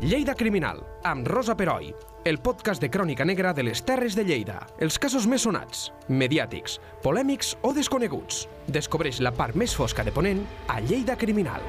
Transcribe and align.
Lleida 0.00 0.34
Criminal, 0.34 0.82
amb 1.08 1.24
Rosa 1.26 1.54
Peroi, 1.56 1.86
el 2.28 2.36
podcast 2.44 2.82
de 2.84 2.90
crònica 2.92 3.24
negra 3.24 3.54
de 3.56 3.62
les 3.64 3.80
Terres 3.80 4.12
de 4.12 4.26
Lleida. 4.28 4.58
Els 4.76 4.98
casos 5.00 5.24
més 5.24 5.46
sonats, 5.46 5.86
mediàtics, 6.12 6.74
polèmics 7.00 7.54
o 7.64 7.70
desconeguts. 7.72 8.42
Descobreix 8.68 9.22
la 9.24 9.32
part 9.32 9.56
més 9.56 9.72
fosca 9.72 10.04
de 10.04 10.12
Ponent 10.12 10.42
a 10.68 10.82
Lleida 10.84 11.16
Criminal. 11.16 11.64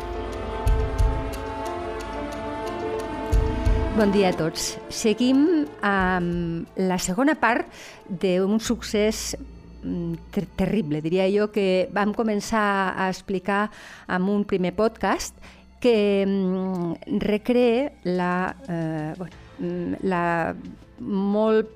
Bon 3.95 4.11
dia 4.11 4.33
a 4.33 4.35
tots. 4.35 4.73
Seguim 4.91 5.63
amb 5.79 6.67
la 6.75 6.99
segona 6.99 7.39
part 7.39 7.71
d'un 8.11 8.59
succés 8.59 9.37
mm, 9.39 10.27
ter 10.35 10.49
terrible, 10.59 10.99
diria 10.99 11.31
jo, 11.31 11.47
que 11.47 11.87
vam 11.95 12.11
començar 12.11 12.91
a 12.91 13.07
explicar 13.07 13.69
en 14.11 14.27
un 14.27 14.43
primer 14.43 14.75
podcast 14.75 15.39
que 15.79 16.25
mm, 16.27 17.19
recrea 17.19 17.91
la, 18.03 18.55
eh, 18.67 19.13
bueno, 19.17 19.35
mm, 19.59 19.93
la 20.03 20.55
molt 20.99 21.69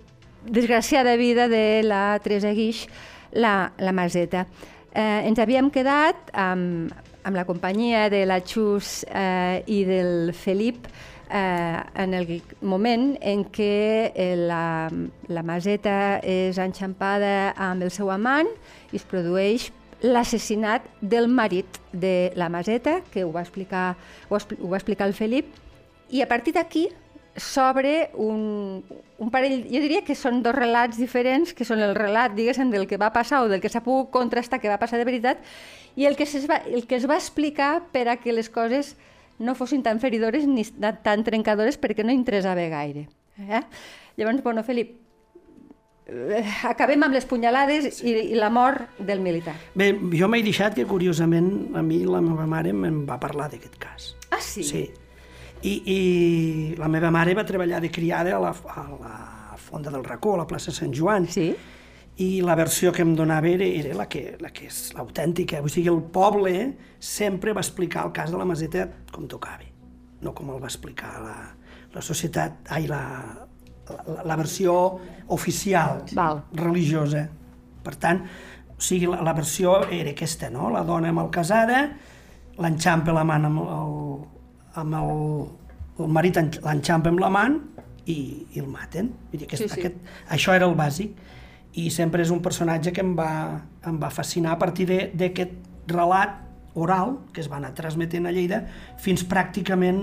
desgraciada 0.46 1.16
vida 1.16 1.48
de 1.48 1.84
la 1.84 2.20
Teresa 2.24 2.52
Guix, 2.52 2.88
la, 3.32 3.72
la 3.78 3.92
Maseta. 3.92 4.48
Eh, 4.94 5.28
ens 5.30 5.40
havíem 5.40 5.70
quedat 5.72 6.34
amb, 6.34 6.92
amb 7.24 7.38
la 7.38 7.46
companyia 7.46 8.10
de 8.12 8.26
la 8.26 8.42
Xus 8.44 9.06
eh, 9.08 9.64
i 9.68 9.84
del 9.88 10.34
Felip 10.36 10.90
eh, 11.32 11.80
en 11.96 12.14
el 12.14 12.42
moment 12.62 13.14
en 13.22 13.46
què 13.54 14.12
eh, 14.12 14.34
la, 14.36 14.90
la 15.32 15.44
Maseta 15.48 16.20
és 16.24 16.60
enxampada 16.60 17.54
amb 17.56 17.88
el 17.88 17.94
seu 17.94 18.12
amant 18.12 18.50
i 18.92 19.00
es 19.00 19.08
produeix 19.08 19.70
l'assassinat 20.02 20.88
del 21.02 21.28
marit 21.30 21.78
de 21.94 22.32
la 22.36 22.50
Maseta, 22.50 23.02
que 23.14 23.24
ho 23.24 23.32
va 23.32 23.44
explicar, 23.46 23.96
ho, 24.30 24.38
ho 24.38 24.70
va 24.72 24.80
explicar 24.80 25.08
el 25.08 25.14
Felip, 25.14 25.54
i 26.12 26.22
a 26.22 26.28
partir 26.28 26.54
d'aquí 26.58 26.90
s'obre 27.38 28.10
un, 28.20 28.84
un 29.18 29.30
parell, 29.32 29.62
jo 29.72 29.80
diria 29.80 30.02
que 30.04 30.18
són 30.20 30.42
dos 30.44 30.56
relats 30.56 31.00
diferents, 31.00 31.54
que 31.56 31.68
són 31.68 31.80
el 31.80 31.96
relat, 31.96 32.34
diguéssim, 32.36 32.74
del 32.74 32.90
que 32.90 33.00
va 33.00 33.14
passar 33.16 33.44
o 33.46 33.48
del 33.52 33.62
que 33.64 33.72
s'ha 33.72 33.84
pogut 33.86 34.12
contrastar 34.12 34.60
que 34.60 34.72
va 34.72 34.80
passar 34.82 35.00
de 35.00 35.08
veritat, 35.08 35.40
i 35.96 36.08
el 36.10 36.18
que, 36.20 36.28
es 36.28 36.48
va, 36.50 36.60
el 36.68 36.88
que 36.88 36.98
es 37.00 37.08
va 37.08 37.16
explicar 37.20 37.88
per 37.94 38.08
a 38.10 38.18
que 38.20 38.36
les 38.36 38.50
coses 38.52 38.96
no 39.40 39.56
fossin 39.56 39.84
tan 39.84 40.00
feridores 40.00 40.46
ni 40.48 40.66
tan 41.04 41.24
trencadores 41.24 41.80
perquè 41.80 42.04
no 42.06 42.14
interessava 42.14 42.68
gaire. 42.70 43.08
Eh? 43.40 43.64
Llavors, 44.18 44.44
bueno, 44.44 44.64
Felip, 44.64 44.98
acabem 46.68 47.04
amb 47.06 47.16
les 47.16 47.28
punyalades 47.30 47.88
sí. 47.98 48.10
i, 48.10 48.16
i 48.34 48.40
la 48.40 48.50
mort 48.54 49.00
del 49.00 49.22
militar. 49.24 49.56
Bé, 49.78 49.92
jo 50.18 50.30
m'he 50.32 50.42
deixat 50.46 50.76
que, 50.78 50.86
curiosament, 50.90 51.52
a 51.78 51.84
mi 51.86 52.02
la 52.06 52.22
meva 52.24 52.48
mare 52.50 52.74
me'n 52.76 53.04
va 53.08 53.20
parlar 53.22 53.50
d'aquest 53.52 53.78
cas. 53.82 54.14
Ah, 54.32 54.42
sí? 54.44 54.66
Sí. 54.68 54.86
I, 55.62 55.74
I 55.94 56.00
la 56.80 56.90
meva 56.90 57.12
mare 57.14 57.36
va 57.38 57.46
treballar 57.46 57.82
de 57.84 57.92
criada 57.94 58.36
a 58.38 58.42
la, 58.42 58.52
a 58.52 58.88
la 58.96 59.60
Fonda 59.62 59.94
del 59.94 60.04
Racó, 60.04 60.36
a 60.36 60.42
la 60.42 60.50
plaça 60.50 60.74
Sant 60.74 60.94
Joan. 60.96 61.30
Sí 61.32 61.54
i 62.22 62.42
la 62.44 62.56
versió 62.60 62.92
que 62.94 63.02
em 63.06 63.14
donava 63.16 63.48
era, 63.50 63.66
era 63.66 63.96
la 63.98 64.08
que, 64.12 64.36
la 64.42 64.52
que 64.54 64.68
és 64.70 64.92
l'autèntica. 64.98 65.62
O 65.64 65.70
sigui, 65.72 65.90
el 65.90 66.02
poble 66.14 66.54
sempre 67.00 67.54
va 67.56 67.64
explicar 67.64 68.06
el 68.06 68.14
cas 68.16 68.34
de 68.34 68.38
la 68.38 68.46
Maseta 68.46 68.88
com 69.14 69.28
tocava, 69.32 69.66
no 70.22 70.36
com 70.38 70.52
el 70.54 70.60
va 70.62 70.70
explicar 70.70 71.16
la, 71.24 71.38
la 71.96 72.04
societat, 72.06 72.60
ai, 72.76 72.86
la, 72.92 73.02
la, 73.92 74.24
la 74.26 74.38
versió 74.40 74.76
oficial, 75.32 76.04
Val. 76.18 76.44
religiosa. 76.54 77.28
Per 77.82 77.96
tant, 77.98 78.22
o 78.76 78.82
sigui, 78.82 79.10
la, 79.10 79.22
la 79.26 79.34
versió 79.38 79.82
era 79.90 80.14
aquesta, 80.14 80.50
no? 80.54 80.70
La 80.74 80.84
dona 80.88 81.12
amb 81.14 81.24
el 81.24 81.32
casada, 81.34 81.84
l'enxampa 82.62 83.16
la 83.16 83.26
mà 83.26 83.40
amb 83.42 83.62
el, 83.64 84.14
amb 84.82 84.98
el, 85.02 85.14
el 86.02 86.12
marit 86.18 86.40
l'enxampa 86.42 87.12
amb 87.12 87.22
la 87.24 87.32
mà 87.34 87.46
i, 88.06 88.18
i 88.54 88.62
el 88.62 88.70
maten. 88.70 89.12
Vull 89.32 89.44
dir, 89.44 89.48
aquest, 89.50 89.66
sí, 89.66 89.70
sí. 89.70 89.80
Aquest, 89.80 90.16
això 90.38 90.56
era 90.58 90.70
el 90.70 90.78
bàsic 90.78 91.18
i 91.80 91.88
sempre 91.94 92.24
és 92.26 92.32
un 92.34 92.42
personatge 92.44 92.92
que 92.92 93.04
em 93.04 93.16
va, 93.16 93.32
em 93.88 94.00
va 94.02 94.12
fascinar 94.12 94.56
a 94.56 94.60
partir 94.60 94.88
d'aquest 94.90 95.54
relat 95.92 96.40
oral 96.74 97.18
que 97.36 97.42
es 97.44 97.50
va 97.52 97.58
anar 97.60 97.74
transmetent 97.76 98.28
a 98.28 98.32
Lleida 98.32 98.62
fins 99.00 99.24
pràcticament 99.28 100.02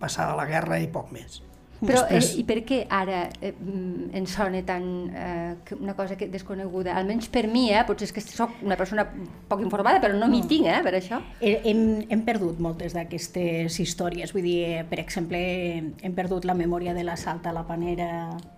passada 0.00 0.36
la 0.38 0.46
guerra 0.48 0.80
i 0.80 0.88
poc 0.92 1.12
més. 1.12 1.42
Però 1.86 2.02
Després... 2.02 2.30
eh, 2.32 2.40
i 2.40 2.44
per 2.48 2.58
què 2.66 2.80
ara 2.92 3.24
eh, 3.40 3.52
mm, 3.52 4.10
ens 4.20 4.34
sona 4.36 4.60
tan 4.66 4.84
eh, 5.10 5.76
una 5.78 5.94
cosa 5.98 6.16
que 6.20 6.28
desconeguda? 6.32 6.94
Almenys 6.98 7.28
per 7.32 7.44
mi, 7.50 7.66
eh, 7.72 7.82
potser 7.86 8.08
és 8.08 8.14
que 8.16 8.22
sóc 8.24 8.58
una 8.64 8.78
persona 8.80 9.06
poc 9.48 9.62
informada, 9.64 10.00
però 10.02 10.16
no 10.18 10.28
m'hi 10.30 10.42
no. 10.44 10.50
tinc, 10.50 10.68
eh, 10.70 10.80
per 10.84 10.94
això. 10.98 11.20
Hem, 11.40 11.84
hem 12.08 12.24
perdut 12.26 12.60
moltes 12.62 12.96
d'aquestes 12.96 13.78
històries. 13.82 14.34
Vull 14.34 14.46
dir, 14.46 14.84
per 14.90 15.00
exemple, 15.02 15.38
hem 15.38 16.16
perdut 16.16 16.48
la 16.48 16.56
memòria 16.58 16.94
de 16.96 17.04
l'assalt 17.06 17.46
a 17.46 17.54
la 17.56 17.66
Panera 17.68 18.10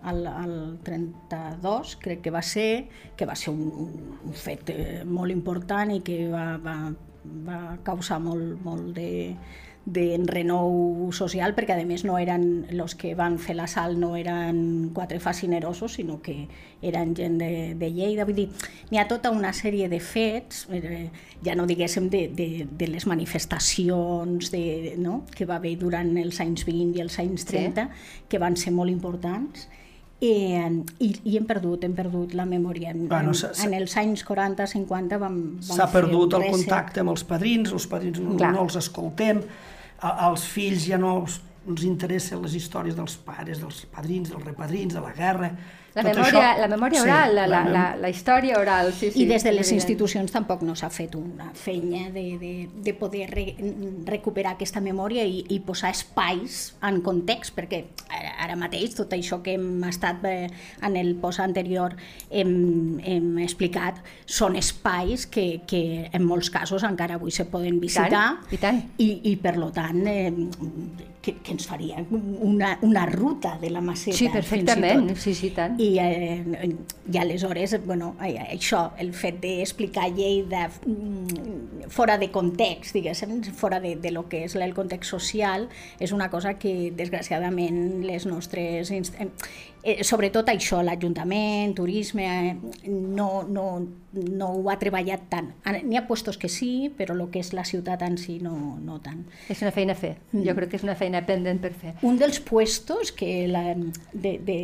al, 0.07 0.23
al 0.27 0.55
32, 0.85 1.97
crec 2.03 2.23
que 2.25 2.33
va 2.33 2.43
ser, 2.45 2.87
que 3.17 3.27
va 3.27 3.35
ser 3.35 3.53
un, 3.53 3.67
un 4.27 4.37
fet 4.37 4.71
eh, 4.73 5.03
molt 5.05 5.33
important 5.33 5.93
i 5.93 6.01
que 6.05 6.25
va, 6.31 6.49
va, 6.63 6.77
va 7.47 7.61
causar 7.87 8.19
molt, 8.23 8.57
molt 8.63 8.93
de 8.97 9.09
de 9.87 10.19
renou 10.27 11.07
social, 11.15 11.53
perquè 11.55 11.77
a 11.79 11.83
més 11.87 12.03
no 12.03 12.17
eren 12.19 12.65
els 12.73 12.93
que 12.99 13.13
van 13.15 13.37
fer 13.39 13.55
l'assalt 13.55 13.95
no 13.95 14.17
eren 14.19 14.89
quatre 14.93 15.21
fascinerosos, 15.23 15.95
sinó 15.95 16.17
que 16.21 16.35
eren 16.83 17.13
gent 17.15 17.37
de, 17.39 17.71
de 17.79 17.89
Lleida. 17.95 18.25
Vull 18.27 18.35
dir, 18.41 18.47
n'hi 18.91 18.99
ha 18.99 19.07
tota 19.07 19.31
una 19.31 19.53
sèrie 19.55 19.87
de 19.87 20.01
fets, 20.03 20.65
eh, 20.75 21.07
ja 21.45 21.55
no 21.55 21.63
diguéssim 21.69 22.11
de, 22.11 22.25
de, 22.35 22.49
de 22.67 22.89
les 22.91 23.07
manifestacions 23.07 24.51
de, 24.51 24.65
no? 24.99 25.21
que 25.31 25.47
va 25.47 25.55
haver 25.61 25.77
durant 25.79 26.11
els 26.19 26.41
anys 26.43 26.67
20 26.67 26.99
i 26.99 27.05
els 27.05 27.15
anys 27.23 27.47
30, 27.47 27.87
sí. 27.87 28.27
que 28.27 28.43
van 28.43 28.59
ser 28.59 28.75
molt 28.75 28.91
importants, 28.91 29.69
Eh, 30.19 30.69
i, 30.97 31.07
i 31.29 31.35
hem 31.37 31.43
perdut, 31.45 31.83
hem 31.85 31.93
perdut 31.93 32.31
la 32.33 32.47
memòria. 32.49 32.89
En, 32.89 33.03
bueno, 33.07 33.35
en, 33.37 33.59
en 33.67 33.73
els 33.77 33.93
anys 34.01 34.23
40-50 34.25 35.19
vam, 35.21 35.35
vam 35.61 35.75
S'ha 35.77 35.85
perdut 35.93 36.33
el 36.39 36.47
contacte 36.49 37.03
amb 37.03 37.13
els 37.13 37.21
padrins, 37.29 37.69
els 37.69 37.85
padrins 37.85 38.17
no, 38.25 38.33
no 38.41 38.63
els 38.63 38.79
escoltem, 38.81 39.43
als 39.99 40.45
fills 40.45 40.85
ja 40.87 40.99
no 41.01 41.19
els 41.67 41.83
interessen 41.83 42.41
les 42.43 42.55
històries 42.55 42.95
dels 42.95 43.17
pares, 43.27 43.59
dels 43.59 43.83
padrins, 43.91 44.31
dels 44.31 44.45
repadrins, 44.45 44.95
de 44.95 45.03
la 45.03 45.11
guerra, 45.15 45.51
la 45.97 46.03
memòria, 46.05 46.43
això, 46.43 46.61
la 46.61 46.69
memòria 46.71 47.03
oral, 47.03 47.31
sí, 47.31 47.35
la, 47.35 47.45
la, 47.51 47.61
la, 47.73 47.85
la 47.99 48.09
història 48.13 48.59
oral. 48.61 48.91
Sí, 48.93 49.11
sí, 49.11 49.23
I 49.23 49.27
des 49.29 49.45
de 49.47 49.53
les 49.55 49.71
institucions 49.73 50.31
tampoc 50.33 50.63
no 50.67 50.75
s'ha 50.77 50.89
fet 50.93 51.15
una 51.19 51.49
feina 51.57 52.07
de, 52.13 52.25
de, 52.41 52.51
de 52.85 52.93
poder 52.97 53.27
re, 53.31 53.47
recuperar 54.07 54.55
aquesta 54.55 54.83
memòria 54.83 55.25
i, 55.25 55.43
i 55.53 55.59
posar 55.65 55.91
espais 55.95 56.59
en 56.85 57.01
context, 57.05 57.55
perquè 57.57 57.83
ara, 58.07 58.35
ara 58.45 58.59
mateix 58.59 58.95
tot 58.97 59.13
això 59.17 59.41
que 59.43 59.57
hem 59.57 59.83
estat 59.89 60.23
eh, 60.29 60.47
en 60.85 60.97
el 60.99 61.15
post 61.21 61.41
anterior 61.43 61.97
hem, 62.29 62.53
hem 63.03 63.37
explicat 63.43 63.99
són 64.25 64.57
espais 64.59 65.25
que, 65.29 65.47
que 65.67 65.83
en 66.11 66.25
molts 66.27 66.51
casos 66.53 66.85
encara 66.87 67.17
avui 67.17 67.33
se 67.33 67.47
poden 67.49 67.81
visitar 67.83 68.07
I, 68.07 68.13
tant, 68.13 68.41
i, 68.51 68.61
tant. 68.61 68.81
i, 69.03 69.09
i 69.31 69.37
per 69.41 69.57
lo 69.57 69.71
tant 69.75 70.03
eh, 70.07 70.31
que, 71.27 71.35
que 71.43 71.51
ens 71.57 71.67
faria 71.67 71.99
una, 72.07 72.77
una 72.81 73.05
ruta 73.05 73.57
de 73.59 73.69
la 73.69 73.81
maceta. 73.83 74.15
Sí, 74.15 74.29
perfectament, 74.31 75.11
sí, 75.19 75.33
sí, 75.35 75.51
tant. 75.51 75.75
I 75.83 75.87
i, 75.87 75.99
eh, 75.99 76.75
i 77.11 77.17
aleshores, 77.19 77.77
bueno, 77.85 78.13
això, 78.19 78.91
el 78.99 79.13
fet 79.17 79.39
d'explicar 79.43 80.09
Lleida 80.15 80.67
mm, 80.69 81.87
fora 81.93 82.17
de 82.17 82.29
context, 82.31 82.95
diguéssim, 82.95 83.41
fora 83.55 83.79
de, 83.83 83.95
de 83.95 84.11
lo 84.11 84.27
que 84.29 84.43
és 84.45 84.55
el 84.55 84.75
context 84.77 85.11
social, 85.11 85.67
és 85.99 86.13
una 86.15 86.29
cosa 86.33 86.57
que, 86.59 86.93
desgraciadament, 86.95 88.03
les 88.07 88.27
nostres... 88.29 88.93
Eh, 89.83 90.03
sobretot 90.03 90.49
això, 90.51 90.81
l'Ajuntament, 90.83 91.73
turisme, 91.77 92.25
eh, 92.25 92.89
no, 92.89 93.43
no, 93.47 93.65
no 94.13 94.47
ho 94.57 94.69
ha 94.71 94.77
treballat 94.81 95.27
tant. 95.31 95.51
N'hi 95.77 95.99
ha 95.99 96.05
puestos 96.07 96.39
que 96.41 96.49
sí, 96.49 96.89
però 96.97 97.15
el 97.15 97.23
que 97.31 97.43
és 97.43 97.53
la 97.55 97.65
ciutat 97.67 98.03
en 98.07 98.17
si 98.21 98.39
no, 98.43 98.55
no 98.83 98.97
tant. 99.03 99.23
És 99.49 99.61
una 99.63 99.71
feina 99.75 99.95
a 99.95 99.99
fer, 99.99 100.15
mm. 100.31 100.43
jo 100.47 100.57
crec 100.57 100.73
que 100.73 100.79
és 100.81 100.87
una 100.87 100.97
feina 100.99 101.21
pendent 101.27 101.61
per 101.63 101.73
fer. 101.77 101.95
Un 102.07 102.19
dels 102.19 102.41
puestos 102.43 103.13
que 103.15 103.31
la, 103.51 103.63
de, 104.13 104.37
de, 104.43 104.59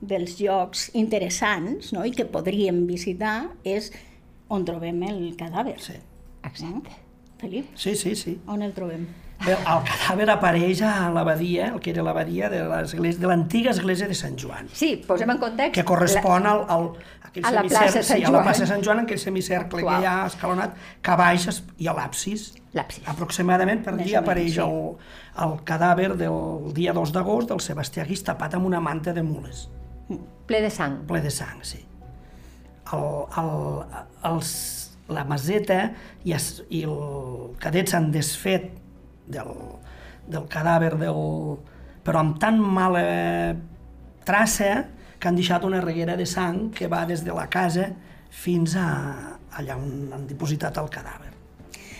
dels 0.00 0.36
llocs 0.42 0.88
interessants 0.98 1.94
no? 1.96 2.04
i 2.04 2.12
que 2.14 2.28
podríem 2.28 2.84
visitar 2.90 3.38
és 3.64 3.92
on 4.52 4.66
trobem 4.68 5.00
el 5.08 5.22
cadàver. 5.38 5.78
Sí. 5.84 5.96
Exacte. 6.42 6.90
No? 6.90 7.06
Felip? 7.38 7.70
Sí, 7.78 7.94
sí, 7.94 8.16
sí. 8.18 8.38
On 8.50 8.62
el 8.66 8.74
trobem? 8.74 9.06
El 9.46 9.84
cadàver 9.86 10.26
apareix 10.32 10.80
a 10.82 11.08
l'abadia, 11.14 11.68
el 11.72 11.78
que 11.80 11.92
era 11.92 12.02
l'abadia 12.02 12.48
de 12.50 12.64
l'antiga 12.66 13.70
església 13.70 14.08
de 14.10 14.16
Sant 14.18 14.34
Joan. 14.40 14.66
Sí, 14.74 14.96
posem 15.06 15.30
en 15.30 15.38
context... 15.38 15.76
Que 15.76 15.84
correspon 15.86 16.42
la... 16.42 16.54
al, 16.56 16.64
al, 16.74 16.88
aquell 17.28 17.46
a 17.46 17.52
la 17.54 17.62
plaça 17.68 18.02
Sant 18.02 18.18
sí, 18.18 18.26
a 18.26 18.32
la 18.34 18.42
plaça 18.42 18.66
Sant 18.66 18.82
Joan, 18.84 19.04
en 19.04 19.08
aquell 19.08 19.20
semicercle 19.22 19.84
Actual. 19.84 20.02
que 20.02 20.02
hi 20.02 20.08
ha 20.10 20.16
escalonat, 20.26 20.74
que 21.06 21.18
baix 21.20 21.46
i 21.78 21.88
a 21.88 21.94
l'absis. 21.96 22.48
L'absis. 22.74 23.04
Aproximadament 23.08 23.84
per 23.86 23.94
dia 24.00 24.24
apareix 24.24 24.56
sí. 24.56 24.64
el, 24.64 24.96
el 25.46 25.54
cadàver 25.68 26.10
del 26.18 26.72
dia 26.76 26.96
2 26.96 27.14
d'agost 27.14 27.54
del 27.54 27.62
Sebastià 27.64 28.08
Guix 28.08 28.26
tapat 28.26 28.58
amb 28.58 28.66
una 28.68 28.82
manta 28.82 29.14
de 29.14 29.22
mules. 29.22 29.68
Ple 30.48 30.64
de 30.64 30.72
sang. 30.72 31.04
Ple 31.06 31.22
de 31.22 31.30
sang, 31.30 31.62
sí. 31.62 31.84
El, 32.96 33.08
el, 33.38 33.54
els, 34.32 34.50
la 35.12 35.24
maseta 35.28 35.80
i, 36.24 36.34
es, 36.34 36.50
i 36.74 36.82
el 36.88 37.54
cadet 37.62 37.92
s'han 37.92 38.10
desfet 38.12 38.70
del, 39.28 39.52
del 40.28 40.46
cadàver 40.50 40.96
del... 41.00 41.58
però 42.04 42.18
amb 42.24 42.38
tan 42.40 42.60
mala 42.60 43.02
traça 44.24 44.86
que 45.18 45.28
han 45.28 45.36
deixat 45.36 45.64
una 45.64 45.80
reguera 45.84 46.16
de 46.16 46.26
sang 46.26 46.70
que 46.72 46.88
va 46.88 47.06
des 47.06 47.24
de 47.26 47.34
la 47.34 47.48
casa 47.50 47.90
fins 48.30 48.76
a 48.76 49.38
allà 49.58 49.76
on 49.76 50.12
han 50.14 50.26
dipositat 50.28 50.78
el 50.78 50.88
cadàver. 50.92 51.32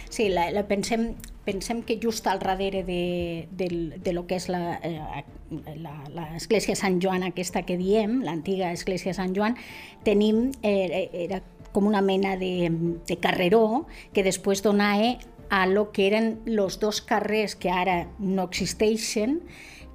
Sí, 0.08 0.28
la, 0.32 0.50
la 0.54 0.66
pensem, 0.68 1.14
pensem 1.44 1.82
que 1.84 1.98
just 2.00 2.26
al 2.26 2.38
darrere 2.40 2.84
de, 2.84 3.48
de, 3.50 3.98
de 4.04 4.12
lo 4.12 4.26
que 4.28 4.36
és 4.38 4.48
l'església 4.48 6.76
Sant 6.78 7.00
Joan 7.02 7.22
aquesta 7.26 7.62
que 7.68 7.76
diem, 7.80 8.22
l'antiga 8.24 8.72
església 8.72 9.14
Sant 9.16 9.34
Joan, 9.36 9.56
tenim, 10.04 10.50
eh, 10.62 11.08
era 11.28 11.42
com 11.72 11.86
una 11.86 12.02
mena 12.02 12.36
de, 12.40 12.70
de 13.06 13.16
carreró 13.20 13.86
que 14.16 14.22
després 14.24 14.62
donava 14.64 15.16
a 15.50 15.66
lo 15.66 15.90
que 15.92 16.06
eren 16.08 16.30
els 16.46 16.78
dos 16.80 17.00
carrers 17.00 17.56
que 17.56 17.70
ara 17.72 18.04
no 18.18 18.48
existeixen, 18.48 19.40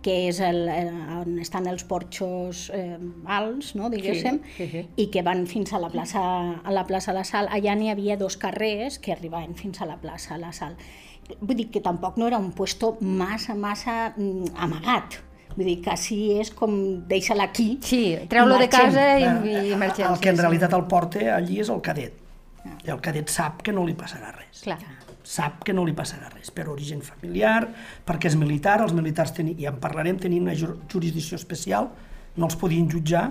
que 0.04 0.28
és 0.28 0.40
el, 0.44 0.68
on 1.22 1.40
estan 1.40 1.70
els 1.72 1.86
porxos 1.88 2.68
eh, 2.76 2.98
alts, 3.32 3.72
no, 3.80 3.88
diguéssim, 3.94 4.42
sí, 4.58 4.68
sí, 4.68 4.70
sí. 4.74 4.84
i 5.00 5.08
que 5.14 5.24
van 5.26 5.46
fins 5.48 5.72
a 5.74 5.80
la 5.80 5.90
plaça, 5.94 6.22
a 6.60 6.76
la 6.76 6.84
plaça 6.90 7.16
La 7.16 7.24
Sal. 7.24 7.48
Allà 7.48 7.78
n'hi 7.80 7.90
havia 7.94 8.20
dos 8.20 8.36
carrers 8.38 9.00
que 9.00 9.16
arribaven 9.16 9.56
fins 9.56 9.82
a 9.82 9.88
la 9.88 9.96
plaça 10.02 10.38
La 10.38 10.52
Sal. 10.54 10.76
Vull 11.40 11.56
dir 11.56 11.70
que 11.72 11.80
tampoc 11.80 12.20
no 12.20 12.28
era 12.28 12.38
un 12.38 12.52
puesto 12.52 12.98
massa, 13.00 13.56
massa 13.56 14.12
mm, 14.18 14.58
amagat. 14.60 15.22
Vull 15.54 15.70
dir 15.70 15.78
que 15.86 15.94
així 15.94 16.20
és 16.42 16.52
com 16.52 16.74
deixa-la 17.08 17.48
aquí 17.52 17.78
Sí, 17.86 18.02
treu-lo 18.28 18.58
de 18.60 18.68
casa 18.74 19.06
i, 19.22 19.30
i 19.70 19.80
marxem. 19.80 20.10
El 20.10 20.20
que 20.20 20.34
en 20.34 20.42
realitat 20.42 20.76
el 20.76 20.84
porta 20.92 21.24
allí 21.38 21.62
és 21.64 21.72
el 21.72 21.80
cadet. 21.86 22.20
I 22.84 22.92
el 22.92 23.00
cadet 23.04 23.32
sap 23.32 23.64
que 23.64 23.72
no 23.76 23.88
li 23.88 23.96
passarà 23.96 24.34
res. 24.36 24.66
Clar 24.66 24.82
sap 25.24 25.64
que 25.64 25.74
no 25.74 25.86
li 25.88 25.96
passarà 25.96 26.30
res, 26.34 26.52
per 26.52 26.68
origen 26.72 27.02
familiar, 27.02 27.68
perquè 28.06 28.30
és 28.32 28.38
militar, 28.40 28.82
els 28.84 28.94
militars 28.96 29.34
teni, 29.36 29.56
ja 29.60 29.72
en 29.72 29.80
parlarem, 29.84 30.20
tenien 30.20 30.44
una 30.46 30.56
jurisdicció 30.56 31.40
especial, 31.40 31.90
no 32.36 32.50
els 32.50 32.60
podien 32.60 32.90
jutjar, 32.92 33.30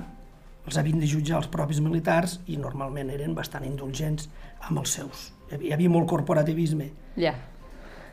els 0.67 0.79
havien 0.79 1.01
de 1.03 1.09
jutjar 1.11 1.41
els 1.41 1.51
propis 1.51 1.81
militars 1.83 2.39
i 2.47 2.57
normalment 2.57 3.11
eren 3.11 3.35
bastant 3.35 3.65
indulgents 3.67 4.29
amb 4.69 4.83
els 4.83 4.99
seus. 4.99 5.31
Hi 5.51 5.57
havia, 5.57 5.69
hi 5.69 5.73
havia 5.77 5.93
molt 5.93 6.09
corporativisme. 6.11 6.93
Ja. 7.17 7.33
Yeah. 7.33 7.41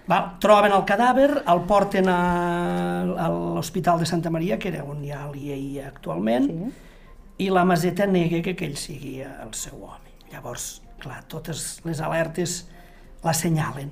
Va, 0.09 0.17
troben 0.41 0.73
el 0.73 0.81
cadàver, 0.89 1.29
el 1.51 1.59
porten 1.69 2.07
a, 2.09 2.19
a 3.13 3.27
l'Hospital 3.29 3.99
de 4.01 4.07
Santa 4.09 4.31
Maria, 4.33 4.57
que 4.57 4.71
era 4.71 4.81
on 4.81 5.03
hi 5.05 5.11
ha 5.13 5.27
l'IEI 5.29 5.83
actualment, 5.85 6.47
sí. 6.49 6.69
i 7.45 7.49
la 7.53 7.61
Maseta 7.69 8.07
nega 8.09 8.41
que 8.41 8.55
aquell 8.57 8.73
sigui 8.79 9.19
el 9.21 9.53
seu 9.53 9.77
home. 9.77 10.15
Llavors, 10.31 10.79
clar, 11.03 11.21
totes 11.29 11.83
les 11.85 12.01
alertes 12.01 12.63
l'assenyalen. 13.23 13.91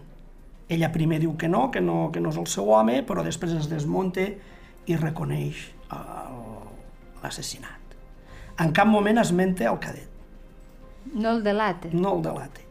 Ella 0.69 0.91
primer 0.91 1.21
diu 1.23 1.37
que 1.39 1.47
no, 1.47 1.69
que 1.71 1.81
no, 1.81 2.09
que 2.11 2.19
no 2.19 2.31
és 2.33 2.39
el 2.39 2.47
seu 2.51 2.69
home, 2.75 3.01
però 3.07 3.23
després 3.23 3.55
es 3.55 3.69
desmunta 3.71 4.25
i 4.87 4.97
reconeix 4.99 5.63
l'assassinat. 7.23 7.95
En 8.63 8.73
cap 8.75 8.89
moment 8.89 9.21
esmenta 9.21 9.67
el 9.69 9.79
cadet. 9.79 10.09
No 11.13 11.37
el 11.37 11.43
delate. 11.43 11.91
No 11.93 12.17
el 12.17 12.23
delate. 12.25 12.65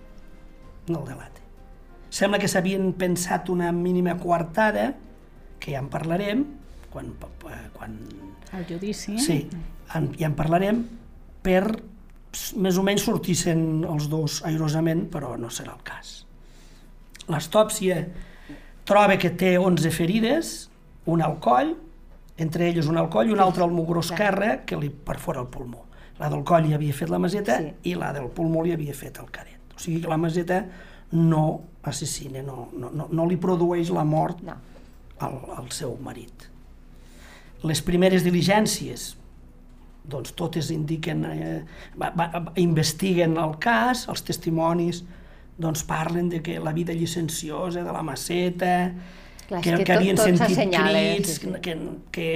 No 0.89 1.01
el 1.01 1.09
delate. 1.09 1.43
Sembla 2.13 2.39
que 2.41 2.49
s'havien 2.49 2.93
pensat 2.99 3.49
una 3.53 3.73
mínima 3.73 4.17
coartada, 4.21 4.93
que 5.61 5.73
ja 5.73 5.81
en 5.81 5.89
parlarem, 5.93 6.45
quan... 6.93 7.15
quan... 7.77 7.97
El 8.57 8.65
judici. 8.69 9.17
Sí, 9.21 9.41
en, 9.95 10.13
ja 10.19 10.29
en 10.29 10.37
parlarem, 10.39 10.85
per 11.45 11.65
més 12.61 12.77
o 12.79 12.85
menys 12.85 13.07
sortissin 13.09 13.85
els 13.89 14.09
dos 14.13 14.43
airosament, 14.47 15.07
però 15.13 15.35
no 15.41 15.51
serà 15.53 15.75
el 15.75 15.83
cas. 15.87 16.26
L'autòpsia 17.33 18.01
troba 18.87 19.19
que 19.19 19.33
té 19.35 19.57
11 19.59 19.91
ferides, 19.95 20.55
una 21.11 21.27
al 21.27 21.39
coll, 21.43 21.75
entre 22.39 22.69
elles 22.69 22.89
una 22.91 23.03
al 23.03 23.11
coll 23.11 23.31
i 23.31 23.35
una 23.35 23.47
altra 23.47 23.65
al 23.65 23.75
mugró 23.75 24.03
esquerre 24.05 24.61
que 24.67 24.79
li 24.79 24.91
perfora 24.91 25.41
el 25.43 25.49
pulmó. 25.51 25.87
La 26.21 26.31
del 26.33 26.45
coll 26.49 26.69
li 26.69 26.75
havia 26.77 26.95
fet 26.97 27.11
la 27.13 27.21
maseta 27.21 27.59
sí. 27.61 27.73
i 27.91 27.95
la 27.99 28.13
del 28.17 28.29
pulmó 28.33 28.65
li 28.65 28.73
havia 28.73 28.95
fet 28.97 29.19
el 29.21 29.31
caret. 29.33 29.75
O 29.75 29.81
sigui 29.81 30.01
que 30.05 30.13
la 30.13 30.21
maseta 30.21 30.63
no 31.13 31.63
assassina, 31.87 32.43
no, 32.43 32.69
no, 32.73 32.91
no, 32.91 33.09
no 33.13 33.27
li 33.29 33.37
produeix 33.41 33.93
la 33.95 34.05
mort 34.05 34.41
no. 34.45 34.57
al, 35.23 35.37
al 35.61 35.71
seu 35.75 35.95
marit. 36.03 36.49
Les 37.67 37.81
primeres 37.85 38.25
diligències, 38.27 39.15
doncs 40.07 40.35
totes 40.39 40.71
indiquen, 40.75 41.25
eh, 41.31 41.61
va, 41.99 42.13
va, 42.17 42.29
investiguen 42.63 43.37
el 43.43 43.57
cas, 43.63 44.07
els 44.13 44.25
testimonis, 44.27 45.03
doncs 45.59 45.85
parlen 45.85 46.29
de 46.29 46.43
que 46.43 46.59
la 46.61 46.73
vida 46.73 46.93
llicenciosa 46.93 47.83
de 47.83 47.93
la 47.93 48.03
maceta, 48.03 48.93
Clar, 49.47 49.63
que, 49.63 49.77
que, 49.77 49.85
que 49.85 49.93
havien 49.95 50.17
tot, 50.19 50.27
tot 50.27 50.51
sentit 50.51 50.73
crits, 50.75 51.37
sí, 51.37 51.47
sí. 51.47 51.51
Que, 51.63 51.75
que 52.11 52.31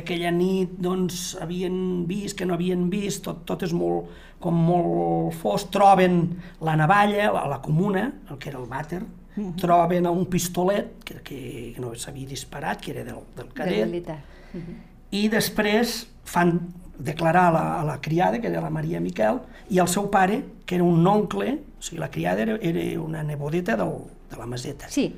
aquella 0.00 0.32
nit 0.34 0.72
doncs, 0.82 1.36
havien 1.38 1.76
vist, 2.10 2.34
que 2.38 2.48
no 2.48 2.56
havien 2.56 2.88
vist, 2.90 3.22
tot, 3.28 3.44
tot 3.46 3.62
és 3.62 3.74
molt, 3.76 4.10
com 4.42 4.58
molt 4.66 5.36
fos, 5.38 5.68
troben 5.70 6.18
la 6.64 6.74
navalla, 6.78 7.30
la, 7.36 7.44
la 7.54 7.60
comuna, 7.62 8.08
el 8.32 8.40
que 8.42 8.50
era 8.50 8.58
el 8.58 8.66
vàter, 8.66 9.04
uh 9.04 9.36
-huh. 9.36 9.54
troben 9.62 10.10
un 10.10 10.26
pistolet 10.26 11.04
que, 11.04 11.22
que 11.22 11.74
no 11.78 11.94
s'havia 11.94 12.26
disparat, 12.26 12.80
que 12.80 12.90
era 12.90 13.04
del, 13.04 13.22
del 13.36 13.52
cadet, 13.54 14.08
uh 14.08 14.58
-huh. 14.58 14.74
i 15.10 15.28
després 15.28 16.08
fan 16.24 16.60
declarar 16.98 17.46
a 17.46 17.52
la, 17.52 17.80
a 17.80 17.84
la 17.84 18.00
criada, 18.00 18.40
que 18.40 18.48
era 18.48 18.60
la 18.60 18.70
Maria 18.70 19.00
Miquel, 19.00 19.38
i 19.70 19.78
el 19.78 19.88
seu 19.88 20.10
pare, 20.10 20.42
que 20.66 20.74
era 20.74 20.84
un 20.84 21.06
oncle, 21.06 21.60
o 21.78 21.82
sigui, 21.82 22.00
la 22.00 22.10
criada 22.10 22.42
era, 22.42 22.58
era 22.60 23.00
una 23.00 23.22
nebodeta 23.22 23.76
del, 23.76 23.94
de 24.30 24.36
la 24.36 24.46
Maseta. 24.46 24.88
Sí. 24.90 25.14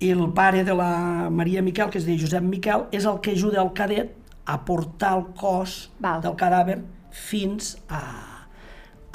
I 0.00 0.10
el 0.10 0.26
pare 0.34 0.64
de 0.64 0.74
la 0.74 1.30
Maria 1.30 1.62
Miquel, 1.62 1.90
que 1.90 1.98
es 1.98 2.06
deia 2.06 2.20
Josep 2.20 2.42
Miquel, 2.42 2.88
és 2.92 3.06
el 3.06 3.20
que 3.22 3.32
ajuda 3.36 3.62
el 3.62 3.72
cadet 3.76 4.12
a 4.44 4.58
portar 4.66 5.14
el 5.18 5.26
cos 5.38 5.90
Val. 6.02 6.20
del 6.24 6.34
cadàver 6.36 6.80
fins 7.14 7.76
a, 7.88 8.02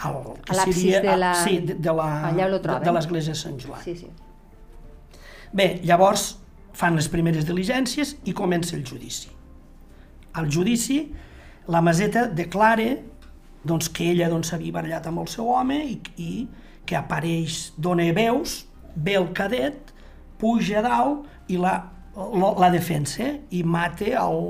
al, 0.08 0.22
que 0.46 0.56
a 0.56 0.64
seria, 0.64 1.02
de 1.04 1.18
la... 1.20 1.34
sí, 1.44 1.60
de, 1.60 1.76
de 1.76 1.94
la, 1.94 2.32
de, 2.32 2.80
de 2.86 2.96
l'església 2.96 3.36
de 3.36 3.40
Sant 3.40 3.60
Joan. 3.62 3.84
Sí, 3.84 3.96
sí. 4.00 4.10
Bé, 5.52 5.80
llavors 5.84 6.32
fan 6.78 6.96
les 6.96 7.10
primeres 7.12 7.46
diligències 7.46 8.16
i 8.30 8.34
comença 8.38 8.78
el 8.78 8.86
judici. 8.88 9.30
El 10.40 10.50
judici 10.54 11.02
la 11.70 11.82
Maseta 11.86 12.26
declara 12.26 12.96
doncs, 13.64 13.90
que 13.94 14.10
ella 14.14 14.30
doncs, 14.32 14.50
s'havia 14.50 14.72
doncs, 14.72 14.78
barallat 14.80 15.10
amb 15.10 15.22
el 15.26 15.30
seu 15.30 15.50
home 15.54 15.78
i, 15.86 16.00
i 16.18 16.32
que 16.90 16.98
apareix, 16.98 17.70
dona 17.78 18.08
veus, 18.18 18.64
ve 18.96 19.14
el 19.20 19.30
cadet, 19.38 19.94
puja 20.42 20.80
a 20.80 20.86
dalt 20.86 21.52
i 21.54 21.60
la, 21.62 21.76
la, 22.16 22.50
la 22.66 22.70
defensa 22.74 23.28
i 23.54 23.62
mata 23.62 24.10
el, 24.24 24.42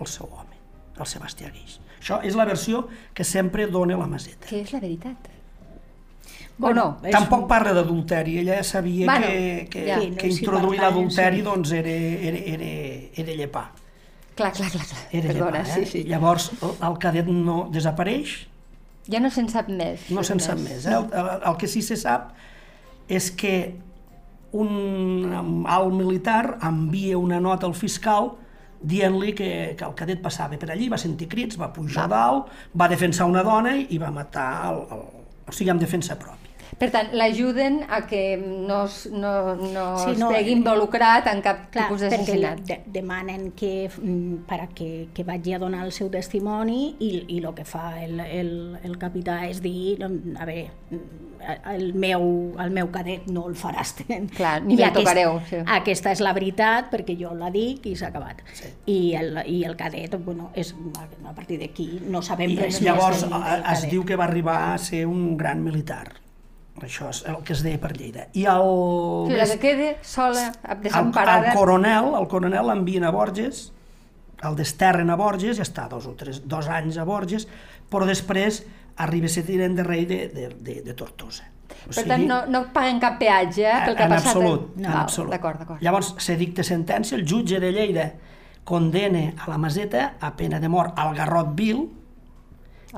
el 0.00 0.10
seu 0.10 0.26
home, 0.26 0.58
el 0.98 1.06
Sebastià 1.06 1.52
Guix. 1.54 1.78
Això 2.00 2.18
és 2.26 2.34
la 2.36 2.48
versió 2.48 2.82
que 3.14 3.24
sempre 3.24 3.68
dona 3.70 3.96
la 4.00 4.08
Maseta. 4.10 4.48
Que 4.48 4.64
és 4.64 4.74
la 4.74 4.82
veritat. 4.82 5.30
Bueno, 6.56 6.98
no? 7.02 7.10
Tampoc 7.10 7.46
parla 7.50 7.72
d'adulteri, 7.74 8.36
ella 8.42 8.60
sabia 8.62 9.06
bueno, 9.08 9.26
que, 9.26 9.68
que, 9.70 9.86
ja. 9.88 9.96
que 10.18 10.28
introduir 10.30 10.82
l'adulteri 10.82 11.42
doncs, 11.42 11.72
era, 11.74 11.94
era, 12.28 12.42
era, 12.54 12.68
era 13.22 13.38
llepar. 13.40 13.64
Clar, 14.34 14.52
clar, 14.52 14.70
clar. 14.70 14.86
clar. 14.86 15.02
Era 15.10 15.32
Perdona, 15.32 15.62
llepar, 15.62 15.78
eh? 15.78 15.86
sí, 15.86 15.90
sí. 15.90 16.04
Llavors 16.10 16.50
el, 16.60 16.76
el 16.90 16.98
cadet 17.02 17.30
no 17.30 17.56
desapareix. 17.74 18.36
Ja 19.10 19.20
no 19.20 19.30
se'n 19.32 19.50
sap 19.52 19.68
més. 19.68 20.06
No 20.14 20.24
se'n 20.24 20.40
sap 20.40 20.60
més. 20.60 20.86
Eh? 20.86 20.94
El, 20.96 21.10
el, 21.12 21.32
el 21.50 21.58
que 21.60 21.68
sí 21.68 21.82
se 21.84 21.98
sap 22.00 22.32
és 23.12 23.30
que 23.36 23.56
un 24.54 25.64
alt 25.68 25.92
militar 25.92 26.58
envia 26.62 27.18
una 27.18 27.40
nota 27.42 27.66
al 27.66 27.74
fiscal 27.74 28.30
dient-li 28.84 29.32
que, 29.36 29.50
que 29.78 29.84
el 29.86 29.94
cadet 29.96 30.22
passava 30.22 30.58
per 30.60 30.70
allí, 30.72 30.90
va 30.92 31.00
sentir 31.00 31.28
crits, 31.32 31.58
va 31.60 31.70
pujar 31.72 32.06
va. 32.10 32.16
dalt, 32.20 32.56
va 32.76 32.88
defensar 32.92 33.26
una 33.30 33.42
dona 33.46 33.76
i 33.80 33.98
va 34.00 34.12
matar 34.14 34.48
el, 34.70 34.82
el, 34.94 35.04
o 35.48 35.54
sigui, 35.54 35.72
amb 35.72 35.82
defensa 35.82 36.18
pròpia. 36.20 36.43
Per 36.78 36.88
tant, 36.94 37.10
l'ajuden 37.16 37.80
a 37.88 38.00
que 38.08 38.36
no, 38.38 38.84
no, 39.12 39.32
no 39.56 39.84
sí, 40.00 40.14
no, 40.18 40.30
estigui 40.30 40.54
involucrat 40.56 41.28
en 41.30 41.42
cap 41.44 41.66
clar, 41.74 41.88
tipus 41.88 42.04
d'assassinat. 42.04 42.64
De, 42.66 42.78
demanen 42.94 43.50
que, 43.56 43.88
mm, 43.88 44.44
per 44.48 44.60
a 44.64 44.68
que, 44.74 45.08
que 45.14 45.26
vagi 45.26 45.54
a 45.54 45.60
donar 45.62 45.84
el 45.86 45.92
seu 45.94 46.10
testimoni 46.12 46.96
i, 46.98 47.12
i 47.36 47.38
el 47.42 47.52
que 47.54 47.66
fa 47.68 47.92
el, 48.02 48.18
el, 48.24 48.50
el 48.82 48.98
capità 48.98 49.42
és 49.48 49.62
dir, 49.64 49.98
a 50.02 50.48
veure, 50.48 50.66
el 51.74 51.92
meu, 51.94 52.24
el 52.60 52.72
meu 52.74 52.88
cadet 52.92 53.28
no 53.30 53.46
el 53.50 53.56
faràs 53.58 53.94
tenir. 54.00 54.30
Clar, 54.38 54.56
ni 54.64 54.78
me'l 54.78 54.94
tocareu. 54.96 55.38
Sí. 55.50 55.60
Aquesta 55.76 56.14
és 56.14 56.24
la 56.24 56.34
veritat, 56.36 56.90
perquè 56.92 57.16
jo 57.20 57.34
la 57.38 57.52
dic 57.54 57.86
i 57.90 57.94
s'ha 57.98 58.10
acabat. 58.12 58.42
Sí. 58.56 58.72
I, 58.90 58.98
el, 59.20 59.38
I 59.44 59.62
el 59.68 59.78
cadet, 59.78 60.16
bueno, 60.24 60.50
és, 60.56 60.74
a 61.24 61.34
partir 61.36 61.60
d'aquí 61.62 61.88
no 62.10 62.22
sabem 62.24 62.54
I 62.54 62.60
res 62.64 62.82
llavors, 62.84 63.24
més 63.24 63.30
del, 63.30 63.48
del 63.48 63.72
es 63.74 63.88
diu 63.90 64.04
que 64.08 64.18
va 64.18 64.28
arribar 64.28 64.58
a 64.72 64.78
ser 64.82 65.04
un 65.10 65.34
gran 65.40 65.62
militar 65.64 66.23
això 66.82 67.08
és 67.12 67.22
el 67.30 67.38
que 67.46 67.54
es 67.54 67.62
deia 67.62 67.78
per 67.80 67.92
Lleida. 67.96 68.26
I 68.34 68.46
el... 68.50 69.36
La 69.36 69.46
que 69.46 69.58
quede 69.62 69.96
sola, 70.02 70.50
desemparada... 70.82 71.46
El, 71.46 71.52
el 71.52 71.58
coronel, 71.58 72.10
el 72.18 72.28
coronel 72.28 72.66
l'envien 72.72 73.06
a 73.06 73.12
Borges, 73.14 73.68
el 74.44 74.56
desterren 74.58 75.10
a 75.10 75.16
Borges, 75.16 75.58
ja 75.60 75.66
està 75.66 75.86
dos 75.88 76.08
o 76.10 76.14
tres, 76.18 76.42
dos 76.50 76.68
anys 76.68 76.98
a 76.98 77.06
Borges, 77.08 77.46
però 77.90 78.08
després 78.08 78.64
arriba 78.96 79.30
a 79.30 79.34
ser 79.34 79.44
tinent 79.46 79.76
de 79.78 79.86
rei 79.86 80.04
de, 80.06 80.24
de, 80.34 80.48
de, 80.58 80.80
de 80.84 80.96
Tortosa. 80.98 81.46
O 81.84 81.92
Per 81.92 82.04
tant, 82.04 82.20
sigui, 82.20 82.28
no, 82.28 82.42
no 82.50 82.64
paguen 82.74 83.00
cap 83.00 83.16
peatge 83.20 83.64
eh, 83.64 83.80
pel 83.86 83.96
que 83.96 84.04
ha 84.04 84.08
en 84.08 84.14
passat. 84.14 84.30
absolut, 84.34 84.68
en 84.76 84.86
Val, 84.86 84.98
absolut. 85.02 85.32
D'acord, 85.32 85.62
d'acord. 85.62 85.82
Llavors, 85.84 86.14
se 86.22 86.36
dicta 86.40 86.64
sentència, 86.66 87.16
el 87.18 87.24
jutge 87.28 87.60
de 87.60 87.72
Lleida 87.74 88.08
condena 88.64 89.26
a 89.38 89.48
la 89.50 89.58
Maseta 89.60 90.14
a 90.20 90.32
pena 90.36 90.60
de 90.60 90.70
mort 90.72 90.98
al 90.98 91.14
garrot 91.16 91.52
vil 91.56 91.86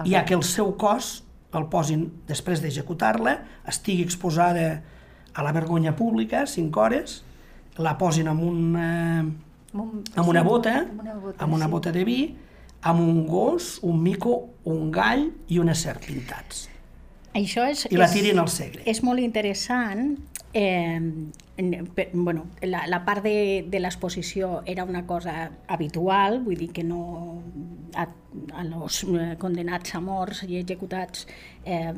i 0.04 0.14
a 0.14 0.24
que 0.28 0.36
el 0.36 0.44
seu 0.46 0.74
cos 0.78 1.25
el 1.54 1.66
posin, 1.72 2.08
després 2.28 2.60
d'executar-la, 2.62 3.36
estigui 3.68 4.02
exposada 4.02 4.82
a 5.34 5.42
la 5.42 5.52
vergonya 5.52 5.94
pública, 5.96 6.46
5 6.46 6.80
hores, 6.80 7.22
la 7.78 7.96
posin 7.98 8.28
amb, 8.28 8.42
un, 8.42 8.76
eh, 8.76 9.24
Amb 9.76 9.82
un- 9.82 10.02
amb 10.16 10.28
una 10.28 10.42
bota, 10.42 10.78
amb 10.80 11.00
una 11.00 11.14
bota, 11.14 11.44
amb 11.44 11.54
una 11.54 11.64
sí. 11.66 11.70
bota 11.70 11.92
de 11.92 12.04
vi, 12.04 12.36
amb 12.82 13.00
un 13.00 13.26
gos, 13.26 13.78
un 13.82 14.02
mico, 14.02 14.48
un 14.64 14.90
gall 14.90 15.30
i 15.48 15.58
una 15.58 15.74
serp 15.74 16.04
pintats. 16.06 16.68
Això 17.34 17.66
és, 17.68 17.86
I 17.90 17.96
la 17.96 18.08
tirin 18.10 18.38
al 18.38 18.48
Segre. 18.48 18.82
És 18.86 19.02
molt 19.02 19.20
interessant. 19.20 20.16
Eh, 20.54 21.00
bueno, 22.12 22.46
la, 22.60 22.86
la 22.86 23.04
part 23.04 23.24
de, 23.24 23.64
de 23.68 23.80
l'exposició 23.80 24.62
era 24.66 24.84
una 24.84 25.06
cosa 25.06 25.52
habitual, 25.66 26.42
vull 26.44 26.58
dir 26.60 26.68
que 26.72 26.84
no 26.84 27.42
a, 27.96 28.06
a 28.52 28.64
los 28.64 29.02
eh, 29.04 29.36
condenats 29.40 29.94
a 29.96 30.02
morts 30.04 30.42
i 30.44 30.58
executats 30.60 31.24
eh, 31.64 31.94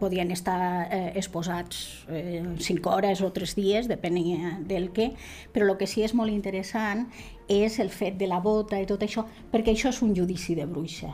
podien 0.00 0.32
estar 0.32 0.88
eh, 0.88 1.12
exposats 1.20 2.06
eh, 2.08 2.42
5 2.56 2.90
hores 2.90 3.20
o 3.20 3.30
3 3.32 3.54
dies, 3.58 3.88
depenent 3.92 4.64
del 4.68 4.90
que, 4.96 5.12
però 5.52 5.68
el 5.68 5.76
que 5.76 5.90
sí 5.90 6.04
és 6.06 6.16
molt 6.16 6.32
interessant 6.32 7.04
és 7.48 7.78
el 7.84 7.92
fet 7.92 8.16
de 8.16 8.30
la 8.30 8.40
bota 8.40 8.80
i 8.80 8.88
tot 8.88 9.04
això, 9.04 9.26
perquè 9.52 9.76
això 9.76 9.92
és 9.92 10.00
un 10.02 10.16
judici 10.16 10.56
de 10.56 10.64
bruixa. 10.64 11.12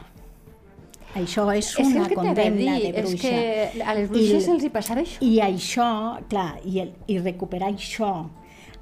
Això 1.18 1.44
és 1.56 1.72
És 1.78 1.86
una 1.88 2.06
de 2.06 2.14
condemna 2.14 2.76
dir 2.78 2.92
de 2.92 3.00
és 3.00 3.06
bruixa. 3.08 3.28
que 3.28 3.82
a 3.82 3.94
les 3.94 4.08
bruixes 4.08 4.42
I- 4.42 4.46
se'ls 4.46 4.62
hi 4.64 4.70
passava 4.70 5.00
això. 5.02 5.18
I 5.26 5.40
això, 5.42 5.88
clar, 6.30 6.60
i, 6.64 6.78
el, 6.84 6.92
i 7.08 7.18
recuperar 7.18 7.72
això 7.74 8.12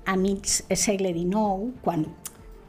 a 0.05 0.17
mig 0.17 0.45
segle 0.77 1.15
XIX, 1.15 1.73
quan 1.83 2.05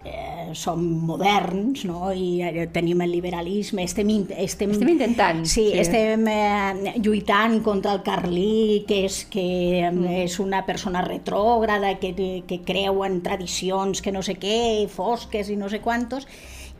eh, 0.06 0.52
som 0.56 0.80
moderns 1.06 1.84
no? 1.86 2.14
i 2.16 2.42
eh, 2.42 2.68
tenim 2.72 3.02
el 3.04 3.12
liberalisme, 3.12 3.84
estem, 3.84 4.10
in- 4.10 4.28
estem, 4.32 4.72
Estem 4.72 4.94
intentant, 4.94 5.44
Sí, 5.46 5.70
sí. 5.74 5.80
estem 5.80 6.24
eh, 6.32 6.94
lluitant 7.04 7.60
contra 7.62 7.94
el 7.98 8.02
Carlí, 8.02 8.86
que 8.88 9.04
és, 9.10 9.26
que 9.30 9.90
mm. 9.92 10.06
és 10.24 10.40
una 10.40 10.66
persona 10.66 11.02
retrògrada, 11.04 11.98
que, 12.00 12.14
que 12.48 12.62
creu 12.64 13.04
en 13.04 13.20
tradicions 13.22 14.02
que 14.02 14.12
no 14.16 14.24
sé 14.24 14.38
què, 14.40 14.88
fosques 14.88 15.50
i 15.52 15.58
no 15.60 15.68
sé 15.70 15.82
quantos, 15.84 16.28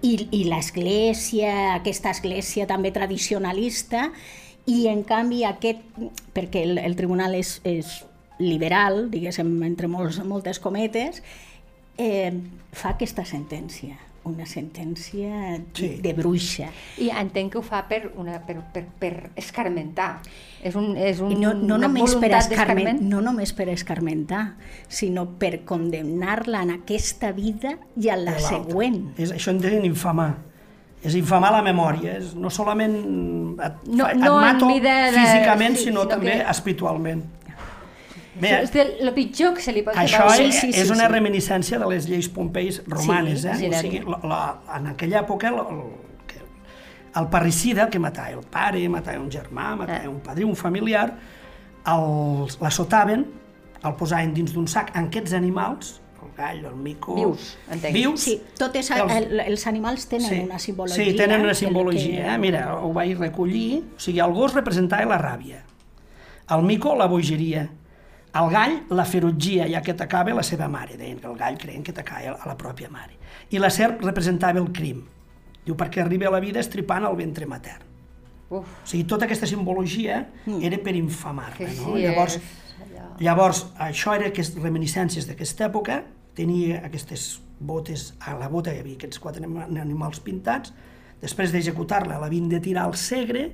i, 0.02 0.14
i 0.32 0.44
l'església, 0.48 1.76
aquesta 1.76 2.14
església 2.16 2.68
també 2.70 2.92
tradicionalista, 2.96 4.10
i 4.70 4.86
en 4.92 5.04
canvi 5.08 5.44
aquest, 5.48 5.82
perquè 6.36 6.64
el, 6.68 6.78
el 6.78 6.96
tribunal 7.00 7.36
és, 7.38 7.58
és 7.68 8.00
liberal, 8.40 9.08
diguéssim, 9.12 9.50
entre 9.66 9.90
molts, 9.92 10.22
moltes 10.24 10.62
cometes, 10.64 11.24
eh, 12.00 12.32
fa 12.72 12.94
aquesta 12.96 13.26
sentència, 13.28 13.98
una 14.30 14.46
sentència 14.46 15.60
Sí. 15.74 15.98
de 16.02 16.14
bruixa. 16.14 16.70
I 16.98 17.10
entenc 17.10 17.52
que 17.54 17.58
ho 17.60 17.62
fa 17.66 17.84
per, 17.88 18.12
una, 18.16 18.40
per, 18.46 18.58
per, 18.74 18.86
per 19.00 19.30
escarmentar. 19.36 20.22
És, 20.64 20.76
un, 20.76 20.96
és 20.98 21.20
un, 21.24 21.32
I 21.32 21.36
no, 21.40 21.54
no, 21.54 21.76
una 21.76 21.88
només 21.88 22.14
per 22.16 22.30
voluntat 22.30 22.52
escarmen, 22.52 22.84
d'escarment. 22.86 23.02
no 23.10 23.22
només 23.22 23.54
per 23.54 23.70
escarmentar, 23.70 24.44
sinó 24.88 25.26
per 25.40 25.64
condemnar-la 25.66 26.64
en 26.64 26.72
aquesta 26.72 27.32
vida 27.32 27.78
i 27.96 28.10
a 28.10 28.18
la 28.18 28.38
següent. 28.40 29.14
És, 29.18 29.32
això 29.32 29.52
en 29.56 29.60
diuen 29.64 29.86
infamar. 29.86 30.36
És 31.02 31.16
infamar 31.16 31.54
la 31.54 31.62
memòria. 31.64 32.18
És, 32.20 32.34
no 32.36 32.50
solament 32.52 33.56
et, 33.64 33.88
No- 33.88 34.10
et 34.10 34.18
no 34.20 34.34
mato 34.42 34.68
de- 34.68 35.12
físicament, 35.16 35.78
sí, 35.78 35.86
sinó, 35.86 36.02
sinó 36.02 36.08
també 36.10 36.32
que- 36.34 36.50
espiritualment. 36.52 37.24
Bé, 38.36 38.52
és 38.62 38.72
de, 38.72 38.84
lo 39.04 39.14
pitjor 39.16 39.56
que 39.56 39.62
se 39.62 39.72
li 39.74 39.82
pot 39.82 39.96
fer 39.98 40.04
això 40.06 40.28
és, 40.38 40.54
sí, 40.60 40.72
sí, 40.72 40.80
és 40.82 40.90
una 40.94 41.08
sí. 41.08 41.14
reminiscència 41.14 41.80
de 41.82 41.88
les 41.90 42.06
lleis 42.08 42.30
Pompeis 42.30 42.82
romanes. 42.88 43.42
Sí, 43.42 43.66
eh? 43.66 43.70
o 43.74 43.80
sigui, 43.82 44.00
la, 44.06 44.20
la, 44.24 44.42
en 44.78 44.88
aquella 44.94 45.24
època 45.24 45.50
el, 45.50 45.58
el, 45.60 45.82
el 47.20 47.28
parricida, 47.34 47.90
que 47.90 48.00
matava 48.00 48.30
el 48.38 48.44
pare, 48.46 48.84
matava 48.90 49.20
un 49.20 49.32
germà, 49.34 49.72
matava 49.76 50.04
Ah. 50.06 50.10
un 50.10 50.20
padrí, 50.22 50.44
un 50.46 50.56
familiar, 50.56 51.08
el, 51.90 52.46
l'assotaven, 52.62 53.26
el 53.84 53.96
posaven 53.98 54.34
dins 54.36 54.54
d'un 54.54 54.68
sac 54.68 54.92
amb 54.96 55.08
aquests 55.10 55.34
animals, 55.34 55.96
el 56.22 56.30
gall, 56.38 56.62
el 56.70 56.76
mico... 56.76 57.16
Vius, 57.16 57.58
entenc. 57.72 57.94
Vius, 57.96 58.22
Sí, 58.28 58.38
totes 58.60 58.92
Els- 58.92 59.12
el, 59.18 59.40
els 59.40 59.66
animals 59.68 60.06
tenen 60.12 60.44
una 60.46 60.60
simbologia. 60.60 61.04
Sí, 61.04 61.16
tenen 61.18 61.40
una 61.42 61.48
del 61.54 61.56
simbologia. 61.56 62.24
que- 62.28 62.34
Eh? 62.36 62.38
Mira, 62.38 62.76
ho 62.78 62.94
vaig 62.94 63.18
recollir. 63.18 63.82
O 63.96 64.00
sigui, 64.00 64.20
el 64.20 64.32
gos 64.38 64.54
representava 64.54 65.06
la 65.10 65.18
ràbia, 65.18 65.64
el 66.56 66.62
mico 66.64 66.96
la 66.96 67.08
bogeria, 67.08 67.70
el 68.36 68.50
gall 68.54 68.76
la 68.94 69.06
ferotgia, 69.06 69.66
ja 69.72 69.82
que 69.82 69.92
atacava 69.96 70.34
la 70.34 70.44
seva 70.44 70.68
mare. 70.70 70.98
Deien 70.98 71.20
que 71.20 71.28
el 71.28 71.38
gall 71.38 71.58
creien 71.58 71.84
que 71.84 71.92
atacava 71.92 72.36
a 72.38 72.48
la 72.48 72.58
pròpia 72.58 72.90
mare. 72.94 73.16
I 73.50 73.58
la 73.60 73.70
serp 73.74 74.04
representava 74.06 74.60
el 74.60 74.72
crim. 74.72 75.04
Diu, 75.66 75.76
perquè 75.76 76.02
arriba 76.04 76.28
a 76.28 76.32
la 76.32 76.40
vida 76.40 76.60
estripant 76.60 77.06
el 77.06 77.16
ventre 77.18 77.46
matern. 77.50 77.86
Uf, 78.50 78.66
O 78.66 78.88
sigui, 78.88 79.04
tota 79.06 79.26
aquesta 79.26 79.46
simbologia 79.46 80.24
era 80.62 80.78
per 80.82 80.96
infamar-la, 80.98 81.56
que 81.58 81.68
sí, 81.70 81.84
no? 81.86 81.98
Llavors, 81.98 82.38
és. 82.40 82.56
Llavors, 83.20 83.66
això 83.78 84.16
era 84.16 84.30
aquestes 84.32 84.62
reminiscències 84.64 85.28
d'aquesta 85.28 85.68
època, 85.68 86.00
tenia 86.34 86.80
aquestes 86.88 87.42
botes, 87.60 88.14
a 88.26 88.34
la 88.40 88.48
bota 88.50 88.72
hi 88.74 88.80
havia 88.80 88.96
aquests 88.96 89.20
quatre 89.20 89.44
anima- 89.44 89.68
animals 89.82 90.20
pintats, 90.24 90.74
després 91.22 91.52
d'executar-la 91.52 92.18
l'havien 92.18 92.48
de 92.50 92.60
tirar 92.64 92.86
al 92.88 92.96
Segre 92.96 93.52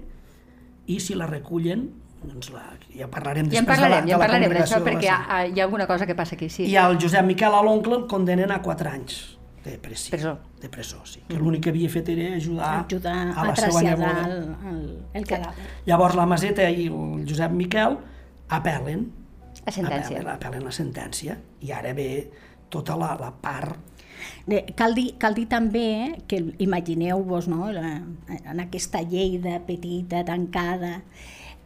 i 0.87 0.99
si 1.01 1.15
la 1.17 1.25
recullen, 1.27 1.89
doncs 2.29 2.49
la, 2.53 2.63
ja 2.95 3.07
parlarem 3.11 3.47
Ja 3.51 3.61
en 3.61 3.65
després 3.65 3.79
parlarem, 3.79 4.05
de 4.05 4.11
ja 4.11 4.17
la, 4.17 4.25
en 4.25 4.25
de 4.25 4.25
la 4.25 4.25
parlarem 4.25 4.49
d'això, 4.55 4.79
congregació 4.79 4.79
de 4.79 4.83
la 4.83 4.91
perquè 4.91 5.07
hi 5.07 5.13
ha, 5.13 5.39
hi 5.47 5.59
ha 5.59 5.63
alguna 5.67 5.87
cosa 5.87 6.05
que 6.09 6.15
passa 6.15 6.35
aquí, 6.35 6.49
sí. 6.49 6.65
I 6.71 6.75
al 6.81 6.97
Josep 7.01 7.25
Miquel 7.25 7.53
a 7.53 7.61
l'oncle 7.65 7.95
el 8.01 8.05
condenen 8.11 8.51
a 8.51 8.61
4 8.61 8.89
anys 8.91 9.17
de 9.65 9.77
presó. 9.81 10.11
Presó. 10.11 10.33
De 10.61 10.69
presó, 10.69 10.99
sí. 11.09 11.23
Que 11.27 11.37
l'únic 11.41 11.63
que 11.65 11.71
havia 11.73 11.89
fet 11.89 12.09
era 12.13 12.35
ajudar, 12.37 12.85
ajudar 12.85 13.15
a 13.15 13.41
a, 13.41 13.45
la 13.47 13.55
seva 13.55 13.81
traslladar 13.81 14.13
neboda. 14.13 14.27
el, 14.27 14.75
el, 14.75 14.83
el 15.21 15.25
cadàver. 15.25 15.69
Llavors 15.89 16.15
la 16.19 16.25
Maseta 16.29 16.69
i 16.69 16.85
el 16.91 17.25
Josep 17.29 17.51
Miquel 17.51 17.97
apel·len 18.49 19.07
La 19.65 19.71
sentència. 19.73 20.19
apel·len, 20.19 20.29
apel·len 20.35 20.63
la 20.69 20.71
sentència 20.75 21.39
i 21.65 21.71
ara 21.73 21.93
ve 21.97 22.09
tota 22.69 22.97
la, 22.97 23.15
la 23.19 23.31
part 23.41 23.91
Eh, 24.47 24.61
Cal 24.77 24.93
dir, 24.95 25.17
cal 25.19 25.33
dir 25.35 25.43
també 25.51 26.15
que 26.29 26.37
imagineu-vos 26.63 27.47
no, 27.51 27.67
la, 27.73 27.97
en 28.31 28.61
aquesta 28.63 29.01
Lleida 29.03 29.59
petita, 29.67 30.23
tancada, 30.25 31.01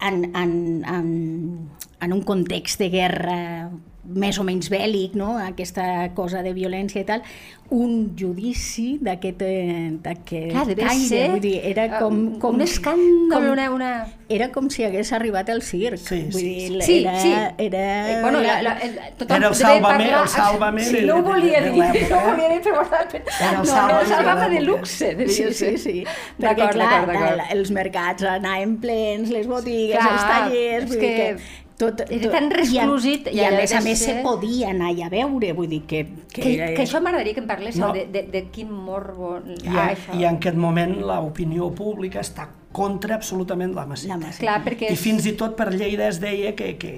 en, 0.01 0.35
en, 0.35 0.85
en, 0.85 1.69
en 2.01 2.13
un 2.13 2.21
context 2.23 2.79
de 2.79 2.89
guerra 2.89 3.71
més 4.15 4.39
o 4.39 4.43
menys 4.43 4.69
bèl·lic, 4.71 5.13
no? 5.19 5.37
aquesta 5.37 6.09
cosa 6.17 6.41
de 6.41 6.53
violència 6.53 7.01
i 7.01 7.05
tal, 7.05 7.21
un 7.69 8.15
judici 8.17 8.97
d'aquest 9.01 9.41
eh, 9.45 9.91
caire, 10.01 10.95
ser 11.05 11.25
vull 11.29 11.41
dir, 11.43 11.59
era 11.69 11.85
eh, 11.85 11.91
com, 11.99 12.15
com 12.41 12.55
un 12.57 12.63
escàndol, 12.65 13.29
com, 13.35 13.51
una, 13.51 13.67
una... 13.71 13.89
Era 14.29 14.47
com 14.53 14.67
si 14.69 14.83
hagués 14.85 15.09
arribat 15.13 15.47
al 15.49 15.61
circ. 15.65 15.97
Sí, 16.01 16.19
vull 16.31 16.41
sí, 16.41 16.49
dir, 16.69 16.81
Sí, 16.85 16.97
era, 17.03 17.13
sí. 17.21 17.31
Era, 17.65 17.83
Eh, 18.11 18.21
bueno, 18.21 18.41
la, 18.41 18.61
la, 18.61 18.73
el, 18.85 18.97
tothom 19.17 19.37
Era 19.37 19.47
el 19.47 19.55
Sálvame, 19.55 20.03
parlar- 20.05 20.21
el 20.21 20.27
Sálvame 20.29 20.83
Sí, 20.83 20.95
de- 20.95 21.01
no 21.07 21.15
ho 21.15 21.21
de- 21.23 21.29
volia 21.29 21.61
de 21.61 21.71
dir, 21.71 22.09
no 22.09 22.17
ho 22.17 22.25
volia 22.31 22.49
dir, 22.49 22.61
però. 22.61 22.83
Era 22.89 23.51
el 23.51 23.57
no, 23.57 23.65
Sálvame 23.65 23.91
era 23.91 24.01
el 24.01 24.07
de 24.09 24.15
Sálvame 24.15 24.49
de 24.55 24.61
luxe, 24.61 25.15
devia 25.15 25.33
Sí, 25.33 25.53
sí, 25.53 25.77
sí. 25.77 25.95
Perquè, 26.39 26.67
D'acord, 26.67 26.73
clar, 27.09 27.47
els 27.57 27.71
mercats 27.71 28.23
anaven 28.23 28.77
plens, 28.81 29.29
les 29.29 29.47
botigues, 29.47 29.97
Clar, 29.97 30.13
els 30.13 30.27
tallers... 30.33 30.83
és 30.83 30.89
vull 30.89 30.99
dir 30.99 31.07
que 31.07 31.15
que 31.37 31.68
tot, 31.79 32.01
era 32.11 32.29
tan 32.33 32.49
resclosit 32.51 33.29
I, 33.31 33.37
i 33.37 33.39
a, 33.39 33.49
i 33.49 33.53
a 33.53 33.57
més 33.57 33.73
a 33.73 33.79
més 33.85 33.99
ser- 34.03 34.17
se 34.19 34.23
podia 34.25 34.69
anar 34.73 34.91
a 35.05 35.09
veure, 35.09 35.53
vull 35.57 35.69
dir 35.71 35.81
que... 35.87 36.03
Que, 36.33 36.41
Que, 36.43 36.73
que 36.75 36.83
això 36.83 36.99
m'agradaria 37.01 37.33
que 37.37 37.43
em 37.43 37.47
parléssiu 37.49 37.85
No. 37.87 37.93
de, 37.95 38.05
de, 38.11 38.23
de 38.33 38.41
quin 38.53 38.69
morbo... 38.71 39.37
I, 39.47 39.57
Ah, 39.67 39.87
a, 39.87 39.87
això. 39.95 40.17
i 40.19 40.25
en 40.27 40.35
aquest 40.41 40.57
moment 40.59 40.97
l'opinió 40.99 41.71
pública 41.75 42.19
està 42.21 42.49
contra 42.71 43.15
absolutament 43.15 43.73
la 43.73 43.85
Maseta. 43.89 44.19
Clar, 44.37 44.59
perquè 44.67 44.91
I 44.93 44.99
fins 44.99 45.25
i 45.25 45.33
tot 45.39 45.55
per 45.57 45.71
Lleida 45.73 46.07
es 46.11 46.19
deia 46.21 46.51
que, 46.55 46.75
que 46.77 46.91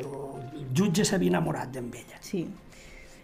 el 0.00 0.08
jutge 0.72 1.04
s'havia 1.04 1.34
enamorat 1.34 1.68
d'en 1.74 1.90
ella. 1.92 2.16
Sí. 2.24 2.46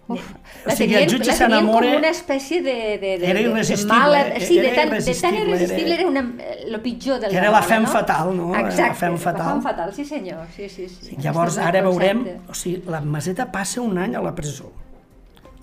Uf, 0.07 0.21
O 0.21 0.69
la 0.69 0.77
sigui, 0.77 0.93
tenien, 0.93 1.09
el 1.09 1.15
jutge 1.15 1.31
la 1.31 1.35
s'enamora- 1.39 1.91
com 1.91 1.97
una 1.99 2.11
espècie 2.11 2.61
de... 2.63 2.75
de, 3.01 3.19
de 3.19 3.25
Era 3.31 3.39
de- 3.39 3.45
de 3.45 3.51
irresistible, 3.51 3.95
mala, 3.95 4.21
eh? 4.29 4.41
sí, 4.41 4.59
de 4.61 4.67
Era 4.69 4.75
tan, 4.77 4.85
de 4.85 4.91
tan 4.91 4.91
irresistible, 4.91 5.41
irresistible, 5.47 5.95
era- 5.95 6.01
era 6.03 6.09
una, 6.11 6.25
el 6.67 6.81
pitjor 6.81 7.21
del 7.21 7.35
Era 7.35 7.51
la 7.51 7.63
femme 7.63 7.87
fatal, 7.87 8.37
no? 8.37 8.53
La 8.53 8.61
Exacte, 8.61 8.95
femme 9.01 9.17
fatal. 9.19 9.39
la 9.47 9.49
femme 9.51 9.63
fatal, 9.63 9.95
sí 9.95 10.05
senyor, 10.05 10.47
sí, 10.55 10.69
sí. 10.69 10.89
sí. 10.89 11.17
Llavors, 11.19 11.55
és 11.57 11.59
el 11.63 11.69
ara 11.69 11.83
veurem... 11.83 12.25
O 12.49 12.55
sigui, 12.55 12.83
la 12.87 13.01
Maseta 13.01 13.51
passa 13.51 13.81
un 13.81 13.97
any 13.99 14.15
a 14.15 14.21
la 14.21 14.35
presó. 14.35 14.71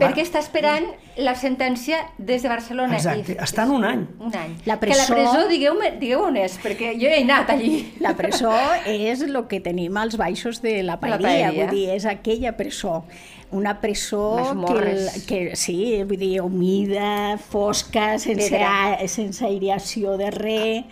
Perquè 0.02 0.24
està 0.26 0.40
esperant 0.42 0.86
la 1.22 1.34
sentència 1.36 2.00
des 2.18 2.44
de 2.44 2.50
Barcelona. 2.50 2.98
Exacte, 2.98 3.36
I, 3.36 3.38
estan 3.44 3.72
un 3.72 3.86
any. 3.86 4.06
Un 4.20 4.36
any. 4.36 4.56
La 4.66 4.80
Que 4.80 4.92
la 4.96 5.06
presó- 5.06 5.14
presó, 5.14 5.48
digueu-me, 5.50 5.92
digueu 6.02 6.26
on 6.28 6.38
és, 6.42 6.58
perquè 6.64 6.94
jo 7.00 7.08
he 7.12 7.22
anat 7.24 7.50
allí. 7.54 7.94
La 8.00 8.16
presó 8.18 8.54
és 8.86 9.22
el 9.22 9.38
que 9.48 9.60
tenim 9.62 9.98
als 9.98 10.18
baixos 10.18 10.62
de 10.62 10.82
la 10.84 11.00
paeria, 11.00 11.28
paeria. 11.28 11.52
vull 11.64 11.76
dir, 11.76 11.90
és 11.96 12.06
aquella 12.06 12.56
presó. 12.58 13.04
Una 13.52 13.82
presó 13.82 14.56
que, 14.66 15.26
que 15.28 15.56
sí, 15.60 16.04
vull 16.08 16.18
dir, 16.18 16.42
humida, 16.42 17.38
fosca, 17.38 18.18
sense, 18.18 18.62
a, 18.64 19.08
sense 19.08 19.44
aireació 19.46 20.18
de 20.18 20.32
res, 20.32 20.86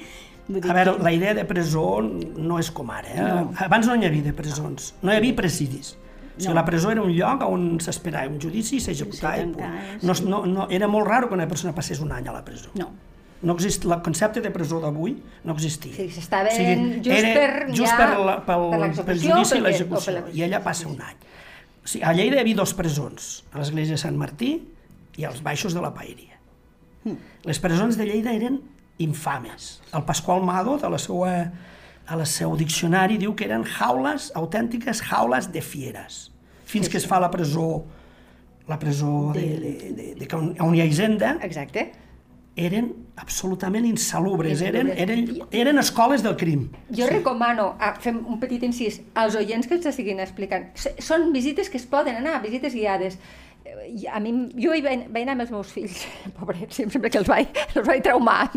Vull 0.49 0.63
dir 0.63 0.71
A 0.71 0.73
veure, 0.73 0.95
la 1.03 1.11
idea 1.13 1.35
de 1.37 1.45
presó 1.45 2.01
no 2.01 2.57
és 2.57 2.71
com 2.73 2.89
ara. 2.89 3.07
Eh? 3.13 3.21
No. 3.21 3.51
Abans 3.61 3.85
no 3.85 3.95
hi 3.95 4.07
havia 4.07 4.25
de 4.25 4.33
presons, 4.33 4.95
no 5.05 5.13
hi 5.13 5.19
havia 5.19 5.35
presidis. 5.37 5.91
O 6.39 6.41
sigui, 6.41 6.53
No. 6.53 6.55
la 6.55 6.63
presó 6.65 6.89
era 6.91 7.01
un 7.03 7.11
lloc 7.11 7.41
on 7.43 7.79
s'esperava 7.83 8.31
un 8.31 8.39
judici 8.39 8.77
i 8.77 8.79
s'executava. 8.79 9.35
Sí, 9.43 10.07
no, 10.07 10.13
no, 10.25 10.45
no, 10.47 10.67
era 10.71 10.87
molt 10.87 11.05
raro 11.07 11.27
que 11.27 11.35
una 11.35 11.47
persona 11.47 11.75
passés 11.75 11.99
un 11.99 12.11
any 12.15 12.27
a 12.27 12.31
la 12.33 12.43
presó. 12.45 12.71
No. 12.79 12.89
No 13.41 13.53
exist, 13.55 13.85
el 13.85 14.01
concepte 14.03 14.41
de 14.43 14.49
presó 14.51 14.79
d'avui 14.83 15.13
no 15.45 15.53
existia. 15.53 15.93
Sí, 15.95 16.09
s'estaven 16.11 17.01
just 17.03 17.27
per 17.35 17.67
just 17.69 17.91
ja- 17.91 17.97
per, 17.97 18.09
la, 18.19 18.37
pel, 18.45 18.65
per 18.95 19.05
pel 19.05 19.19
judici 19.21 19.55
i 19.55 19.59
o 19.59 19.61
o 19.61 19.67
l'execució. 19.67 20.23
I 20.33 20.43
allà 20.47 20.59
passa 20.63 20.87
un 20.89 20.99
any. 21.01 21.15
O 21.83 21.87
sigui, 21.87 22.03
a 22.03 22.11
Lleida 22.13 22.35
hi 22.35 22.39
havia 22.41 22.55
dos 22.55 22.73
presons, 22.73 23.43
a 23.53 23.59
l'església 23.59 23.95
de 23.95 24.01
Sant 24.01 24.17
Martí 24.19 24.51
i 25.17 25.23
als 25.25 25.39
baixos 25.43 25.73
de 25.73 25.81
la 25.81 25.93
Paeria. 25.93 26.35
Les 27.47 27.59
presons 27.59 27.95
de 27.97 28.05
Lleida 28.05 28.33
eren 28.35 28.59
infames. 28.99 29.81
El 29.95 30.03
Pasqual 30.03 30.43
Mado, 30.43 30.77
de 30.77 30.89
la 30.89 30.99
seva, 30.99 31.51
a 32.09 32.17
la 32.17 32.25
seu 32.25 32.55
diccionari, 32.57 33.19
diu 33.21 33.35
que 33.37 33.45
eren 33.45 33.63
jaules, 33.77 34.31
autèntiques 34.35 35.03
jaules 35.05 35.51
de 35.53 35.61
fieres. 35.61 36.29
Fins 36.69 36.89
que 36.89 36.97
es 36.97 37.05
fa 37.09 37.19
la 37.21 37.29
presó 37.31 37.85
la 38.69 38.77
presó 38.77 39.31
de, 39.33 39.41
de, 39.41 39.71
de, 39.97 40.15
de, 40.19 40.27
que 40.27 40.35
on, 40.37 40.51
on 40.61 40.75
hi 40.77 40.83
ha 40.83 40.85
Hisenda, 40.85 41.31
Exacte. 41.41 41.87
eren 42.59 42.91
absolutament 43.17 43.87
insalubres, 43.87 44.61
eren, 44.61 44.91
Insalubres. 44.91 45.39
eren, 45.39 45.47
eren 45.61 45.81
escoles 45.81 46.21
del 46.23 46.35
crim. 46.37 46.67
Jo 46.89 47.07
sí. 47.07 47.13
recomano, 47.15 47.71
ah, 47.79 47.95
fem 47.99 48.19
un 48.27 48.37
petit 48.39 48.63
incís, 48.67 49.01
als 49.17 49.37
oients 49.39 49.67
que 49.67 49.79
ens 49.79 49.89
estiguin 49.89 50.21
explicant. 50.21 50.69
Són 50.77 51.31
visites 51.33 51.71
que 51.71 51.81
es 51.81 51.87
poden 51.89 52.21
anar, 52.21 52.41
visites 52.45 52.77
guiades. 52.77 53.17
A 54.13 54.19
mi, 54.21 54.31
jo 54.61 54.73
hi 54.75 54.81
vaig, 54.85 55.07
vaig 55.09 55.23
anar 55.25 55.33
amb 55.37 55.41
els 55.45 55.51
meus 55.51 55.71
fills, 55.73 56.03
pobrets, 56.39 56.79
em 56.83 56.89
sembla 56.93 57.09
que 57.09 57.17
els 57.21 57.27
vaig, 57.29 57.47
els 57.77 57.87
vaig 57.87 58.03
traumar, 58.05 58.49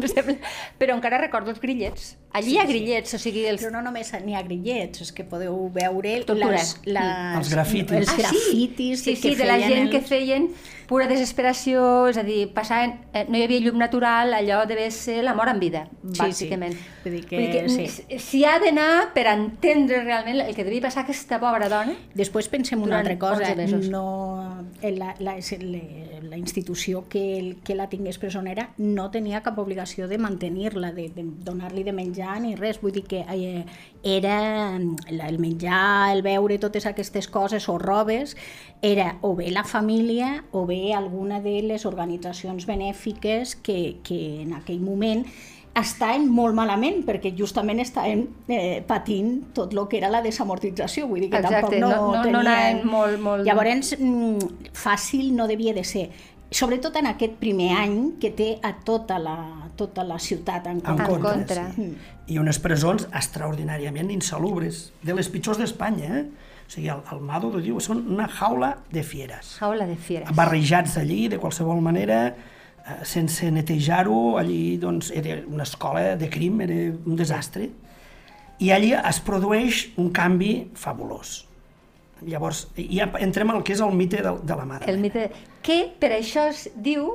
però 0.78 0.97
encara 0.97 1.19
recordo 1.23 1.50
els 1.54 1.61
grillets. 1.62 2.16
Allí 2.33 2.54
hi 2.54 2.59
ha 2.59 2.64
grillets, 2.64 3.12
o 3.12 3.19
sigui, 3.21 3.42
els... 3.49 3.61
Però 3.61 3.73
no 3.75 3.83
només 3.85 4.09
n'hi 4.25 4.35
ha 4.38 4.42
grillets, 4.47 5.02
és 5.04 5.11
que 5.12 5.25
podeu 5.28 5.66
veure 5.75 6.23
les, 6.25 6.76
les, 6.87 7.11
Els 7.37 7.50
grafitis. 7.52 7.97
els 7.99 8.09
Ah, 8.09 8.14
sí? 8.16 8.23
grafitis 8.23 9.02
sí, 9.04 9.11
de 9.11 9.16
sí, 9.21 9.31
que 9.31 9.37
de 9.42 9.49
la 9.50 9.59
gent 9.61 9.83
els... 9.87 9.90
que 9.92 10.00
feien 10.00 10.47
pura 10.88 11.07
desesperació, 11.09 11.83
és 12.11 12.16
a 12.21 12.25
dir, 12.25 12.47
passaven, 12.52 12.95
eh, 13.16 13.26
no 13.28 13.37
hi 13.38 13.45
havia 13.47 13.61
llum 13.66 13.78
natural, 13.81 14.33
allò 14.37 14.62
devia 14.69 14.90
ser 14.92 15.19
la 15.25 15.33
mort 15.37 15.52
en 15.52 15.61
vida, 15.61 15.85
Sí, 16.02 16.19
bàsicament. 16.21 16.73
sí. 16.76 16.88
Vull 17.04 17.14
dir 17.21 17.50
que 17.52 17.62
sí. 17.73 17.85
s- 17.88 18.19
S'hi 18.31 18.42
ha 18.49 18.57
d'anar 18.62 19.11
per 19.14 19.26
entendre 19.33 20.02
realment 20.04 20.40
el 20.45 20.54
que 20.57 20.64
devia 20.64 20.85
passar 20.88 21.04
aquesta 21.04 21.38
pobra 21.42 21.69
dona. 21.73 21.95
Després 22.14 22.49
pensem 22.52 22.81
una 22.85 23.00
altra 23.00 23.16
cosa, 23.19 23.42
11 23.52 23.57
mesos. 23.61 23.88
no, 23.92 24.04
la, 24.83 25.15
la, 25.21 25.37
la, 25.39 25.81
la 26.31 26.37
institució 26.39 27.05
que, 27.09 27.57
que 27.65 27.75
la 27.75 27.89
tingués 27.89 28.19
presonera 28.19 28.71
no 28.79 29.11
tenia 29.11 29.43
cap 29.43 29.59
obligació 29.62 30.09
de 30.09 30.19
mantenir-la, 30.19 30.91
de, 30.93 31.09
de 31.15 31.23
donar-li 31.47 31.85
de 31.87 31.93
menjar 31.93 32.41
ni 32.43 32.57
res, 32.57 32.81
vull 32.83 32.93
dir 32.93 33.05
que 33.05 33.23
eh, 33.31 33.65
era 34.03 34.79
la- 35.11 35.29
el 35.29 35.39
menjar, 35.39 36.11
el 36.17 36.23
beure, 36.23 36.59
totes 36.59 36.87
aquestes 36.87 37.29
coses 37.29 37.69
o 37.69 37.79
robes, 37.79 38.37
era 38.83 39.19
o 39.23 39.37
bé 39.37 39.51
la 39.51 39.65
família 39.65 40.45
o 40.51 40.67
bé 40.67 40.93
alguna 40.95 41.41
de 41.41 41.61
les 41.62 41.87
organitzacions 41.87 42.67
benèfiques 42.67 43.55
que, 43.57 43.99
que 44.03 44.43
en 44.43 44.55
aquell 44.55 44.81
moment 44.81 45.27
estaven 45.75 46.26
molt 46.29 46.55
malament 46.55 47.00
perquè 47.07 47.31
justament 47.37 47.81
estaven 47.81 48.26
eh, 48.49 48.83
patint 48.87 49.55
tot 49.57 49.73
el 49.73 49.87
que 49.88 49.97
era 49.99 50.11
la 50.12 50.21
desamortització, 50.23 51.07
vull 51.09 51.21
dir 51.25 51.31
que 51.31 51.38
Exacte, 51.41 51.79
tampoc 51.79 51.81
no, 51.81 51.88
no- 51.88 51.97
no- 51.97 52.17
no 52.17 52.23
tenien... 52.23 52.47
anaven 52.47 52.83
molt- 52.91 53.21
molt- 53.25 53.47
Llavors, 53.47 53.95
mm, 53.99 54.71
fàcil 54.76 55.33
no 55.35 55.47
devia 55.49 55.73
de 55.73 55.85
ser 55.85 56.11
sobretot 56.52 56.97
en 57.00 57.07
aquest 57.09 57.38
primer 57.41 57.71
any 57.81 58.19
que 58.21 58.29
té 58.37 58.59
a 58.62 58.75
tota 58.85 59.17
la, 59.19 59.38
tota 59.76 60.05
la 60.05 60.19
ciutat 60.21 60.67
en 60.67 60.83
En 60.83 60.83
contra. 60.83 61.07
En 61.14 61.23
contra. 61.23 61.62
Sí. 61.73 61.87
I 62.26 62.37
unes 62.38 62.59
presons 62.61 63.07
extraordinàriament 63.09 64.11
insalubres, 64.12 64.93
de 65.02 65.14
les 65.17 65.29
pitjors 65.33 65.57
d'Espanya. 65.59 66.19
Eh? 66.19 66.25
O 66.69 66.71
sigui, 66.71 66.88
el, 66.93 67.00
el 67.12 67.21
Mado 67.25 67.49
ho 67.49 67.61
diu, 67.61 67.81
són 67.81 68.05
una 68.07 68.29
jaula 68.29 68.75
de 68.93 69.02
fieres. 69.02 69.57
Jaula 69.59 69.87
de 69.88 69.97
fieres. 69.97 70.29
barrejats 70.37 70.99
allí 71.00 71.29
de 71.29 71.38
qualsevol 71.41 71.81
manera, 71.81 72.35
sense 73.05 73.51
netejar-ho, 73.51 74.37
allí 74.39 74.77
doncs, 74.79 75.11
era 75.14 75.40
una 75.47 75.62
escola 75.62 76.16
de 76.16 76.29
crim, 76.31 76.61
era 76.61 76.92
un 77.07 77.16
desastre. 77.16 77.71
I 78.62 78.71
allí 78.71 78.92
es 78.95 79.21
produeix 79.21 79.88
un 79.99 80.11
canvi 80.14 80.71
fabulós. 80.79 81.42
Llavors, 82.23 82.68
ja 82.77 83.09
entrem 83.18 83.51
al 83.51 83.64
que 83.66 83.75
és 83.75 83.83
el 83.83 83.95
mite 83.99 84.23
de, 84.23 84.33
de 84.47 84.57
la 84.57 84.66
mare. 84.66 84.87
El 84.90 85.01
mite 85.03 85.31
que 85.62 85.85
per 85.99 86.12
això 86.14 86.47
es 86.51 86.68
diu 86.77 87.09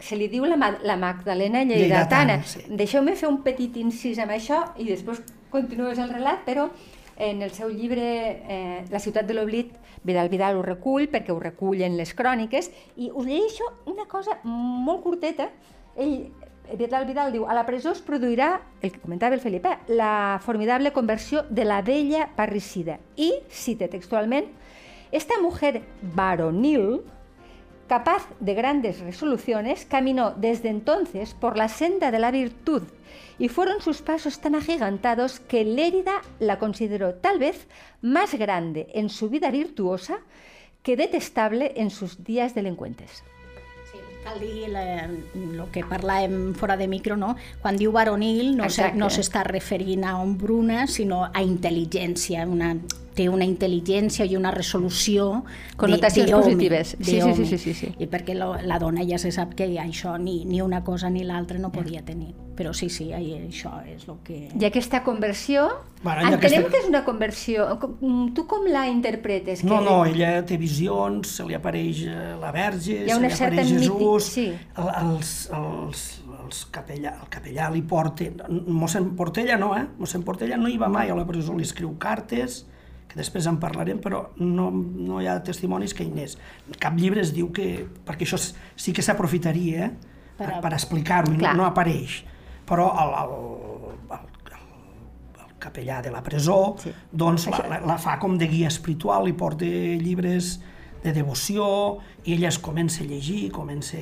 se 0.00 0.16
li 0.16 0.30
diu 0.32 0.46
la, 0.48 0.56
la 0.56 0.96
Magdalena 0.96 1.62
Lleidatana, 1.62 2.40
Lleidatana. 2.40 2.42
sí. 2.48 2.64
Deixeu-me 2.72 3.14
fer 3.20 3.28
un 3.28 3.42
petit 3.44 3.76
incís 3.76 4.18
amb 4.18 4.32
això 4.32 4.62
i 4.80 4.88
després 4.88 5.20
continues 5.52 6.00
el 6.00 6.10
relat, 6.10 6.40
però 6.46 6.70
en 7.20 7.42
el 7.44 7.52
seu 7.52 7.68
llibre 7.68 8.02
eh, 8.48 8.84
La 8.90 8.98
ciutat 8.98 9.28
de 9.28 9.36
l'oblit, 9.36 9.74
Vidal 10.02 10.30
Vidal 10.32 10.56
ho 10.56 10.62
recull 10.64 11.08
perquè 11.12 11.32
ho 11.34 11.40
recullen 11.40 11.96
les 11.98 12.14
cròniques 12.16 12.70
i 12.96 13.10
us 13.10 13.26
llegeixo 13.26 13.66
una 13.90 14.06
cosa 14.08 14.38
molt 14.44 15.02
curteta. 15.04 15.50
Ell, 15.96 16.30
Vidal 16.78 17.06
Vidal 17.08 17.32
diu, 17.34 17.46
a 17.46 17.54
la 17.56 17.66
presó 17.66 17.92
es 17.92 18.00
produirà, 18.04 18.60
el 18.80 18.92
que 18.94 19.02
comentava 19.02 19.34
el 19.34 19.42
Felipe, 19.42 19.76
la 19.88 20.40
formidable 20.44 20.92
conversió 20.92 21.44
de 21.50 21.64
la 21.66 21.82
vella 21.82 22.28
parricida. 22.36 23.00
I, 23.16 23.32
cita 23.50 23.88
textualment, 23.90 24.46
esta 25.10 25.40
mujer 25.42 25.82
varonil 26.14 27.02
capaz 27.90 28.22
de 28.38 28.54
grandes 28.54 29.00
resoluciones, 29.00 29.84
caminó 29.84 30.30
desde 30.30 30.68
entonces 30.70 31.34
por 31.34 31.56
la 31.56 31.66
senda 31.68 32.12
de 32.12 32.20
la 32.20 32.30
virtud 32.30 32.82
y 33.36 33.48
fueron 33.48 33.80
sus 33.82 34.00
pasos 34.00 34.38
tan 34.38 34.54
agigantados 34.54 35.40
que 35.40 35.64
Lérida 35.64 36.22
la 36.38 36.60
consideró 36.60 37.14
tal 37.14 37.40
vez 37.40 37.66
más 38.00 38.34
grande 38.34 38.86
en 38.94 39.08
su 39.10 39.28
vida 39.28 39.50
virtuosa 39.50 40.18
que 40.84 40.96
detestable 40.96 41.72
en 41.82 41.90
sus 41.90 42.22
días 42.22 42.54
delincuentes. 42.54 43.24
Cal 44.22 44.38
dir 44.38 44.68
el 44.76 45.64
que 45.72 45.80
parlàvem 45.82 46.52
fora 46.54 46.76
de 46.76 46.86
micro, 46.86 47.16
no? 47.16 47.34
Quan 47.62 47.78
diu 47.80 47.90
varonil 47.90 48.52
no 48.54 48.68
se- 48.68 48.92
no 48.92 49.08
referint 49.48 50.04
a 50.04 50.18
ombruna, 50.20 50.86
sinó 50.86 51.24
a 51.24 51.40
intel·ligència, 51.42 52.44
una, 52.46 52.76
té 53.14 53.28
una 53.28 53.44
intel·ligència 53.44 54.24
i 54.24 54.36
una 54.36 54.50
resolució 54.54 55.42
de- 55.44 55.76
Connotacions 55.76 56.30
positives. 56.30 56.96
Sí, 57.00 57.20
sí, 57.20 57.32
sí, 57.34 57.46
sí, 57.46 57.58
sí, 57.58 57.74
sí. 57.74 57.88
I 57.98 58.06
perquè 58.06 58.34
lo, 58.38 58.54
la 58.62 58.78
dona 58.78 59.02
ja 59.08 59.18
se 59.18 59.32
sap 59.32 59.54
que 59.54 59.66
això 59.80 60.16
ni, 60.18 60.44
ni 60.44 60.60
una 60.62 60.84
cosa 60.84 61.10
ni 61.10 61.24
l'altra 61.24 61.58
no 61.58 61.72
podia 61.72 62.02
tenir. 62.04 62.34
Però 62.60 62.74
sí, 62.74 62.90
sí, 62.90 63.10
ahí 63.12 63.32
això 63.48 63.70
és 63.88 64.06
el 64.06 64.18
que... 64.22 64.50
I 64.60 64.64
aquesta 64.66 65.02
conversió, 65.02 65.68
Bueno, 66.02 66.20
entenem 66.28 66.60
aquesta- 66.60 66.70
que 66.70 66.78
és 66.78 66.88
una 66.88 67.04
conversió. 67.04 67.66
Com- 67.80 68.32
Tu 68.34 68.46
com 68.46 68.66
la 68.68 68.86
interpretes? 68.88 69.64
No, 69.64 69.78
Que- 69.78 69.84
no, 69.84 70.04
ella 70.06 70.44
té 70.46 70.56
visions, 70.60 71.28
se 71.36 71.44
li 71.48 71.54
apareix 71.54 72.02
eh, 72.06 72.36
la 72.40 72.52
Verge, 72.52 73.04
Hi 73.06 73.10
ha 73.10 73.14
se 73.14 73.18
una 73.18 73.28
li 73.28 73.34
certa 73.34 73.62
apareix 73.62 73.72
mític- 73.72 73.98
Jesús, 73.98 74.24
sí. 74.24 74.46
el, 74.76 74.90
els, 75.06 75.32
els, 75.56 76.04
els 76.44 76.64
capellà, 76.70 77.14
el 77.22 77.28
capellà 77.32 77.70
li 77.72 77.82
porta... 77.82 78.28
Mossèn 78.50 79.14
Portella 79.16 79.56
no, 79.56 79.72
eh? 79.78 79.86
Mossèn 79.98 80.22
Portella 80.22 80.56
no 80.60 80.68
hi 80.68 80.76
va 80.76 80.88
mai 80.92 81.08
a 81.10 81.16
la 81.16 81.26
presó, 81.26 81.56
li 81.56 81.64
escriu 81.64 81.96
cartes, 81.98 82.66
que 83.10 83.18
després 83.18 83.46
en 83.50 83.58
parlarem, 83.62 83.98
però 84.02 84.22
no, 84.38 84.70
no 84.70 85.20
hi 85.20 85.28
ha 85.28 85.40
testimonis 85.44 85.94
que 85.96 86.06
hi 86.06 86.12
anés. 86.12 86.36
Cap 86.78 86.98
llibre 86.98 87.24
es 87.24 87.34
diu 87.34 87.50
que... 87.54 87.86
perquè 88.06 88.26
això 88.28 88.38
sí 88.40 88.94
que 88.94 89.02
s'aprofitaria 89.02 89.88
eh? 89.88 89.92
per, 90.38 90.52
Per 90.62 90.72
explicar-ho, 90.72 91.34
i 91.34 91.40
no, 91.40 91.54
no 91.58 91.66
apareix. 91.66 92.20
Però 92.68 92.86
el, 93.02 93.14
el, 93.20 93.32
el, 94.14 94.26
el 95.44 95.54
capellà 95.62 96.00
de 96.06 96.14
la 96.14 96.22
presó, 96.24 96.60
sí. 96.80 96.94
doncs 97.10 97.48
la, 97.50 97.64
la, 97.72 97.80
la 97.92 97.98
fa 98.00 98.16
com 98.22 98.38
de 98.38 98.48
guia 98.48 98.70
espiritual, 98.70 99.26
li 99.26 99.34
porta 99.36 99.66
llibres 99.66 100.54
de 101.02 101.12
devoció, 101.12 101.98
i 102.24 102.34
ella 102.34 102.48
es 102.48 102.58
comença 102.58 103.02
a 103.02 103.06
llegir, 103.06 103.50
comença 103.52 103.96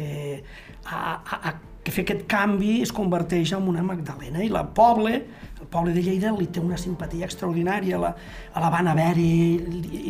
a, 0.87 1.23
a, 1.23 1.49
a 1.49 1.55
que 1.85 1.93
fer 1.95 2.03
aquest 2.05 2.25
canvi 2.29 2.83
es 2.85 2.91
converteix 2.93 3.53
en 3.57 3.69
una 3.71 3.83
Magdalena, 3.87 4.43
i 4.45 4.49
la 4.53 4.65
poble, 4.75 5.23
el 5.61 5.67
poble 5.73 5.95
de 5.95 6.03
Lleida 6.03 6.33
li 6.37 6.47
té 6.53 6.61
una 6.61 6.77
simpatia 6.77 7.25
extraordinària, 7.25 7.97
la, 8.03 8.11
la 8.59 8.69
van 8.71 8.91
a 8.91 8.95
veure 8.99 9.23
i, 9.23 9.55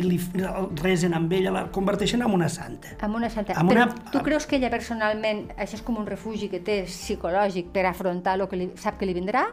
i 0.01 0.03
li 0.03 0.17
resen 0.81 1.13
amb 1.15 1.31
ella, 1.37 1.53
la 1.55 1.63
converteixen 1.71 2.21
en 2.25 2.33
una 2.35 2.49
santa. 2.49 2.97
Amb 3.05 3.15
una 3.21 3.29
santa. 3.29 3.53
Amb 3.55 3.71
Però 3.71 3.85
una- 3.85 4.11
tu 4.11 4.19
creus 4.25 4.45
que 4.49 4.57
ella 4.57 4.69
personalment, 4.73 5.45
això 5.57 5.79
és 5.79 5.85
com 5.85 5.97
un 6.01 6.05
refugi 6.09 6.49
que 6.51 6.59
té 6.59 6.81
psicològic 6.89 7.71
per 7.71 7.85
afrontar 7.85 8.35
el 8.41 8.47
que 8.49 8.57
li, 8.59 8.69
sap 8.75 8.99
que 8.99 9.05
li 9.07 9.13
vindrà? 9.15 9.47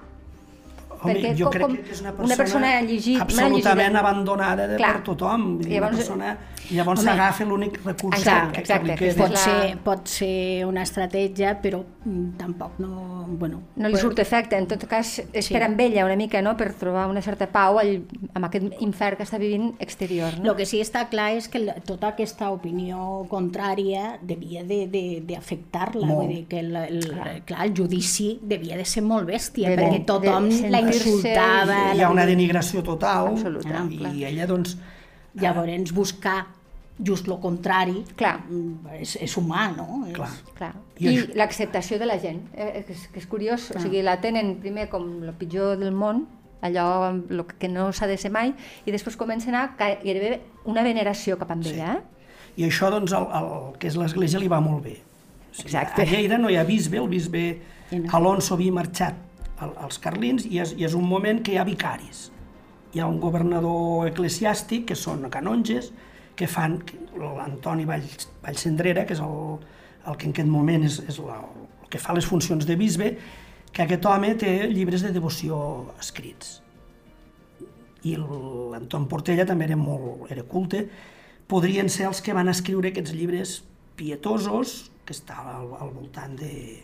Home, 0.96 1.12
Perquè 1.12 1.35
jo 1.37 1.51
com- 1.53 1.53
crec 1.77 1.85
que 1.85 1.92
és 1.92 2.01
una 2.01 2.11
una 2.11 2.16
persona, 2.16 2.37
persona 2.37 2.68
llegit- 2.83 3.20
absolutament 3.20 3.92
llegida. 3.92 4.01
abandonada 4.01 4.66
de 4.66 4.77
Clar. 4.81 4.92
per 4.94 5.03
tothom. 5.05 5.61
Llavors, 5.61 5.92
una 5.92 5.96
persona 5.96 6.38
Llavors 6.70 7.00
Home, 7.00 7.11
s'agafa 7.11 7.44
l'únic 7.44 7.81
recurs 7.85 8.18
Exacte, 8.18 8.52
que, 8.55 8.61
exacte, 8.61 8.94
que, 8.96 9.09
que, 9.09 9.14
pot, 9.14 9.31
és 9.31 9.33
la- 9.33 9.44
ser, 9.44 9.79
pot 9.85 10.09
ser 10.09 10.64
una 10.66 10.83
estratègia, 10.83 11.61
però 11.62 11.83
mm, 12.05 12.37
tampoc 12.38 12.79
no... 12.83 13.24
Bueno, 13.29 13.61
No 13.76 13.88
li 13.90 13.96
surt 13.98 14.18
efecte, 14.22 14.57
en 14.57 14.66
tot 14.70 14.85
cas 14.87 15.16
és 15.33 15.48
per 15.50 15.62
amb 15.66 15.81
ella 15.83 16.05
una 16.07 16.14
mica, 16.16 16.40
no?, 16.42 16.57
per 16.57 16.72
trobar 16.79 17.09
una 17.11 17.20
certa 17.22 17.46
pau 17.50 17.79
all, 17.79 18.05
amb 18.35 18.46
aquest 18.46 18.81
infern 18.81 19.16
que 19.18 19.24
està 19.26 19.38
vivint 19.38 19.72
exterior, 19.83 20.38
no? 20.42 20.52
El 20.52 20.57
que 20.57 20.66
sí 20.66 20.81
està 20.81 21.09
clar 21.11 21.33
és 21.37 21.48
que 21.48 21.59
la- 21.59 21.74
tota 21.85 22.09
aquesta 22.14 22.50
opinió 22.55 23.26
contrària 23.29 24.18
devia 24.22 24.62
de- 24.64 24.87
de- 24.87 25.22
d'afectar-la, 25.26 26.07
Molt. 26.07 26.20
vull 26.20 26.29
dir 26.35 26.44
que 26.46 26.61
el, 26.61 26.74
el, 26.76 27.00
clar. 27.09 27.40
clar, 27.44 27.66
el 27.66 27.74
judici 27.76 28.38
devia 28.42 28.76
de 28.76 28.85
ser 28.85 29.02
molt 29.02 29.26
bèstia, 29.29 29.68
De- 29.70 29.76
perquè 29.76 29.98
de- 29.98 30.05
tothom 30.07 30.48
de 30.50 30.70
la 30.70 30.81
insultava, 30.81 31.81
hi 31.94 32.00
ha 32.02 32.11
una 32.11 32.26
denigració 32.26 32.83
total 32.83 33.33
Absoluta, 33.35 33.85
i, 33.90 33.98
clar. 33.98 34.14
i 34.14 34.24
ella 34.24 34.46
doncs 34.46 34.76
llavors 35.40 35.92
buscar 35.94 36.46
just 36.99 37.27
lo 37.29 37.38
contrari 37.40 38.05
Clar. 38.16 38.38
mm, 38.49 38.94
és, 39.01 39.16
és 39.20 39.37
humà, 39.37 39.68
no? 39.77 40.07
Clar. 40.16 40.31
És, 40.31 40.53
Clar. 40.57 40.72
I 40.99 41.11
I, 41.11 41.16
l'acceptació 41.37 41.99
de 42.01 42.07
la 42.09 42.18
gent, 42.18 42.40
eh, 42.55 42.85
que, 42.87 42.94
és, 42.94 43.07
que 43.12 43.20
és 43.20 43.27
curiós, 43.29 43.70
o 43.75 43.81
sigui, 43.81 44.03
la 44.03 44.16
tenen 44.20 44.57
primer 44.62 44.88
com 44.88 45.05
el 45.22 45.35
pitjor 45.37 45.77
del 45.77 45.92
món, 45.92 46.25
allò 46.64 47.12
lo 47.29 47.46
que 47.46 47.68
no 47.68 47.90
s'ha 47.92 48.09
de 48.09 48.16
ser 48.16 48.33
mai, 48.33 48.55
i 48.87 48.94
després 48.94 49.16
comencen 49.20 49.55
a 49.55 49.68
gairebé 49.77 50.40
una 50.64 50.83
veneració 50.83 51.37
cap 51.37 51.53
amb 51.53 51.66
ella, 51.68 51.99
eh? 51.99 52.33
i 52.57 52.64
això 52.64 52.88
doncs 52.90 53.12
el, 53.12 53.29
el 53.37 53.77
que 53.77 53.90
és 53.90 53.99
l'església 54.01 54.40
li 54.40 54.49
va 54.49 54.62
molt 54.64 54.83
bé 54.87 54.96
o 54.96 55.57
sigui, 55.57 55.68
Exacte. 55.68 56.03
a 56.03 56.09
Lleida 56.09 56.38
no 56.38 56.51
hi 56.51 56.57
ha 56.57 56.64
bisbe, 56.64 56.99
el 57.01 57.09
bisbe. 57.09 57.44
Alonso 58.12 58.57
havia 58.57 58.72
marxat 58.72 59.14
al, 59.62 59.72
als 59.81 60.01
carlins 60.03 60.44
i 60.49 60.59
és, 60.61 60.72
i 60.77 60.85
és 60.85 60.96
un 60.96 61.05
moment 61.07 61.38
que 61.44 61.55
hi 61.55 61.61
ha 61.61 61.64
vicaris 61.64 62.27
hi 62.96 63.00
ha 63.00 63.06
un 63.12 63.18
governador 63.20 64.06
eclesiàstic 64.09 64.87
que 64.88 64.96
són 64.96 65.26
canonges 65.28 65.90
que 66.37 66.46
fan 66.48 66.78
l'Antoni 67.20 67.85
Vall, 67.88 68.06
Vallcendrera 68.40 69.04
que 69.04 69.12
és 69.12 69.20
el, 69.20 69.59
el 70.09 70.16
que 70.16 70.30
en 70.30 70.32
aquest 70.32 70.48
moment 70.48 70.87
és, 70.87 71.02
és 71.04 71.18
la, 71.20 71.42
el 71.44 71.90
que 71.92 72.00
fa 72.00 72.16
les 72.16 72.24
funcions 72.24 72.64
de 72.64 72.76
bisbe 72.80 73.11
que 73.68 73.85
aquest 73.85 74.09
home 74.09 74.32
té 74.40 74.54
llibres 74.70 75.04
de 75.04 75.12
devoció 75.12 75.59
escrits. 76.00 76.62
I 78.09 78.16
l'Anton 78.16 79.04
Portella 79.11 79.44
també 79.44 79.68
era 79.68 79.76
molt 79.76 80.32
era 80.32 80.46
culte, 80.48 80.87
podrien 81.52 81.92
ser 81.92 82.09
els 82.09 82.22
que 82.24 82.32
van 82.37 82.48
escriure 82.48 82.94
aquests 82.94 83.12
llibres 83.12 83.59
pietosos 83.96 84.87
que 85.04 85.12
està 85.12 85.37
al, 85.52 85.68
al 85.85 85.92
voltant 85.92 86.32
de, 86.40 86.80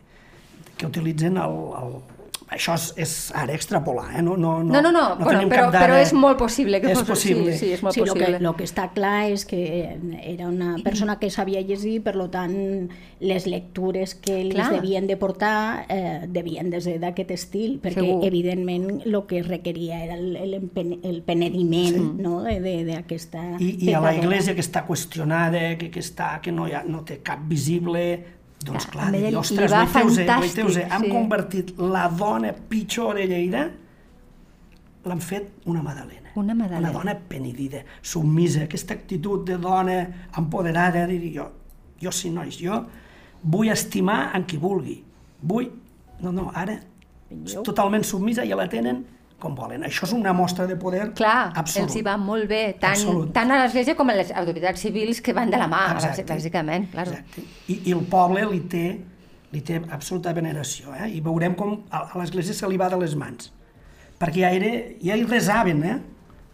que 0.76 0.92
utilitzen 0.92 1.40
el, 1.40 1.56
el 1.80 1.96
això 2.52 2.74
és, 2.78 2.92
és 2.96 3.12
ara 3.34 3.54
extrapolar, 3.54 4.10
eh? 4.18 4.22
no, 4.22 4.36
no, 4.36 4.62
No, 4.62 4.80
no, 4.82 4.92
no, 4.92 5.16
bueno, 5.16 5.40
tenim 5.40 5.48
però, 5.50 5.64
cap 5.66 5.72
dada. 5.72 5.86
però 5.86 5.96
és 6.02 6.12
molt 6.12 6.38
possible. 6.38 6.80
Que 6.80 6.92
És 6.92 6.98
fos- 6.98 7.08
possible. 7.08 7.52
Sí, 7.52 7.58
sí, 7.66 7.72
és 7.72 7.82
molt 7.82 7.94
sí, 7.94 8.00
lo 8.00 8.12
que, 8.14 8.20
possible. 8.20 8.40
lo 8.40 8.54
que 8.56 8.64
està 8.64 8.90
clar 8.94 9.30
és 9.30 9.44
que 9.44 9.96
era 10.22 10.48
una 10.48 10.76
persona 10.84 11.18
que 11.18 11.30
sabia 11.30 11.60
llegir, 11.60 12.02
per 12.02 12.14
lo 12.16 12.28
tant, 12.30 12.88
les 13.20 13.46
lectures 13.46 14.14
que 14.14 14.42
li 14.44 14.50
Clar. 14.54 14.72
devien 14.72 15.06
de 15.06 15.16
portar 15.16 15.86
eh, 15.88 16.26
devien 16.28 16.70
de 16.70 16.80
ser 16.80 16.98
d'aquest 17.00 17.30
estil, 17.30 17.80
perquè 17.82 18.00
Segur. 18.02 18.24
evidentment 18.26 19.02
el 19.06 19.18
que 19.26 19.42
requeria 19.42 20.02
era 20.04 20.14
el, 20.14 20.36
el, 20.36 20.54
el 21.02 21.22
penediment 21.22 21.94
sí. 21.94 22.12
no? 22.18 22.42
de- 22.42 22.60
de- 22.60 22.84
d'aquesta 22.84 23.56
I, 23.60 23.76
i 23.88 23.92
a 23.94 24.00
la 24.00 24.14
iglesia 24.14 24.54
que 24.54 24.60
està 24.60 24.84
qüestionada, 24.86 25.76
que, 25.78 25.90
que, 25.90 26.00
està, 26.00 26.40
que 26.42 26.52
no, 26.52 26.66
hi 26.68 26.72
ha, 26.74 26.82
no 26.84 27.04
té 27.06 27.20
cap 27.22 27.40
visible, 27.48 28.24
doncs 28.66 28.88
Clar, 28.90 29.10
clar, 29.10 29.20
dir, 29.20 29.36
ostres, 29.38 29.72
fantàstic, 29.92 30.28
guaiteu-se, 30.28 30.86
han 30.90 31.06
sí. 31.06 31.12
convertit 31.12 31.72
la 31.80 32.08
dona 32.08 32.52
pitjor 32.52 33.18
de 33.20 33.28
Lleida, 33.30 33.66
l'han 35.08 35.22
fet 35.22 35.68
una 35.70 35.82
madalena. 35.82 36.32
Una 36.38 36.54
magdalena. 36.54 36.88
Una 36.88 36.92
dona 36.94 37.14
penedida, 37.28 37.82
submisa, 38.00 38.64
aquesta 38.64 38.94
actitud 38.94 39.44
de 39.46 39.58
dona 39.60 39.98
empoderada, 40.38 41.06
de 41.10 41.18
dir 41.18 41.32
jo, 41.36 41.48
jo 42.02 42.12
sí, 42.14 42.30
nois, 42.32 42.58
jo 42.60 42.78
vull 43.42 43.72
estimar 43.72 44.30
en 44.36 44.46
qui 44.46 44.60
vulgui, 44.62 45.00
vull... 45.42 45.70
No, 46.22 46.30
no, 46.30 46.50
ara 46.54 46.76
és 47.32 47.56
totalment 47.66 48.04
submisa 48.06 48.44
ja 48.46 48.54
la 48.54 48.68
tenen 48.70 49.00
com 49.42 49.54
volen. 49.58 49.82
Això 49.88 50.06
és 50.06 50.14
una 50.16 50.32
mostra 50.36 50.66
de 50.70 50.76
poder 50.80 51.08
Clar, 51.18 51.52
absolut. 51.58 51.88
els 51.88 51.96
hi 51.98 52.02
va 52.06 52.16
molt 52.20 52.46
bé, 52.50 52.62
tant, 52.80 52.94
Absolut. 52.94 53.32
tant 53.34 53.50
a 53.50 53.62
l'Església 53.64 53.96
com 53.98 54.12
a 54.12 54.16
les 54.16 54.30
autoritats 54.30 54.84
civils 54.86 55.20
que 55.24 55.34
van 55.36 55.50
de 55.50 55.58
la 55.60 55.68
mà, 55.70 55.82
Exacte. 55.96 56.26
bàsicament. 56.30 56.88
Claro. 56.92 57.16
Exacte. 57.16 57.44
I, 57.66 57.80
I 57.90 57.96
el 57.96 58.04
poble 58.12 58.46
li 58.52 58.62
té, 58.72 58.84
li 59.52 59.64
té 59.66 59.80
absoluta 59.90 60.32
veneració, 60.36 60.94
eh? 60.94 61.10
i 61.16 61.20
veurem 61.24 61.58
com 61.58 61.80
a, 61.90 62.06
a 62.06 62.22
l'església 62.22 62.54
se 62.56 62.70
li 62.70 62.80
va 62.80 62.88
de 62.92 63.00
les 63.02 63.18
mans. 63.18 63.50
Perquè 64.22 64.44
ja, 64.44 64.52
era, 64.54 64.72
ja 65.02 65.18
hi 65.18 65.26
resaven, 65.26 65.82
eh? 65.84 65.98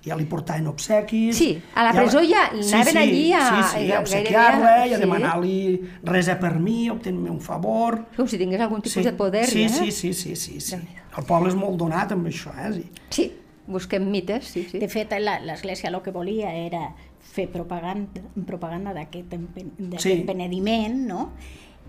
Ja 0.08 0.16
li 0.18 0.24
portaven 0.28 0.66
obsequis... 0.70 1.36
Sí, 1.36 1.50
a 1.74 1.84
la 1.86 1.92
presó 1.96 2.20
ja 2.26 2.48
anaven 2.50 2.96
allí 3.00 3.32
a- 3.32 3.42
Sí, 3.48 3.62
sí, 3.78 3.92
a- 3.92 3.98
a 3.98 4.00
obsequiar-la 4.00 4.72
i 4.86 4.92
a 4.92 4.96
sí. 4.96 5.02
demanar-li 5.04 5.58
resa 6.04 6.38
per 6.40 6.54
mi, 6.58 6.88
obtenir 6.90 7.30
un 7.30 7.40
favor... 7.40 8.00
Com 8.16 8.26
si 8.28 8.38
tingués 8.40 8.60
algun 8.64 8.80
tipus 8.82 8.98
sí, 9.02 9.04
de 9.06 9.12
poder, 9.12 9.46
sí, 9.46 9.64
eh? 9.64 9.68
sí, 9.68 9.92
sí, 9.92 10.12
sí, 10.14 10.34
sí, 10.36 10.60
sí. 10.60 10.76
El 11.18 11.24
poble 11.26 11.50
és 11.52 11.56
molt 11.58 11.76
donat 11.80 12.12
amb 12.14 12.26
això, 12.30 12.52
eh? 12.58 12.72
Sí. 12.76 12.88
Sí, 13.10 13.28
busquem 13.68 14.04
mites, 14.10 14.46
sí, 14.48 14.66
sí. 14.70 14.78
De 14.80 14.88
fet, 14.88 15.12
la- 15.20 15.38
l'Església 15.44 15.90
el 15.90 16.00
que 16.02 16.10
volia 16.14 16.54
era 16.56 16.94
fer 17.28 17.48
propaganda, 17.52 18.22
propaganda 18.46 18.94
d'aquest 18.96 19.34
Sí. 20.00 20.22
penediment, 20.26 20.94
no? 21.06 21.32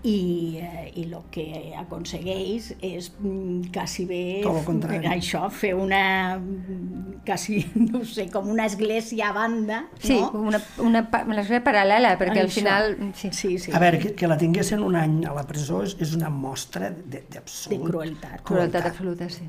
I, 0.02 0.56
eh, 0.56 0.86
i 0.96 1.02
el 1.04 1.16
que 1.32 1.74
aconsegueix 1.76 2.70
és 2.80 3.10
mm, 3.18 3.68
quasi 3.74 4.06
bé 4.08 4.22
això, 5.12 5.42
fer 5.52 5.74
una 5.76 6.38
mm, 6.38 7.20
quasi, 7.26 7.60
no 7.76 8.00
sé, 8.08 8.28
com 8.32 8.48
una 8.48 8.64
església 8.70 9.28
a 9.28 9.32
banda, 9.36 9.82
Sí, 10.00 10.16
no? 10.16 10.30
una, 10.40 10.60
una, 10.78 11.02
una 11.26 11.40
església 11.42 11.62
paral·lela, 11.64 12.14
perquè 12.20 12.40
al 12.40 12.48
Això. 12.48 12.60
final... 12.62 12.96
Sí. 13.14 13.32
sí, 13.32 13.58
sí, 13.58 13.74
A 13.76 13.80
veure, 13.82 14.00
que, 14.00 14.14
que 14.16 14.30
la 14.30 14.38
tinguessin 14.40 14.80
un 14.84 14.96
any 14.96 15.18
a 15.28 15.34
la 15.36 15.44
presó 15.48 15.82
és, 15.84 15.96
és 16.00 16.14
una 16.16 16.30
mostra 16.32 16.88
de 16.90 17.24
d'absolut... 17.30 17.90
crueltat. 17.90 18.40
Crueltat 18.48 18.88
absoluta, 18.92 19.28
sí. 19.32 19.48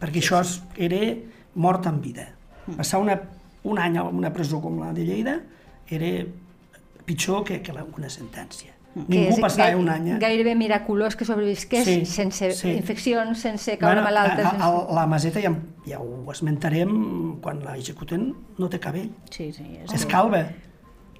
perquè 0.00 0.20
això 0.20 0.42
és, 0.44 0.58
era 0.76 1.00
mort 1.54 1.88
en 1.88 2.02
vida. 2.04 2.28
Passar 2.76 3.00
una, 3.02 3.16
un 3.64 3.80
any 3.80 3.96
a 3.98 4.04
una 4.04 4.30
presó 4.32 4.60
com 4.60 4.76
la 4.82 4.92
de 4.96 5.08
Lleida 5.08 5.38
era 5.88 6.12
pitjor 7.08 7.42
que, 7.48 7.62
que 7.64 7.72
la, 7.74 7.86
una 7.96 8.12
sentència. 8.12 8.76
Ningú 8.94 9.36
és 9.36 9.38
passava 9.40 9.76
un 9.78 9.88
any... 9.88 10.08
Eh? 10.10 10.18
Gairebé 10.18 10.56
miraculós 10.58 11.14
que 11.16 11.24
sobrevisqués 11.24 11.84
Sí, 11.86 11.98
sense 12.10 12.50
sí. 12.58 12.72
infeccions, 12.74 13.38
sense 13.38 13.76
caure 13.78 14.00
Bueno, 14.00 14.08
malalta. 14.08 14.48
a, 14.48 14.50
a, 14.50 14.70
sense... 14.72 14.94
la 14.96 15.06
Maseta 15.06 15.40
ja, 15.44 15.52
ja 15.86 16.00
ho 16.02 16.24
esmentarem 16.32 17.38
quan 17.40 17.62
la 17.62 17.76
executen 17.78 18.32
no 18.58 18.68
té 18.68 18.80
cabell, 18.82 19.12
Sí, 19.30 19.52
sí, 19.54 19.62
és, 19.84 19.94
és 19.94 20.06
calva. 20.10 20.42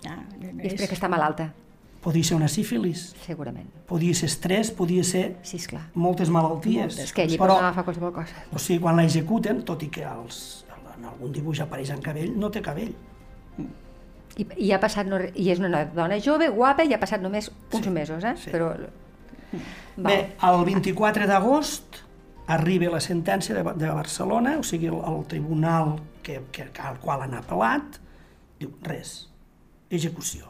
Ah, 0.09 0.19
I 0.41 0.67
és 0.67 0.75
perquè 0.81 0.97
està 0.99 1.09
malalta, 1.13 1.53
Podia 2.01 2.25
ser 2.25 2.35
una 2.39 2.49
sífilis, 2.49 3.11
segurament. 3.27 3.67
podia 3.87 4.15
ser 4.17 4.31
estrès, 4.31 4.71
podia 4.73 5.05
ser 5.05 5.37
Sí, 5.43 5.59
esclar. 5.59 5.83
moltes 5.95 6.31
malalties. 6.33 6.97
És 6.99 7.13
que 7.13 7.23
allí 7.27 7.37
però, 7.37 7.59
agafar 7.59 7.85
qualsevol 7.85 8.13
cosa. 8.15 8.35
o 8.51 8.59
sigui, 8.59 8.81
quan 8.81 8.97
l'executen, 8.97 9.61
tot 9.69 9.83
i 9.85 9.89
que 9.93 10.03
els, 10.09 10.65
en 10.97 11.05
algun 11.05 11.31
dibuix 11.33 11.61
apareix 11.61 11.91
en 11.93 12.01
cabell, 12.01 12.33
no 12.41 12.49
té 12.51 12.63
cabell. 12.65 12.95
I, 14.39 14.47
i 14.69 14.73
ha 14.73 14.79
passat, 14.81 15.07
no, 15.11 15.19
i 15.35 15.49
és 15.51 15.59
una 15.59 15.85
dona 15.91 16.19
jove, 16.23 16.49
guapa, 16.55 16.85
i 16.87 16.95
ha 16.95 17.01
passat 17.03 17.21
només 17.23 17.51
uns 17.73 17.85
Sí, 17.85 17.91
mesos, 17.91 18.25
eh? 18.25 18.35
sí. 18.39 18.51
Però... 18.55 18.71
Bé, 20.01 20.15
el 20.47 20.61
24 20.65 21.27
d'agost 21.27 21.99
arriba 22.51 22.91
la 22.93 23.01
sentència 23.03 23.55
de, 23.57 23.65
de 23.77 23.91
Barcelona, 23.91 24.57
o 24.59 24.63
sigui, 24.67 24.87
el, 24.91 25.01
el 25.11 25.25
tribunal 25.29 25.97
que, 26.23 26.41
que, 26.55 26.69
al 26.87 26.99
qual 27.03 27.23
han 27.27 27.35
apel·lat, 27.39 27.99
diu 28.61 28.71
res, 28.87 29.29
execució, 29.91 30.47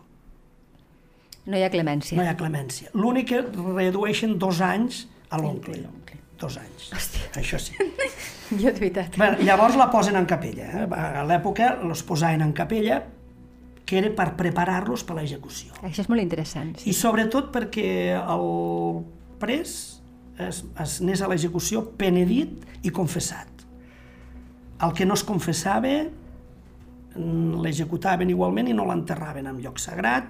no 1.51 1.57
hi 1.57 1.65
ha 1.65 1.71
clemència. 1.73 2.19
no 2.21 2.25
hi 2.25 2.29
ha 2.31 2.37
clemència. 2.37 2.91
L'únic 2.95 3.31
que 3.33 3.41
redueixen 3.81 4.37
dos 4.39 4.61
anys 4.63 5.07
a 5.31 5.41
l'oncle. 5.41 5.81
l'oncle. 5.81 6.19
Dos 6.41 6.57
anys. 6.61 6.91
Hòstia. 6.97 7.31
Això 7.41 7.59
sí. 7.61 7.75
Jo, 8.51 8.73
de 8.73 8.81
veritat. 8.81 9.15
Bé, 9.21 9.27
llavors 9.47 9.77
la 9.79 9.87
posen 9.93 10.17
en 10.19 10.25
capella. 10.27 10.65
Eh? 10.81 10.87
A 10.91 11.21
l'època 11.29 11.69
els 11.87 12.01
posaven 12.03 12.41
en 12.43 12.51
capella, 12.57 12.97
que 13.91 13.99
era 13.99 14.13
per 14.15 14.37
preparar-los 14.39 15.03
per 15.03 15.17
l'execució. 15.19 15.73
Això 15.83 16.05
és 16.05 16.09
molt 16.09 16.23
interessant. 16.23 16.77
I 16.79 16.93
Sí. 16.93 16.93
sobretot 16.95 17.51
perquè 17.51 18.15
el 18.23 19.05
pres 19.43 20.01
es, 20.39 20.63
es 20.79 21.01
anés 21.03 21.21
a 21.23 21.29
l'execució 21.29 21.83
penedit 21.99 22.63
i 22.87 22.91
confessat. 22.95 23.49
El 24.81 24.95
que 24.95 25.05
no 25.05 25.15
es 25.19 25.25
confessava 25.27 26.05
mm, 27.17 27.61
l'executaven 27.65 28.31
igualment 28.31 28.69
i 28.71 28.77
no 28.77 28.87
l'enterraven 28.87 29.51
en 29.51 29.59
lloc 29.61 29.79
sagrat 29.83 30.29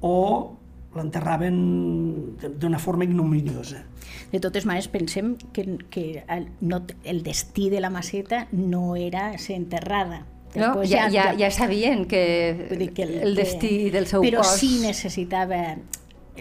o 0.00 0.56
l'enterraven 0.96 2.36
de- 2.40 2.48
d'una 2.48 2.78
forma 2.80 3.04
ignominiosa. 3.04 3.84
De 4.32 4.40
totes 4.40 4.64
maneres, 4.64 4.88
pensem 4.88 5.34
que, 5.52 5.78
que 5.90 6.24
el, 6.28 6.48
no, 6.62 6.80
el 7.04 7.22
destí 7.22 7.68
de 7.70 7.80
la 7.84 7.90
maceta 7.90 8.46
no 8.52 8.96
era 8.96 9.36
ser 9.38 9.56
enterrada. 9.56 10.24
No? 10.56 10.82
Ja, 10.88 11.08
ja, 11.12 11.34
ja 11.38 11.50
sabien 11.50 12.06
que, 12.08 12.68
dir 12.78 12.92
que 12.96 13.02
el 13.04 13.34
destí 13.36 13.90
del 13.90 14.06
seu 14.06 14.22
però 14.24 14.38
cos... 14.42 14.56
sí 14.60 14.78
necessitava 14.82 15.76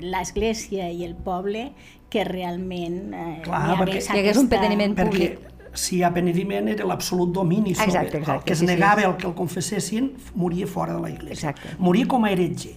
l'església 0.02 0.90
i 0.92 1.04
el 1.06 1.16
poble 1.16 1.70
que 2.12 2.24
realment 2.28 3.14
eh, 3.14 3.42
Clar, 3.44 3.62
hi 3.70 3.78
perquè- 3.80 3.92
hagués 4.00 4.10
Hi 4.14 4.20
hagués 4.22 4.38
un 4.42 4.50
penediment 4.52 4.96
Perquè 4.96 5.30
públic. 5.36 5.76
si 5.76 5.98
hi 5.98 6.04
ha 6.04 6.12
penediment 6.16 6.68
era 6.72 6.86
l'absolut 6.88 7.32
domini 7.36 7.74
sobre 7.76 7.90
Exacte, 7.92 8.18
exacte, 8.24 8.40
el 8.40 8.44
que 8.48 8.54
es 8.54 8.60
sí, 8.60 8.66
sí. 8.66 8.72
negava 8.74 9.04
el 9.10 9.16
que 9.18 9.28
el 9.28 9.34
confessessin 9.36 10.12
moria 10.36 10.68
fora 10.68 10.94
de 10.96 11.02
la 11.02 11.10
iglesia. 11.10 11.50
Exacte. 11.52 11.76
Moria 11.80 12.08
com 12.08 12.24
a 12.24 12.32
heretge, 12.32 12.76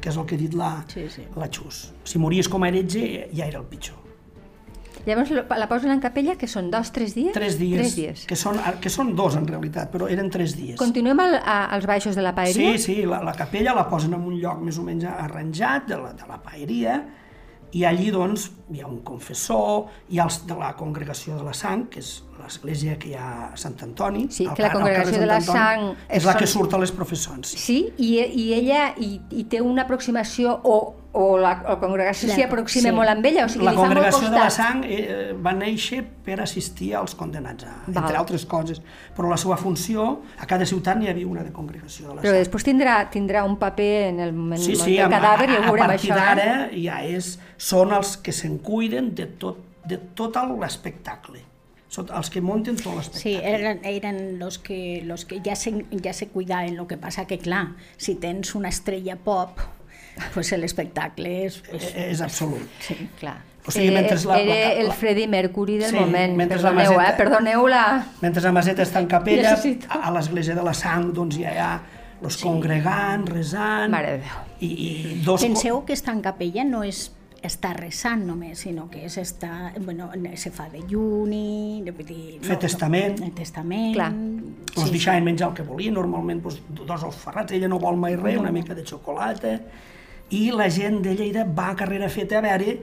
que 0.00 0.08
és 0.12 0.16
el 0.16 0.26
que 0.26 0.36
ha 0.36 0.38
dit 0.38 0.54
la, 0.54 0.84
Sí, 0.92 1.08
sí. 1.10 1.24
la 1.34 1.48
Xus. 1.50 1.92
Si 2.06 2.18
mories 2.22 2.48
com 2.48 2.62
a 2.62 2.68
heretge 2.70 3.28
ja 3.34 3.46
era 3.46 3.58
el 3.58 3.66
pitjor. 3.66 3.98
Llavors 5.06 5.30
la 5.30 5.68
posen 5.70 5.92
en 5.94 6.00
capella, 6.02 6.34
que 6.38 6.48
són 6.50 6.70
dos, 6.72 6.90
tres 6.94 7.14
dies? 7.14 7.30
Tres 7.36 7.58
dies, 7.60 7.78
Tres 7.78 7.96
dies. 7.96 8.24
Que, 8.26 8.38
són, 8.38 8.58
que 8.82 8.90
són 8.90 9.14
dos 9.18 9.36
en 9.38 9.46
realitat, 9.46 9.92
però 9.92 10.08
eren 10.10 10.32
tres 10.34 10.56
dies. 10.58 10.74
Continuem 10.80 11.22
al, 11.22 11.38
a, 11.38 11.60
als 11.76 11.86
baixos 11.86 12.18
de 12.18 12.24
la 12.26 12.34
paeria? 12.34 12.74
Sí, 12.74 12.82
sí, 12.82 12.96
la, 13.06 13.22
la 13.22 13.36
capella 13.38 13.76
la 13.76 13.86
posen 13.90 14.16
en 14.18 14.26
un 14.26 14.40
lloc 14.42 14.64
més 14.66 14.80
o 14.82 14.86
menys 14.86 15.06
arranjat 15.12 15.86
de 15.92 16.00
la, 16.02 16.10
de 16.18 16.26
la 16.26 16.40
paeria 16.42 16.98
i 17.76 17.82
allí 17.84 18.10
doncs 18.14 18.48
hi 18.72 18.80
ha 18.80 18.86
un 18.88 19.00
confessor, 19.04 19.86
hi 20.08 20.20
ha 20.20 20.26
els 20.26 20.38
de 20.48 20.56
la 20.58 20.72
congregació 20.78 21.36
de 21.36 21.44
la 21.46 21.54
sang, 21.54 21.86
que 21.92 22.00
és 22.00 22.12
l'església 22.40 22.94
que 23.00 23.10
hi 23.10 23.16
ha 23.18 23.30
a 23.48 23.58
Sant 23.58 23.76
Antoni. 23.84 24.26
Sí, 24.32 24.46
que 24.54 24.64
la 24.64 24.70
congregació 24.72 25.20
de 25.22 25.28
la 25.28 25.40
Antoni, 25.42 25.58
sang 25.58 26.12
És 26.18 26.26
la 26.28 26.36
que 26.38 26.46
surt 26.50 26.76
a 26.76 26.80
les 26.82 26.92
professons. 26.94 27.52
Sí. 27.54 27.62
Sí, 27.66 27.78
i, 27.98 28.12
i 28.22 28.46
ella 28.56 28.88
i, 29.02 29.16
i 29.30 29.46
té 29.50 29.60
una 29.64 29.84
aproximació 29.86 30.54
o, 30.62 30.78
o 31.16 31.38
la, 31.40 31.54
la 31.64 31.76
congregació 31.80 32.28
s'hi 32.28 32.42
La- 32.42 32.46
aproxima 32.50 32.90
sí. 32.90 32.94
molt 32.94 33.08
amb 33.08 33.24
ella, 33.24 33.46
o 33.46 33.48
sigui, 33.48 33.64
La 33.64 33.72
li 33.72 33.76
fa 33.78 33.82
molt 33.86 33.94
congregació 33.94 34.28
de 34.28 34.36
la 34.36 34.44
costat. 34.44 34.66
sang 34.66 34.82
eh, 34.84 35.32
va 35.46 35.54
néixer 35.56 36.02
per 36.26 36.36
assistir 36.44 36.90
als 36.94 37.14
condenats, 37.16 37.64
a, 37.64 37.72
Val. 37.86 38.02
entre 38.02 38.16
altres 38.20 38.44
coses. 38.46 38.82
Però 39.16 39.30
la 39.30 39.38
seva 39.40 39.56
funció, 39.56 40.04
a 40.38 40.46
cada 40.46 40.66
ciutat 40.68 40.98
n'hi 41.00 41.08
havia 41.08 41.26
una 41.26 41.42
de 41.46 41.52
congregació 41.56 42.08
de 42.10 42.14
la 42.16 42.22
Però 42.22 42.34
sang. 42.34 42.42
després 42.44 42.64
tindrà, 42.68 42.96
tindrà 43.10 43.44
un 43.48 43.56
paper 43.56 43.90
en 44.10 44.20
el 44.20 44.32
moment 44.36 44.60
Sí, 44.60 44.72
del 44.76 44.80
sí, 44.84 44.98
a, 45.00 45.08
cadàver 45.08 45.48
i 45.50 45.56
a, 45.56 45.60
ho 45.60 45.62
a 45.62 45.72
veurem 45.72 45.86
partir 45.94 46.10
això. 46.12 46.20
d'ara 46.20 46.68
Eh? 46.70 46.82
ja 46.84 47.02
és, 47.04 47.38
són 47.56 47.92
els 47.96 48.16
que 48.18 48.32
se'n 48.32 48.58
cuiden 48.58 49.14
de 49.14 49.26
tot, 49.26 49.58
de 49.86 49.96
tot 50.18 50.36
l'espectacle. 50.60 51.40
Són 51.88 52.08
els 52.12 52.28
que 52.34 52.40
munten 52.42 52.76
tot 52.76 52.96
l'espectacle. 52.96 53.22
Sí, 53.22 53.34
eren, 53.40 53.78
eren 53.86 54.38
los 54.40 54.58
que, 54.58 55.00
los 55.06 55.24
que 55.24 55.40
ja, 55.44 55.54
se, 55.56 55.72
ja 56.02 56.12
se 56.12 56.26
cuidaven, 56.28 56.76
lo 56.76 56.86
que 56.86 56.98
passa 56.98 57.24
que, 57.26 57.38
clar, 57.38 57.68
si 57.96 58.16
tens 58.16 58.54
una 58.58 58.68
estrella 58.68 59.16
pop, 59.16 59.60
pues 60.34 60.52
l'espectacle 60.56 61.44
és... 61.46 61.62
és 61.72 61.90
Eh, 61.94 62.10
és 62.12 62.20
absolut. 62.20 62.62
sí. 62.80 62.96
Clar. 63.20 63.36
O 63.66 63.70
sigui, 63.74 63.88
era, 63.88 64.00
mentre 64.00 64.16
la- 64.28 64.38
era 64.40 64.54
la- 64.54 64.72
el 64.80 64.86
la- 64.88 64.94
Freddie 64.94 65.26
Mercury 65.26 65.76
del 65.78 65.90
Sí, 65.90 65.96
moment. 65.98 66.36
mentre 66.36 66.60
la 66.62 66.70
Perdoneu, 66.70 66.92
Maseta- 66.92 67.10
eh? 67.12 67.16
Perdoneu 67.16 67.66
la... 67.66 68.06
Mentre 68.22 68.42
la 68.42 68.52
Maseta 68.52 68.82
està 68.86 69.00
en 69.02 69.08
capella, 69.10 69.50
Necessito. 69.50 69.88
a, 69.90 70.10
l'església 70.14 70.54
de 70.54 70.62
la 70.62 70.72
sang 70.74 71.12
doncs 71.12 71.36
ja 71.40 71.50
hi 71.52 71.58
ha 71.58 71.72
els 72.22 72.36
congregants, 72.40 73.28
resant... 73.28 73.90
Mare 73.90 74.12
de 74.12 74.18
Déu. 74.22 74.38
I, 74.60 74.68
i 74.86 75.20
dos... 75.26 75.42
Penseu 75.42 75.82
que 75.84 75.92
estar 75.92 76.14
en 76.14 76.22
capella 76.22 76.62
no 76.64 76.84
és 76.86 77.10
estar 77.42 77.74
resant 77.76 78.22
només, 78.26 78.58
sinó 78.64 78.86
que 78.90 79.04
és 79.06 79.18
estar, 79.18 79.72
bueno, 79.84 80.08
se 80.34 80.50
fa 80.50 80.68
de 80.70 80.80
lluni, 80.88 81.82
de, 81.84 81.92
dir, 82.06 82.38
Fer 82.42 82.56
testament. 82.58 83.20
el 83.22 83.34
testament. 83.36 83.92
Clar. 83.94 84.08
Els 84.76 84.90
deixaven 84.94 85.24
menjar 85.26 85.50
el 85.50 85.54
que 85.58 85.62
volien, 85.66 85.94
normalment 85.94 86.40
doncs, 86.42 86.62
dos 86.86 87.02
ous 87.06 87.14
ferrats, 87.18 87.52
ella 87.52 87.68
no 87.68 87.78
vol 87.78 87.96
mai 88.00 88.16
res, 88.16 88.38
una 88.38 88.50
mica 88.54 88.74
de 88.74 88.82
xocolata, 88.86 89.60
i 90.30 90.50
la 90.50 90.68
gent 90.72 91.02
de 91.04 91.14
Lleida 91.14 91.44
va 91.44 91.70
a 91.70 91.76
carrera 91.78 92.08
feta 92.10 92.38
a 92.38 92.44
veure 92.44 92.76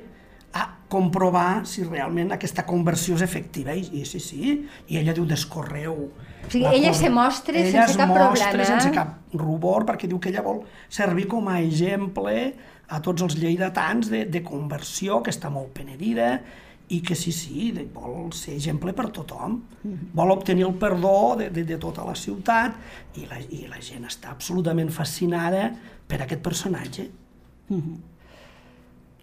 a 0.54 0.68
comprovar 0.88 1.66
si 1.66 1.84
realment 1.84 2.32
aquesta 2.36 2.64
conversió 2.66 3.16
és 3.18 3.24
efectiva. 3.26 3.74
I, 3.74 3.88
i 4.00 4.06
sí, 4.06 4.20
sí, 4.22 4.54
i 4.88 5.00
ella 5.00 5.14
diu, 5.18 5.26
descorreu. 5.26 5.96
O 6.46 6.50
sigui, 6.52 6.64
la 6.68 6.74
ella 6.76 6.92
corda". 6.92 7.00
se 7.00 7.10
mostra 7.10 7.58
ella 7.58 7.72
sense 7.72 7.92
es 7.92 7.98
cap 7.98 8.10
mostra 8.10 8.52
problema. 8.52 8.66
sense 8.66 8.92
cap 8.94 9.16
rubor, 9.34 9.86
perquè 9.90 10.08
diu 10.08 10.20
que 10.20 10.30
ella 10.30 10.44
vol 10.46 10.62
servir 10.90 11.28
com 11.28 11.48
a 11.50 11.60
exemple 11.62 12.54
a 12.94 13.00
tots 13.02 13.24
els 13.26 13.36
lleidatans 13.40 14.12
de, 14.12 14.26
de 14.30 14.44
conversió, 14.44 15.24
que 15.24 15.32
està 15.34 15.50
molt 15.50 15.74
penedida, 15.74 16.42
i 16.94 17.00
que 17.02 17.16
sí, 17.16 17.32
sí, 17.32 17.72
de- 17.72 17.88
vol 17.90 18.32
ser 18.36 18.54
exemple 18.54 18.94
per 18.94 19.08
tothom. 19.10 19.56
Vol 20.14 20.32
obtenir 20.36 20.68
el 20.68 20.76
perdó 20.78 21.36
de, 21.40 21.50
de, 21.50 21.64
de 21.64 21.78
tota 21.82 22.06
la 22.06 22.14
ciutat 22.14 22.76
i 23.18 23.26
la, 23.26 23.40
i 23.50 23.66
la 23.72 23.82
gent 23.82 24.06
està 24.06 24.30
absolutament 24.30 24.92
fascinada 24.94 25.72
per 26.08 26.22
aquest 26.22 26.44
personatge. 26.46 27.08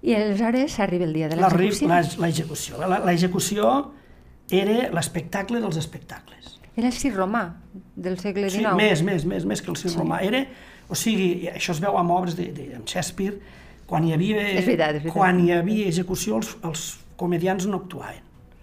I 0.02 0.14
aleshores 0.14 0.78
arriba 0.80 1.04
el 1.04 1.12
dia 1.12 1.28
de 1.28 1.36
l'execució. 1.36 2.78
la- 2.88 3.00
L'execució. 3.04 3.92
Era 4.50 4.88
l'espectacle 4.90 5.60
dels 5.60 5.76
espectacles. 5.76 6.56
Era 6.74 6.88
el 6.88 6.92
circ 6.92 7.14
romà 7.16 7.56
del 7.94 8.16
segle 8.18 8.48
Sí, 8.50 8.58
XIX. 8.58 8.74
més, 8.76 9.02
més, 9.02 9.24
més, 9.24 9.44
més 9.46 9.62
que 9.62 9.70
el 9.70 9.76
circ 9.76 9.94
romà. 9.98 10.22
Era, 10.26 10.40
o 10.88 10.94
sigui, 10.98 11.46
això 11.52 11.70
es 11.72 11.80
veu 11.80 11.96
amb 11.98 12.10
obres 12.10 12.34
de, 12.36 12.46
de, 12.52 12.64
de 12.72 12.80
Shakespeare, 12.84 13.36
quan 13.86 14.04
hi 14.08 14.12
havia, 14.14 14.40
És 14.40 14.64
veritat, 14.66 14.88
és 14.96 15.02
veritat. 15.04 15.12
quan 15.12 15.38
hi 15.44 15.52
havia 15.52 15.86
execució, 15.86 16.36
els, 16.40 16.56
els 16.64 16.98
comedians 17.16 17.66
no 17.66 17.76
actuaven. 17.84 18.22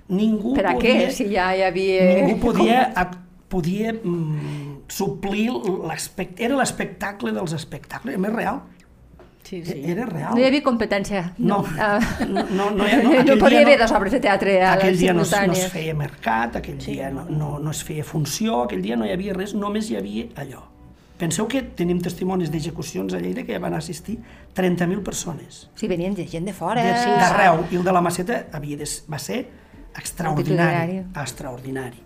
Ningú 0.10 0.54
Per 0.56 0.66
a 0.66 0.74
podia, 0.74 1.08
què? 1.08 1.12
Si 1.12 1.30
ja 1.32 1.54
hi 1.56 1.62
havia... 1.64 2.04
ningú 2.26 2.40
podia, 2.50 2.92
ac- 2.96 3.18
podia 3.48 3.94
mm, 3.94 4.84
suplir 4.90 5.52
l'espectacle. 5.54 6.46
Era 6.50 6.58
l'espectacle 6.58 7.32
dels 7.32 7.54
espectacles, 7.54 8.18
més 8.18 8.34
real. 8.34 8.62
Sí, 9.48 9.64
sí. 9.64 9.82
Era 9.86 10.06
real. 10.06 10.34
No 10.36 10.40
hi 10.42 10.46
havia 10.50 10.62
competència. 10.64 11.22
No, 11.38 11.64
Ah. 11.80 12.00
no, 12.28 12.44
no, 12.44 12.70
no, 12.72 12.88
no, 12.88 13.12
no, 13.24 13.38
podia 13.40 13.60
dia 13.60 13.62
haver 13.62 13.78
no- 13.78 13.86
dues 13.86 13.92
obres 14.00 14.12
de 14.12 14.20
teatre 14.20 14.58
a 14.62 14.74
aquell 14.74 14.92
les 14.92 15.00
dia 15.00 15.14
no, 15.14 15.22
es- 15.24 15.32
no 15.32 15.54
es 15.54 15.68
feia 15.72 15.94
mercat, 15.96 16.58
aquell 16.60 16.78
dia 16.84 17.10
no, 17.10 17.24
no, 17.30 17.54
no 17.60 17.72
es 17.72 17.84
feia 17.88 18.04
funció, 18.04 18.64
aquell 18.66 18.82
dia 18.84 18.98
no 19.00 19.06
hi 19.08 19.14
havia 19.16 19.34
res, 19.38 19.54
només 19.56 19.90
hi 19.90 19.96
havia 20.02 20.26
allò. 20.44 20.64
Penseu 21.18 21.48
que 21.50 21.62
tenim 21.64 21.98
testimonis 22.04 22.52
d'execucions 22.54 23.16
a 23.16 23.20
Lleida 23.24 23.42
que 23.48 23.56
hi 23.56 23.62
van 23.64 23.74
assistir 23.74 24.20
30.000 24.54 25.00
persones. 25.02 25.64
Sí, 25.74 25.88
venien 25.88 26.14
de 26.14 26.28
gent 26.28 26.46
de 26.46 26.54
fora. 26.54 26.84
D'arreu. 26.84 27.64
I 27.72 27.80
el 27.80 27.84
de 27.88 27.92
la 27.96 28.02
Maceta 28.06 28.44
havia 28.54 28.78
de, 28.78 28.86
va 29.10 29.18
ser 29.18 29.40
extraordinari. 29.98 31.00
Extraordinari. 31.16 32.04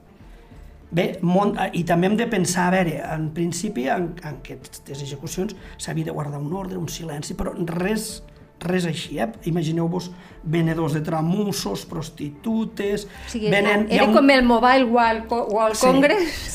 Bé, 0.92 1.06
mont, 1.24 1.54
i 1.74 1.86
també 1.88 2.08
hem 2.10 2.18
de 2.20 2.28
pensar, 2.28 2.68
a 2.68 2.72
veure, 2.76 2.98
en 3.14 3.30
principi 3.32 3.88
en, 3.88 4.10
en 4.24 4.36
aquestes 4.42 5.02
execucions 5.06 5.56
s'havia 5.80 6.06
de 6.10 6.12
guardar 6.12 6.40
un 6.44 6.52
ordre, 6.54 6.78
un 6.78 6.90
silenci, 6.92 7.34
però 7.40 7.54
res, 7.56 8.24
res 8.60 8.84
així, 8.86 9.16
eh? 9.24 9.30
Imagineu-vos 9.50 10.12
venedors 10.44 10.94
de 10.94 11.00
tramussos, 11.02 11.86
prostitutes... 11.90 13.06
O 13.08 13.30
sigui, 13.32 13.50
venen, 13.50 13.88
ha 13.90 13.96
era 13.96 14.06
un- 14.10 14.14
com 14.14 14.30
el 14.30 14.44
Mobile 14.44 14.84
World, 14.86 15.32
World 15.32 15.76
Sí. 15.80 15.86
Congress 15.88 16.52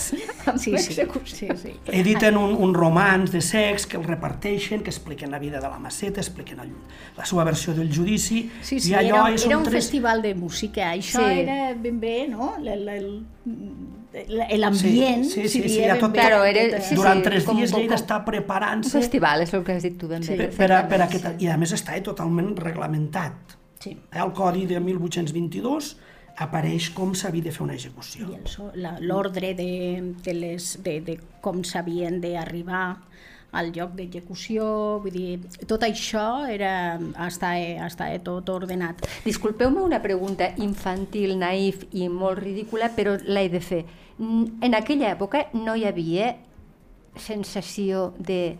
Sí, 0.60 0.76
sí, 0.78 0.94
sí, 1.24 1.48
sí. 1.56 1.72
editen 1.90 2.36
un, 2.36 2.52
un 2.54 2.74
romans 2.74 3.32
de 3.32 3.40
sex 3.40 3.86
que 3.86 3.96
el 3.96 4.04
reparteixen, 4.04 4.82
que 4.84 4.90
expliquen 4.90 5.30
la 5.32 5.40
vida 5.40 5.58
de 5.58 5.66
la 5.68 5.78
Maceta, 5.80 6.20
expliquen 6.20 6.60
el, 6.60 6.70
la 7.16 7.24
seva 7.26 7.42
versió 7.42 7.74
del 7.74 7.88
judici, 7.90 8.50
Sí, 8.62 8.78
sí, 8.78 8.90
i 8.92 8.94
allò 8.94 9.24
era, 9.24 9.34
és 9.34 9.46
era 9.48 9.56
un 9.58 9.64
tres... 9.64 9.80
festival 9.82 10.20
de 10.22 10.34
música, 10.36 10.92
això 10.92 11.24
Sí. 11.26 11.40
era 11.40 11.72
ben 11.74 11.98
bé, 11.98 12.28
no? 12.28 12.52
L'ambient, 14.56 15.24
Sí, 15.24 15.42
sí, 15.42 15.48
sí, 15.62 15.68
sí, 15.68 15.80
ja 15.80 15.94
ben 15.94 16.00
tot-. 16.00 16.12
Claro, 16.14 16.44
era- 16.44 16.80
sí, 16.80 16.94
Durant 16.94 17.18
sí, 17.22 17.28
tres 17.28 17.44
com- 17.44 17.56
dies 17.56 17.70
com- 17.72 17.80
Lleida 17.80 17.96
com- 17.96 18.04
està 18.04 18.18
Un 18.18 18.24
preparant-se 18.24 18.90
festival, 18.98 19.42
és 19.42 19.52
el 19.54 19.62
que 19.64 19.72
has 19.72 19.82
dit 19.82 19.98
tu 19.98 20.08
ben 20.08 20.20
bé. 20.22 20.36
per, 20.36 20.50
per, 20.56 20.72
a, 20.72 20.88
per 20.88 21.00
a 21.00 21.04
aquest, 21.04 21.42
i 21.42 21.48
a 21.48 21.56
més 21.56 21.72
està 21.72 22.00
totalment 22.02 22.54
reglamentat. 22.56 23.56
Sí. 23.80 23.96
El 24.12 24.32
codi 24.32 24.64
de 24.66 24.80
1822 24.80 25.96
apareix 26.38 26.90
com 26.90 27.14
s'havia 27.14 27.42
de 27.42 27.52
fer 27.52 27.62
una 27.62 27.74
execució. 27.74 28.26
El 28.26 29.06
l'ordre 29.06 29.54
de, 29.54 30.14
de, 30.22 30.34
les, 30.34 30.82
de, 30.82 31.00
de 31.00 31.18
com 31.40 31.62
s'havien 31.64 32.20
d'arribar 32.20 32.98
al 33.56 33.72
lloc 33.74 33.94
d'execució, 33.96 34.66
vull 35.04 35.14
dir, 35.14 35.64
tot 35.68 35.84
això 35.86 36.44
era, 36.52 36.98
està, 37.26 37.54
està 37.86 38.08
tot 38.24 38.48
ordenat. 38.52 39.04
Disculpeu-me 39.24 39.82
una 39.84 40.00
pregunta 40.04 40.50
infantil, 40.62 41.36
naïf 41.40 41.86
i 41.92 42.08
molt 42.12 42.40
ridícula, 42.42 42.92
però 42.96 43.16
l'he 43.22 43.48
de 43.52 43.62
fer. 43.64 43.82
En 44.18 44.76
aquella 44.76 45.10
època 45.12 45.46
no 45.56 45.76
hi 45.76 45.84
havia 45.88 46.34
sensació 47.16 48.12
de 48.18 48.56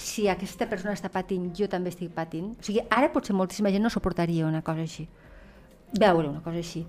si 0.00 0.26
aquesta 0.32 0.66
persona 0.70 0.94
està 0.96 1.10
patint, 1.12 1.50
jo 1.56 1.68
també 1.70 1.92
estic 1.92 2.12
patint. 2.14 2.54
O 2.56 2.64
sigui, 2.64 2.82
ara 2.90 3.10
potser 3.12 3.36
moltíssima 3.36 3.72
gent 3.74 3.84
no 3.84 3.92
suportaria 3.92 4.46
una 4.48 4.62
cosa 4.64 4.86
així. 4.86 5.06
Veure 5.98 6.30
una 6.30 6.42
cosa 6.42 6.62
així. 6.62 6.86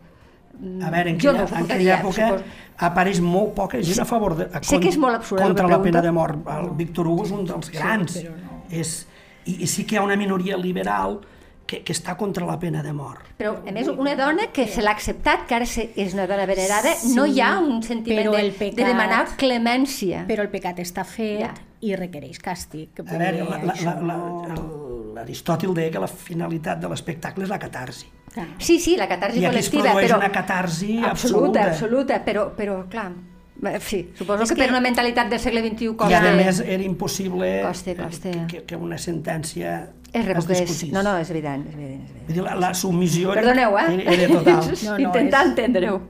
A 0.83 0.89
veure, 0.91 1.09
en 1.09 1.15
aquella, 1.15 1.45
no 1.45 1.47
en 1.57 1.63
aquella 1.63 1.99
època 1.99 2.27
suposo. 2.27 2.43
apareix 2.77 3.19
molt 3.21 3.53
poca 3.55 3.81
gent 3.81 3.99
a 4.01 4.05
favor 4.05 4.35
de... 4.37 4.49
A, 4.53 4.61
Sé 4.63 4.79
que 4.79 4.89
és 4.89 4.97
molt 4.97 5.15
absurd, 5.15 5.41
Contra 5.41 5.67
la 5.67 5.77
la 5.77 5.83
pena 5.83 6.01
de 6.01 6.11
mort. 6.11 6.39
El 6.47 6.69
Víctor 6.77 7.07
Hugo 7.07 7.23
és 7.25 7.31
un 7.31 7.45
dels 7.45 7.69
grans. 7.71 8.17
però 8.17 8.35
no. 8.35 8.63
és, 8.69 9.07
i, 9.45 9.63
I 9.63 9.67
sí 9.67 9.85
que 9.85 9.95
hi 9.95 9.97
ha 9.97 10.03
una 10.03 10.15
minoria 10.15 10.57
liberal 10.57 11.19
que, 11.65 11.83
que 11.87 11.93
està 11.93 12.17
contra 12.17 12.45
la 12.45 12.57
pena 12.59 12.83
de 12.83 12.91
mort. 12.93 13.21
Però, 13.39 13.53
a 13.65 13.71
més, 13.71 13.87
una 13.87 14.13
dona 14.19 14.49
que 14.51 14.67
se 14.67 14.81
l'ha 14.83 14.91
acceptat, 14.91 15.45
que 15.47 15.55
ara 15.55 15.65
és 15.65 16.13
una 16.13 16.25
dona 16.27 16.45
venerada, 16.45 16.93
Sí, 16.99 17.13
no 17.15 17.25
hi 17.25 17.39
ha 17.41 17.53
un 17.59 17.81
sentiment 17.81 18.29
de, 18.31 18.43
pecat- 18.59 18.75
de 18.75 18.85
demanar 18.85 19.25
clemència. 19.37 20.25
Però 20.27 20.43
el 20.43 20.49
pecat 20.51 20.79
està 20.83 21.05
fet 21.07 21.39
Ja. 21.45 21.53
i 21.81 21.95
requereix 21.95 22.39
càstig. 22.43 22.89
que 22.93 23.01
A 23.07 23.17
veure, 23.17 23.31
dir, 23.31 23.49
la- 23.49 23.61
la- 23.63 23.99
la- 24.01 24.17
la- 24.51 24.65
l'Aristòtil 25.15 25.73
deia 25.73 25.91
que 25.91 25.99
la 25.99 26.07
finalitat 26.07 26.79
de 26.81 26.89
l'espectacle 26.89 27.43
és 27.43 27.49
la 27.49 27.57
catarsi. 27.59 28.07
Sí, 28.59 28.79
sí, 28.79 28.95
la 28.97 29.07
catarsi 29.09 29.39
I 29.41 29.45
aquí 29.45 29.57
es 29.59 29.67
col·lectiva, 29.71 29.91
produeix 29.91 30.07
però... 30.11 30.17
una 30.21 30.31
catarsi 30.31 30.97
absoluta. 31.03 31.11
absoluta. 31.11 31.65
Absoluta, 31.71 32.21
però, 32.25 32.47
però 32.55 32.85
clar, 32.89 33.11
Bé, 33.61 33.75
Sí, 33.79 34.09
suposo 34.17 34.41
És 34.43 34.49
que, 34.49 34.55
per 34.55 34.65
que- 34.65 34.71
una 34.71 34.79
mentalitat 34.81 35.27
del 35.29 35.39
segle 35.39 35.61
XXI 35.61 35.85
I 35.85 35.95
costa... 35.95 36.21
a 36.31 36.31
més 36.33 36.61
era 36.65 36.81
impossible 36.81 37.49
Costa, 37.61 37.91
eh, 37.91 37.95
costa. 37.99 38.31
Que, 38.47 38.63
que 38.65 38.75
una 38.75 38.97
sentència 38.97 39.91
es 40.11 40.25
revoqués. 40.25 40.61
discutís. 40.63 40.91
No, 40.95 41.03
no, 41.03 41.17
és 41.21 41.29
evident, 41.29 41.67
és 41.67 41.75
evident. 41.75 42.01
És 42.07 42.15
evident. 42.31 42.45
La, 42.47 42.55
la 42.55 42.71
submissió 42.73 43.35
Perdoneu, 43.37 43.77
eh? 43.77 43.85
era, 44.01 44.15
era 44.15 44.27
total. 44.33 44.63
No, 44.85 44.95
no, 44.97 44.99
Intentar 45.05 45.43
és- 45.45 45.51
entendre-ho. 45.51 46.01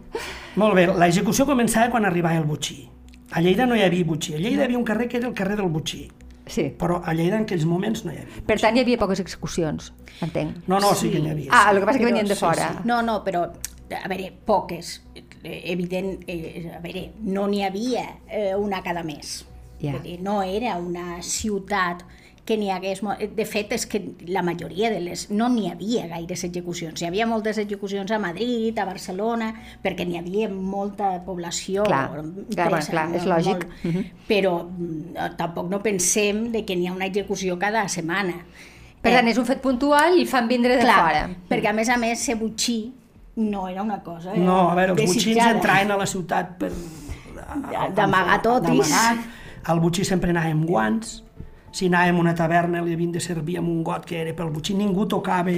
Molt 0.56 0.76
bé, 0.80 0.88
l'execució 0.88 1.46
començava 1.50 1.90
quan 1.92 2.06
arribava 2.06 2.38
el 2.40 2.46
butxí. 2.48 2.88
A 3.32 3.42
Lleida 3.42 3.66
no 3.68 3.76
hi 3.76 3.84
havia 3.84 4.06
butxí. 4.06 4.34
A 4.36 4.40
Lleida 4.40 4.62
hi 4.62 4.66
havia 4.70 4.78
un 4.80 4.86
carrer 4.88 5.10
que 5.10 5.18
era 5.18 5.28
el 5.28 5.34
carrer 5.34 5.58
del 5.60 5.68
butxí. 5.68 6.06
Sí. 6.48 6.70
Però 6.78 7.02
a 7.06 7.14
Lleida 7.14 7.38
en 7.38 7.44
aquells 7.46 7.66
moments 7.70 8.04
no 8.06 8.12
hi 8.12 8.18
havia. 8.22 8.42
Per 8.48 8.58
tant, 8.60 8.78
hi 8.78 8.82
havia 8.82 8.98
poques 8.98 9.20
execucions, 9.24 9.92
entenc. 10.22 10.64
No, 10.68 10.80
no, 10.80 10.94
sí, 10.96 11.12
que 11.14 11.20
n'hi 11.22 11.32
havia. 11.32 11.52
Ah, 11.52 11.68
sí. 11.70 11.76
el 11.76 11.80
que 11.82 11.86
passa 11.86 12.00
que 12.00 12.06
Però 12.06 12.12
venien 12.14 12.28
de 12.28 12.36
sí, 12.36 12.42
fora. 12.42 12.72
sí. 12.78 12.88
No, 12.90 13.02
no, 13.06 13.20
però, 13.24 13.46
a 14.02 14.08
veure, 14.12 14.32
poques. 14.46 15.02
Evident, 15.44 16.24
eh, 16.28 16.72
a 16.76 16.80
veure, 16.84 17.12
no 17.22 17.48
n'hi 17.48 17.64
havia 17.66 18.04
eh, 18.28 18.56
una 18.56 18.82
cada 18.86 19.04
mes. 19.04 19.46
Ja. 19.82 19.94
Vull 19.96 20.04
dir, 20.06 20.20
no 20.22 20.42
era 20.44 20.76
una 20.78 21.22
ciutat 21.26 22.04
que 22.46 22.58
n'hi 22.58 22.72
hagués... 22.74 23.02
De 23.38 23.46
fet, 23.46 23.72
és 23.76 23.86
que 23.86 24.02
la 24.28 24.42
majoria 24.46 24.90
de 24.94 25.00
les... 25.04 25.28
No 25.30 25.50
n'hi 25.54 25.68
havia 25.72 26.08
gaires 26.10 26.44
execucions. 26.48 27.02
Hi 27.02 27.08
havia 27.10 27.28
moltes 27.30 27.60
execucions 27.62 28.12
a 28.12 28.20
Madrid, 28.20 28.78
a 28.82 28.88
Barcelona, 28.90 29.52
perquè 29.84 30.08
n'hi 30.08 30.18
havia 30.20 30.50
molta 30.50 31.14
població. 31.26 31.86
Clar, 31.86 32.08
clar, 32.56 32.70
bueno, 32.74 32.86
clar, 32.90 33.08
és 33.20 33.30
lògic. 33.30 33.68
Mhm. 33.84 34.06
Però 34.28 34.58
mm, 34.66 35.30
tampoc 35.38 35.70
no 35.70 35.82
pensem 35.86 36.48
de 36.52 36.66
que 36.66 36.76
n'hi 36.76 36.90
ha 36.90 36.98
una 36.98 37.10
execució 37.12 37.60
cada 37.62 37.88
setmana. 37.90 38.42
Per 39.02 39.12
tant, 39.16 39.28
és 39.32 39.38
un 39.42 39.48
fet 39.48 39.62
puntual 39.62 40.18
i 40.22 40.28
fan 40.30 40.48
vindre 40.50 40.76
de 40.78 40.84
Clar, 40.86 40.98
fora. 41.02 41.22
perquè 41.50 41.72
a 41.72 41.74
més 41.74 41.90
a 41.90 41.98
més 41.98 42.22
ser 42.22 42.36
butxí 42.38 42.92
no 43.42 43.68
era 43.68 43.82
una 43.82 44.02
cosa 44.04 44.36
No, 44.36 44.70
a 44.70 44.76
veure, 44.76 44.94
els 44.94 45.10
butxins 45.10 45.42
entraven 45.42 45.94
a 45.96 45.98
la 45.98 46.06
ciutat 46.06 46.58
per... 46.62 46.70
d'amagar 47.96 48.42
totis. 48.46 48.92
d'amagat. 48.92 49.26
El 49.72 49.82
butxí 49.82 50.06
sempre 50.06 50.30
anava 50.34 50.52
amb 50.54 50.66
guants. 50.70 51.22
Si 51.72 51.88
anàvem 51.88 52.18
a 52.18 52.20
una 52.20 52.36
taverna 52.36 52.82
li 52.84 52.94
havien 52.94 53.12
de 53.16 53.20
servir 53.24 53.58
amb 53.62 53.70
un 53.70 53.84
got 53.84 54.06
que 54.06 54.20
era 54.22 54.34
pel 54.36 54.50
butxí. 54.52 54.74
Ningú 54.76 55.06
tocava 55.08 55.52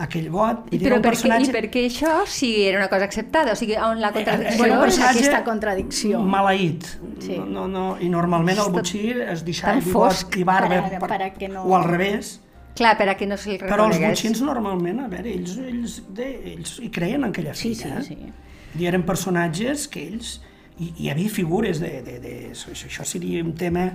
aquell 0.00 0.30
got. 0.32 0.70
I, 0.72 0.78
però 0.80 0.96
per 0.96 1.02
què, 1.02 1.08
personatge 1.10 1.50
I 1.50 1.52
per 1.52 1.66
què 1.74 1.82
això 1.90 2.12
sí 2.26 2.48
era 2.64 2.78
una 2.78 2.88
cosa 2.88 3.04
acceptada? 3.04 3.52
O 3.52 3.56
sigui, 3.60 3.74
on 3.76 4.00
la 4.00 4.12
contradicció... 4.14 4.64
Era 4.64 4.72
un 4.72 4.78
Bueno, 4.80 4.86
és 4.88 4.98
aquesta 5.04 5.42
contradicció. 5.44 6.20
Maleït. 6.24 6.86
Sí. 7.20 7.36
No, 7.36 7.44
no, 7.46 7.66
no. 7.68 7.84
I 8.00 8.08
normalment 8.08 8.58
el 8.64 8.72
butxí 8.72 9.10
es 9.20 9.44
deixava 9.44 9.76
bigot 9.84 10.38
i 10.40 10.46
barba, 10.48 10.80
Per 10.88 11.10
per 11.12 11.28
que 11.36 11.48
no- 11.52 11.66
o 11.68 11.76
al 11.76 11.84
revés. 11.90 12.38
Clar, 12.74 12.94
per 12.96 13.10
a 13.12 13.16
que 13.20 13.26
no 13.28 13.36
se'l 13.36 13.58
Però 13.60 13.84
els 13.84 13.98
reconegués. 13.98 14.08
butxins 14.16 14.40
normalment, 14.40 15.00
a 15.04 15.08
veure, 15.12 15.28
ells, 15.28 15.58
ells, 15.60 15.98
de, 16.08 16.30
ells 16.54 16.78
hi 16.80 16.88
creien 16.88 17.20
en 17.20 17.28
aquella 17.28 17.52
Sí, 17.52 17.74
filla. 17.74 18.00
sí, 18.00 18.14
eh? 18.14 18.32
sí. 18.72 18.80
I 18.80 18.86
eren 18.88 19.04
personatges 19.04 19.88
que 19.92 20.06
ells... 20.08 20.38
I 20.80 20.88
hi 21.04 21.10
havia 21.12 21.28
figures 21.28 21.78
de... 21.84 22.00
de, 22.00 22.18
de 22.18 22.32
això, 22.54 22.72
això 22.72 23.04
seria 23.04 23.44
un 23.44 23.52
tema... 23.54 23.90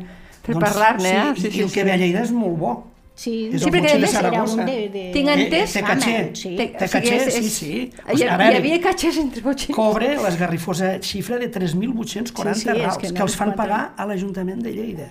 Per 0.48 0.60
parlar-ne, 0.64 1.10
eh? 1.10 1.34
Sí, 1.36 1.42
Sí, 1.42 1.48
i, 1.48 1.52
sí, 1.52 1.58
i 1.60 1.64
el 1.64 1.72
que 1.72 1.82
sí. 1.82 1.86
ve 1.86 1.92
a 1.94 1.98
Lleida 1.98 2.22
és 2.24 2.32
molt 2.32 2.58
bo. 2.58 2.76
Sí, 3.18 3.50
És 3.52 3.62
Sí, 3.64 3.68
el 3.70 3.74
perquè 3.74 4.00
de 4.00 4.08
Saragossa. 4.08 4.60
un 4.62 4.66
de- 4.68 4.90
de- 4.94 5.10
Tinc 5.12 5.30
entès... 5.34 5.74
Té 5.74 5.82
caché, 5.82 6.16
sí. 6.38 6.56
Té, 6.56 6.68
té 6.78 6.88
caché, 6.88 7.32
sí, 7.32 7.50
sí. 7.50 7.92
O 8.06 8.12
Hi, 8.14 8.18
sigui, 8.18 8.30
a 8.30 8.36
hi 8.36 8.38
veure, 8.38 8.58
havia 8.62 8.82
catxers 8.82 9.18
entre 9.18 9.42
botxins. 9.42 9.76
cobre 9.76 10.12
l'esgarrifosa 10.22 11.00
xifra 11.02 11.40
de 11.42 11.50
3.840 11.50 12.54
Sí, 12.54 12.62
sí, 12.62 12.70
rals 12.70 12.98
que 12.98 13.08
que, 13.08 13.14
no 13.14 13.24
els 13.26 13.32
ens 13.34 13.38
fan 13.40 13.56
pagar 13.56 13.94
a 13.98 14.06
l'Ajuntament 14.06 14.62
de 14.62 14.72
Lleida. 14.72 15.08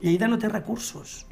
Lleida 0.00 0.26
no 0.28 0.38
té 0.38 0.48
recursos. 0.48 1.26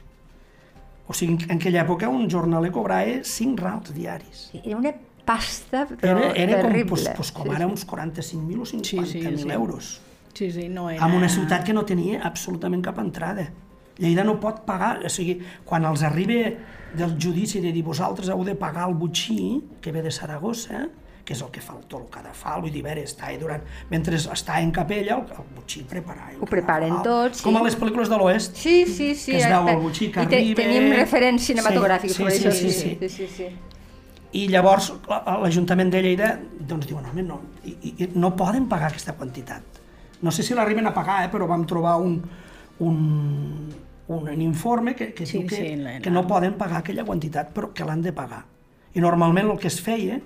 O 1.08 1.14
sigui, 1.14 1.38
en 1.48 1.56
aquella 1.56 1.86
època 1.86 2.10
un 2.12 2.28
jornaler 2.28 2.70
cobrava 2.70 3.22
5 3.24 3.56
rals 3.64 3.94
diaris. 3.94 4.50
Era 4.62 4.76
una 4.76 4.92
pasta 5.24 5.86
però 5.88 6.18
Era, 6.18 6.32
era 6.36 6.60
com, 6.60 6.68
terrible. 6.72 6.88
pues, 6.90 7.08
pues, 7.16 7.32
com 7.32 7.50
ara 7.50 7.66
uns 7.66 7.86
45.000 7.86 8.60
o 8.60 8.66
50.000 8.66 8.84
Sí, 8.84 9.22
sí, 9.22 9.38
sí. 9.38 9.50
euros. 9.50 10.00
Sí, 10.34 10.50
sí, 10.52 10.68
no 10.68 10.88
era... 10.90 11.04
En 11.06 11.14
una 11.14 11.28
ciutat 11.28 11.64
que 11.64 11.72
no 11.74 11.84
tenia 11.84 12.20
absolutament 12.22 12.82
cap 12.84 12.98
entrada. 13.02 13.48
Lleida 13.98 14.22
no 14.24 14.36
pot 14.38 14.60
pagar, 14.66 15.00
o 15.04 15.10
sigui, 15.10 15.40
quan 15.66 15.84
els 15.88 16.02
arriba 16.06 16.52
del 16.94 17.16
judici 17.20 17.60
de 17.60 17.72
dir 17.74 17.82
vosaltres 17.82 18.28
heu 18.30 18.44
de 18.46 18.54
pagar 18.54 18.86
el 18.88 18.94
butxí 18.94 19.64
que 19.82 19.90
ve 19.92 20.02
de 20.02 20.10
Saragossa, 20.14 20.86
que 21.28 21.34
és 21.34 21.42
el 21.44 21.50
que 21.52 21.60
fa 21.60 21.74
el 21.76 21.82
tot 21.90 22.00
el 22.00 22.06
que 22.08 22.20
ha 22.20 22.22
de 22.22 22.30
fa, 22.32 22.54
vull 22.62 22.70
dir, 22.72 22.80
a 22.86 22.88
veure, 22.88 23.02
està 23.04 23.28
durant... 23.40 23.60
mentre 23.90 24.16
està 24.16 24.60
en 24.62 24.70
capella, 24.72 25.18
el, 25.18 25.26
el 25.34 25.48
butxí 25.56 25.82
prepara. 25.84 26.30
el 26.32 26.38
Ho 26.40 26.46
preparen 26.48 26.94
cadafal, 26.94 27.28
tot, 27.28 27.34
sí. 27.36 27.44
Com 27.44 27.58
a 27.58 27.64
les 27.66 27.76
pel·lícules 27.76 28.08
de 28.08 28.16
l'Oest. 28.16 28.56
Sí, 28.56 28.86
sí, 28.86 29.10
sí. 29.14 29.32
Que 29.34 29.42
es 29.42 29.48
veu 29.50 29.68
el 29.74 29.82
butxí 29.82 30.08
que 30.14 30.22
I 30.22 30.26
te, 30.30 30.38
arriba. 30.38 30.62
Tenim 30.62 30.92
referents 30.94 31.42
Sí, 31.44 31.52
cinematogràfics 31.52 32.14
sí, 32.16 32.22
sí, 32.24 32.30
això. 32.38 32.52
sí, 32.54 32.70
sí, 32.70 32.78
sí. 32.78 32.96
sí, 33.00 33.08
sí, 33.08 33.28
sí. 33.36 33.48
I 34.38 34.46
llavors 34.52 34.92
la- 35.08 35.38
l'Ajuntament 35.42 35.90
de 35.92 36.00
Lleida 36.04 36.30
doncs 36.60 36.86
diuen, 36.86 37.04
home, 37.10 37.22
no, 37.26 37.40
i, 37.64 37.74
i, 37.92 38.08
no 38.14 38.32
poden 38.36 38.66
pagar 38.68 38.88
aquesta 38.92 39.12
quantitat. 39.16 39.77
No 40.22 40.30
sé 40.34 40.42
si 40.42 40.54
l'arriben 40.54 40.86
a 40.86 40.94
pagar, 40.94 41.24
eh, 41.24 41.30
però 41.32 41.46
vam 41.46 41.64
trobar 41.66 41.96
un, 42.02 42.16
un, 42.80 42.98
un, 44.08 44.28
un 44.28 44.40
informe 44.42 44.94
que, 44.94 45.12
que 45.14 45.26
Sí, 45.26 45.38
diu 45.38 45.48
que, 45.48 45.56
sí, 45.56 45.76
la- 45.76 45.98
que 46.02 46.10
no 46.10 46.26
poden 46.26 46.54
pagar 46.58 46.80
aquella 46.82 47.04
quantitat, 47.04 47.52
però 47.54 47.72
que 47.74 47.84
l'han 47.86 48.02
de 48.02 48.12
pagar. 48.12 48.44
I 48.94 49.00
normalment 49.04 49.50
el 49.52 49.58
que 49.58 49.68
es 49.70 49.80
feia, 49.84 50.18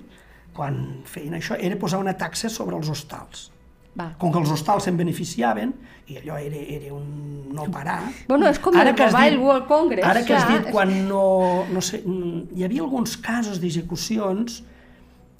quan 0.53 1.01
feien 1.09 1.33
això, 1.37 1.57
era 1.59 1.77
posar 1.81 1.99
una 2.01 2.13
taxa 2.17 2.49
sobre 2.49 2.77
els 2.77 2.89
hostals. 2.89 3.49
Va. 3.93 4.07
Com 4.17 4.31
que 4.33 4.39
els 4.41 4.49
hostals 4.49 4.87
se'n 4.87 4.97
beneficiaven, 4.97 5.73
i 6.09 6.17
allò 6.17 6.39
era, 6.41 6.57
era 6.57 6.93
un 6.95 7.51
no 7.53 7.67
parar... 7.71 7.99
Bueno, 8.27 8.47
és 8.49 8.57
com 8.59 8.73
el 8.73 8.89
que 8.97 9.03
has 9.05 9.13
Mobile 9.13 9.37
World 9.37 9.67
Congress, 9.69 10.07
Ara 10.09 10.23
que 10.25 10.33
has 10.33 10.45
clar, 10.47 10.57
dit, 10.57 10.65
és- 10.67 10.73
quan 10.73 10.93
no, 11.07 11.65
no 11.69 11.81
sé, 11.85 12.01
mm, 12.01 12.47
hi 12.57 12.65
havia 12.65 12.81
alguns 12.81 13.13
casos 13.21 13.61
d'execucions 13.61 14.63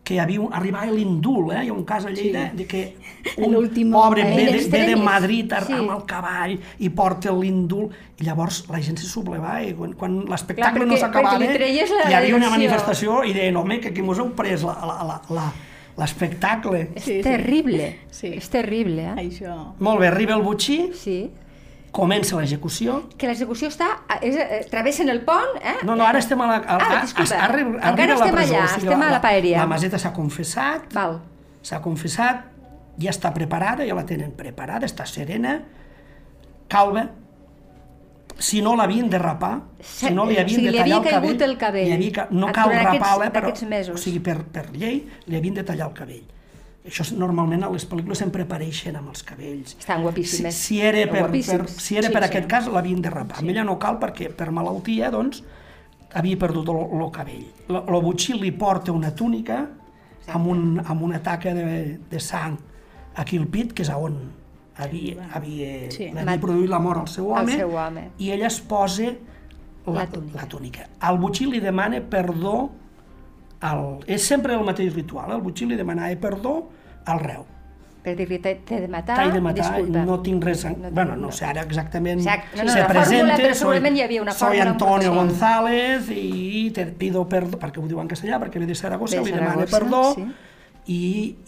que 0.04 0.16
hi 0.16 0.20
havia 0.20 0.42
un, 0.42 0.50
arribava 0.52 0.92
l'indult, 0.92 1.54
eh? 1.56 1.62
hi 1.64 1.70
ha 1.70 1.74
un 1.74 1.86
cas 1.88 2.04
a 2.06 2.10
Lleida 2.12 2.50
sí. 2.52 2.58
de 2.58 2.66
que 2.68 2.82
un 3.38 3.92
pobre 3.92 4.24
ve 4.26 4.46
de, 4.52 4.68
ve 4.70 4.82
de. 4.90 4.96
Madrid 4.98 5.54
Sí. 5.66 5.74
amb 5.74 5.92
el 5.96 6.02
cavall 6.06 6.58
i 6.80 6.90
porta 6.90 7.32
l'indult 7.32 7.94
i 8.20 8.26
llavors 8.28 8.66
la 8.70 8.82
gent 8.84 8.98
se 9.00 9.08
sublevava 9.08 9.62
i 9.64 9.74
quan, 9.74 9.94
quan 9.94 10.26
l'espectacle 10.28 10.86
no 10.86 10.98
s'acabava 10.98 11.40
hi 11.40 11.80
havia 12.14 12.36
una 12.36 12.50
manifestació 12.50 13.24
i 13.24 13.32
deien, 13.34 13.56
home, 13.56 13.80
que 13.80 13.90
aquí 13.94 14.02
mos 14.02 14.20
heu 14.20 14.34
pres 14.36 14.64
la- 14.68 14.76
la- 14.84 15.04
la- 15.08 15.22
la- 15.30 15.54
l'espectacle. 15.98 16.90
És 16.96 17.04
Sí, 17.04 17.12
sí. 17.18 17.22
terrible. 17.22 18.00
Sí. 18.10 18.28
És 18.34 18.50
terrible, 18.50 19.04
eh? 19.04 19.16
Això... 19.28 19.74
Molt 19.80 20.00
bé, 20.02 20.08
arriba 20.08 20.34
el 20.36 20.42
butxí, 20.42 20.90
Sí. 20.98 21.30
Comença 21.94 22.36
l'execució, 22.40 22.96
Que 23.22 23.28
l'execució 23.30 23.70
està... 23.70 23.88
És, 24.26 24.36
eh, 24.36 24.62
travessen 24.72 25.10
el 25.14 25.22
pont, 25.28 25.60
eh? 25.62 25.76
No, 25.86 25.94
no, 25.96 26.04
ara 26.10 26.20
estem 26.24 26.42
a 26.42 26.48
la... 26.50 26.56
A, 26.66 26.78
Ah, 26.82 26.98
a, 26.98 27.02
disculpa. 27.06 27.36
a, 27.38 27.44
arriba, 27.46 27.76
Encara 27.78 27.92
arriba 27.92 28.04
a 28.04 28.18
la 28.18 28.26
estem 28.26 28.36
presó, 28.40 28.56
allà, 28.56 28.64
o 28.66 28.74
sigui, 28.74 28.88
estem 28.90 29.02
a 29.06 29.12
la 29.14 29.22
paeria. 29.22 29.60
La 29.62 29.68
maseta 29.70 30.00
s'ha 30.02 30.12
confessat, 30.16 30.90
Val. 30.98 31.20
s'ha 31.62 31.80
confessat, 31.86 32.48
ja 33.00 33.12
està 33.14 33.32
preparada, 33.34 33.86
ja 33.86 33.94
la 33.96 34.06
tenen 34.10 34.34
preparada, 34.38 34.86
està 34.90 35.06
serena, 35.06 35.60
calva, 36.68 37.06
si 38.40 38.62
no 38.66 38.74
l'havien 38.76 39.10
de 39.10 39.20
rapar, 39.22 39.54
si 39.80 40.10
no 40.12 40.26
li 40.26 40.36
o 40.38 40.42
havien 40.42 40.58
sigui, 40.58 40.72
de 40.72 40.78
tallar 40.80 40.84
havia 40.84 40.98
el 40.98 41.04
cabell, 41.04 41.22
caigut 41.22 41.42
el 41.46 41.58
cabell. 41.62 41.92
havia, 41.94 42.28
no 42.32 42.50
cal 42.52 42.74
rapar-la, 42.74 43.30
però 43.32 43.52
mesos. 43.70 43.94
o 43.96 44.02
sigui, 44.02 44.20
per, 44.20 44.40
per 44.52 44.66
llei 44.74 45.04
li 45.28 45.38
havien 45.38 45.54
de 45.62 45.64
tallar 45.64 45.88
el 45.92 45.94
cabell. 45.94 46.24
Això 46.86 47.06
normalment 47.16 47.64
a 47.64 47.70
les 47.72 47.86
pel·lícules 47.88 48.20
sempre 48.20 48.44
apareixen 48.44 48.96
amb 49.00 49.08
els 49.14 49.24
cabells. 49.24 49.78
Estan 49.80 50.02
guapíssimes. 50.04 50.54
Si, 50.56 50.76
si 50.76 50.82
era 50.84 51.06
per, 51.12 51.30
per, 51.32 51.70
si 51.70 51.96
era 51.96 52.10
Sí, 52.10 52.14
per 52.14 52.24
sí. 52.24 52.30
aquest 52.30 52.48
cas, 52.52 52.68
l'havien 52.68 53.02
de 53.02 53.10
rapar. 53.10 53.38
Sí. 53.38 53.44
Amb 53.46 53.54
ella 53.54 53.64
no 53.64 53.78
cal 53.80 54.00
perquè 54.02 54.28
per 54.36 54.50
malaltia, 54.52 55.10
doncs, 55.14 55.44
havia 56.14 56.38
perdut 56.38 56.68
el, 56.74 56.82
el 57.02 57.10
cabell. 57.16 57.46
El, 57.70 57.78
el 57.88 58.02
butxí 58.04 58.36
li 58.36 58.52
porta 58.52 58.92
una 58.92 59.14
túnica 59.16 59.62
amb, 60.28 60.48
un, 60.48 60.82
amb 60.86 61.02
una 61.08 61.22
taca 61.24 61.54
de, 61.56 62.00
de 62.12 62.20
sang 62.20 62.58
aquí 63.16 63.38
al 63.40 63.48
pit, 63.48 63.72
que 63.74 63.84
és 63.88 63.90
on 63.96 64.20
havia, 64.76 65.30
havia, 65.38 65.90
Sí. 65.94 66.10
havia 66.12 66.40
produït 66.42 66.68
la 66.70 66.80
mort 66.84 67.00
al 67.06 67.08
seu 67.08 67.32
Al 67.36 67.44
home, 67.46 67.56
seu 67.64 67.76
home. 67.78 68.10
i 68.18 68.32
ella 68.36 68.48
es 68.48 68.60
posa 68.60 69.14
la, 69.86 69.94
La 69.94 70.06
túnica. 70.08 70.36
la 70.42 70.48
túnica. 70.50 70.88
El 71.10 71.18
butxí 71.20 71.46
li 71.46 71.60
demana 71.64 72.02
perdó, 72.02 72.72
al, 73.64 73.84
és 74.12 74.26
sempre 74.28 74.56
el 74.58 74.64
mateix 74.68 74.94
ritual, 74.96 75.32
el 75.36 75.42
butxí 75.44 75.68
li 75.70 75.80
demanava 75.80 76.16
perdó 76.22 76.56
al 77.10 77.20
reu. 77.24 77.44
Per 78.04 78.18
dir-li, 78.20 78.36
t'he 78.44 78.58
de 78.68 78.88
matar, 78.92 79.16
T'he 79.16 79.32
de 79.32 79.40
matar, 79.40 79.70
disculpa. 79.78 80.02
no 80.04 80.18
tinc 80.26 80.44
res... 80.44 80.66
En... 80.68 80.74
No 80.84 80.90
bueno, 80.92 81.14
no 81.16 81.30
no. 81.30 81.32
sé 81.32 81.46
ara 81.48 81.62
exactament... 81.64 82.20
Exacte. 82.20 82.58
No, 82.58 82.66
no, 82.68 82.74
se 82.74 82.80
la 82.82 82.88
fórmula, 82.90 82.98
presenta, 83.00 83.38
però 83.40 83.54
soy, 83.56 83.80
hi 83.80 84.02
havia 84.04 84.24
una 84.26 84.34
soy 84.36 84.58
fórmula, 84.58 84.72
Antonio. 84.74 85.14
González 85.16 86.10
i 86.12 86.66
te 86.76 86.86
pido 87.00 87.24
perdó, 87.32 87.60
perquè 87.62 87.80
ho 87.80 87.88
diu 87.88 88.02
en 88.04 88.12
castellà, 88.12 88.42
perquè 88.44 88.60
ve 88.60 88.68
de 88.68 88.76
Saragossa, 88.76 89.22
de 89.22 89.24
li 89.24 89.38
demana 89.38 89.70
perdó 89.72 90.02
sí. 90.18 90.26
i, 90.92 91.00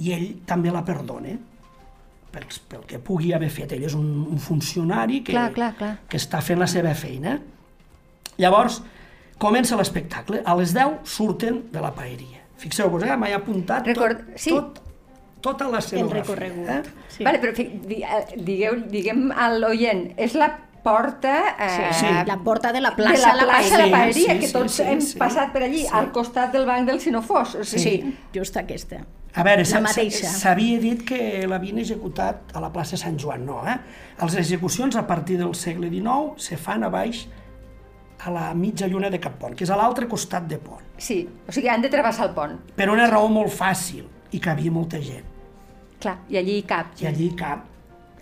i 0.08 0.16
ell 0.16 0.30
també 0.48 0.72
la 0.72 0.86
perdona 0.88 1.36
pel, 2.32 2.48
pel 2.72 2.88
que 2.88 3.02
pugui 3.04 3.34
haver 3.36 3.52
fet. 3.52 3.76
Ell 3.76 3.84
és 3.92 4.00
un, 4.00 4.08
un 4.32 4.40
funcionari 4.40 5.20
que, 5.28 5.36
Clar, 5.36 5.50
clar, 5.60 5.74
clar. 5.76 5.92
que 6.08 6.24
està 6.24 6.40
fent 6.40 6.64
la 6.64 6.72
seva 6.72 6.96
feina. 6.96 7.36
Llavors, 8.40 8.80
comença 9.38 9.76
l'espectacle. 9.78 10.42
A 10.46 10.56
les 10.56 10.74
10 10.74 11.00
surten 11.04 11.64
de 11.72 11.82
la 11.82 11.92
paeria. 11.94 12.42
Fixeu-vos, 12.58 13.04
eh? 13.04 13.16
m'he 13.20 13.34
apuntat 13.36 13.86
Record- 13.88 14.26
tot, 14.30 14.38
sí. 14.40 14.50
tot, 14.52 14.82
tota 15.42 15.68
la 15.70 15.80
escenografia. 15.80 16.36
recorregut. 16.36 16.70
Eh? 16.70 17.08
Sí. 17.10 17.24
Vale, 17.24 17.40
però 17.40 17.54
eh, 17.58 18.38
digueu, 18.38 18.80
diguem 18.90 19.28
a 19.36 19.50
l'oient, 19.54 20.14
és 20.18 20.34
la 20.40 20.50
porta... 20.86 21.56
Eh, 21.60 21.92
Sí. 21.96 22.06
La 22.28 22.38
porta 22.44 22.72
de 22.72 22.80
la 22.82 22.92
de 22.92 22.96
plaça, 22.96 23.34
la 23.36 23.44
plaça 23.46 23.78
de 23.78 23.78
la 23.78 23.86
Sí, 23.86 23.92
paeria, 23.92 24.34
sí, 24.34 24.40
que 24.40 24.48
sí, 24.48 24.54
tots 24.54 24.74
sí, 24.74 24.84
hem 24.84 25.02
sí. 25.02 25.18
passat 25.18 25.52
per 25.52 25.64
allí, 25.64 25.82
Sí. 25.84 25.90
al 25.92 26.12
costat 26.12 26.52
del 26.54 26.66
banc 26.66 26.88
del 26.88 27.00
Sinofós. 27.02 27.56
O 27.56 27.64
sigui, 27.64 27.84
Sí, 28.02 28.18
just 28.34 28.58
aquesta. 28.58 29.04
A 29.36 29.44
veure, 29.44 29.66
la 29.66 29.92
s'havia 29.92 30.80
dit 30.80 31.02
que 31.04 31.46
l'havien 31.46 31.78
executat 31.80 32.54
a 32.56 32.62
la 32.62 32.70
plaça 32.72 32.96
Sant 32.96 33.18
Joan, 33.20 33.46
no, 33.46 33.62
eh? 33.68 33.76
Les 34.22 34.36
execucions 34.36 34.96
a 34.96 35.06
partir 35.08 35.38
del 35.38 35.54
segle 35.56 35.90
XIX 35.90 36.38
se 36.42 36.56
fan 36.56 36.84
a 36.86 36.90
baix 36.90 37.28
a 38.26 38.32
la 38.34 38.46
mitja 38.58 38.88
lluna 38.90 39.10
de 39.14 39.20
Cap 39.22 39.38
Pont, 39.40 39.54
que 39.56 39.64
és 39.64 39.70
a 39.70 39.78
l'altre 39.78 40.08
costat 40.10 40.48
de 40.50 40.58
Pont. 40.58 40.82
Sí, 40.98 41.20
o 41.48 41.52
sigui, 41.54 41.68
han 41.70 41.84
de 41.84 41.90
travessar 41.94 42.28
el 42.30 42.34
pont. 42.34 42.56
Per 42.76 42.90
una 42.90 43.06
raó 43.12 43.28
molt 43.30 43.54
fàcil, 43.54 44.06
i 44.34 44.40
cabia 44.42 44.72
molta 44.74 44.98
gent. 45.04 45.26
Clar, 46.02 46.18
i 46.30 46.38
allí 46.42 46.58
hi 46.60 46.64
cap. 46.68 46.94
I 47.02 47.06
allí 47.08 47.30
cap. 47.38 47.66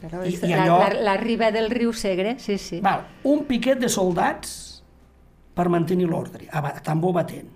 Claro, 0.02 0.26
i- 0.28 0.34
i 0.36 0.50
la, 0.52 0.64
allò- 0.66 0.80
la, 0.94 1.02
la 1.08 1.18
riba 1.18 1.50
del 1.56 1.70
riu 1.72 1.94
Segre, 1.94 2.36
sí, 2.40 2.58
sí. 2.58 2.82
Val, 2.84 3.06
un 3.24 3.46
piquet 3.48 3.80
de 3.80 3.88
soldats 3.90 4.84
per 5.56 5.70
mantenir 5.70 6.08
l'ordre, 6.10 6.50
a 6.52 6.74
tambor 6.82 7.14
batent. 7.14 7.48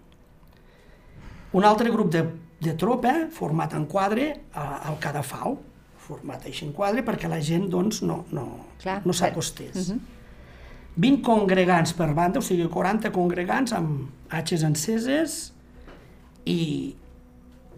Un 1.53 1.65
altre 1.65 1.89
grup 1.91 2.11
de, 2.11 2.23
de 2.61 2.73
tropa 2.79 3.13
format 3.31 3.73
en 3.73 3.85
quadre 3.85 4.29
a- 4.53 4.83
al 4.89 4.97
Cadafal, 4.99 5.57
format 6.07 6.45
així 6.47 6.65
en 6.65 6.71
quadre 6.71 7.03
perquè 7.03 7.27
la 7.27 7.41
gent 7.43 7.67
doncs, 7.69 8.01
no, 8.03 8.21
no, 8.31 8.45
Clar, 8.81 9.01
no 9.03 9.11
per- 9.11 9.15
s'acostés. 9.19 9.91
20 10.97 11.21
congregants 11.25 11.93
per 11.93 12.11
banda, 12.17 12.39
o 12.39 12.41
sigui, 12.45 12.65
40 12.73 13.11
congregants 13.13 13.73
amb 13.77 14.33
atxes 14.33 14.63
enceses 14.65 15.37
i, 16.45 16.95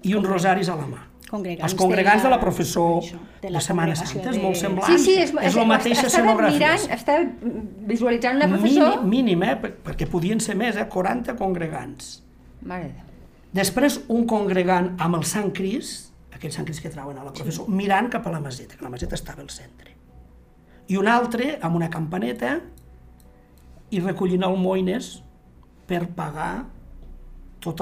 i 0.04 0.14
uns 0.16 0.28
rosaris 0.28 0.70
a 0.72 0.76
la 0.80 0.88
mà. 0.88 1.02
Congregants 1.30 1.68
Els 1.68 1.76
congregants 1.78 2.24
de 2.24 2.26
de 2.26 2.30
la, 2.32 2.38
la- 2.38 2.42
professor 2.42 2.96
això, 3.04 3.18
de, 3.42 3.42
de 3.48 3.52
la 3.54 3.60
Setmana 3.62 3.94
congregació 3.94 4.16
Santa, 4.22 4.30
és 4.32 4.38
de- 4.40 4.44
molt 4.44 4.58
semblant. 4.58 4.96
Sí, 4.98 5.04
sí, 5.04 5.18
és, 5.22 5.34
és 5.46 5.56
la 5.60 5.66
mateixa 5.70 6.08
estava 6.08 6.32
escenografia. 6.32 6.58
mirant, 6.58 6.96
estava 6.96 7.60
visualitzant 7.92 8.40
una 8.40 8.48
professor... 8.56 9.04
Mínim, 9.04 9.38
mínim, 9.38 9.44
eh? 9.44 9.56
per- 9.62 9.76
perquè 9.86 10.08
podien 10.10 10.40
ser 10.42 10.56
més, 10.58 10.80
eh? 10.82 10.88
40 10.90 11.36
congregants. 11.38 12.24
Mare 12.66 12.90
de. 12.96 13.06
Després, 13.60 14.00
un 14.14 14.26
congregant 14.30 14.92
amb 15.02 15.20
el 15.20 15.24
Sant 15.26 15.52
Crist, 15.58 16.10
aquell 16.34 16.52
Sant 16.54 16.66
Crist 16.66 16.82
que 16.86 16.90
trauen 16.94 17.18
a 17.18 17.24
la 17.28 17.32
professor, 17.34 17.66
sí. 17.70 17.72
mirant 17.78 18.10
cap 18.10 18.26
a 18.26 18.34
la 18.34 18.40
maseta, 18.42 18.76
que 18.78 18.84
la 18.86 18.90
maseta 18.94 19.16
estava 19.18 19.42
al 19.46 19.50
centre. 19.54 19.94
I 20.90 20.98
un 20.98 21.08
altre 21.08 21.60
amb 21.62 21.76
una 21.78 21.90
campaneta 21.94 22.56
i 23.92 24.00
recollint 24.04 24.44
almoines 24.46 25.20
per 25.90 26.06
pagar 26.16 26.66
tot 27.60 27.82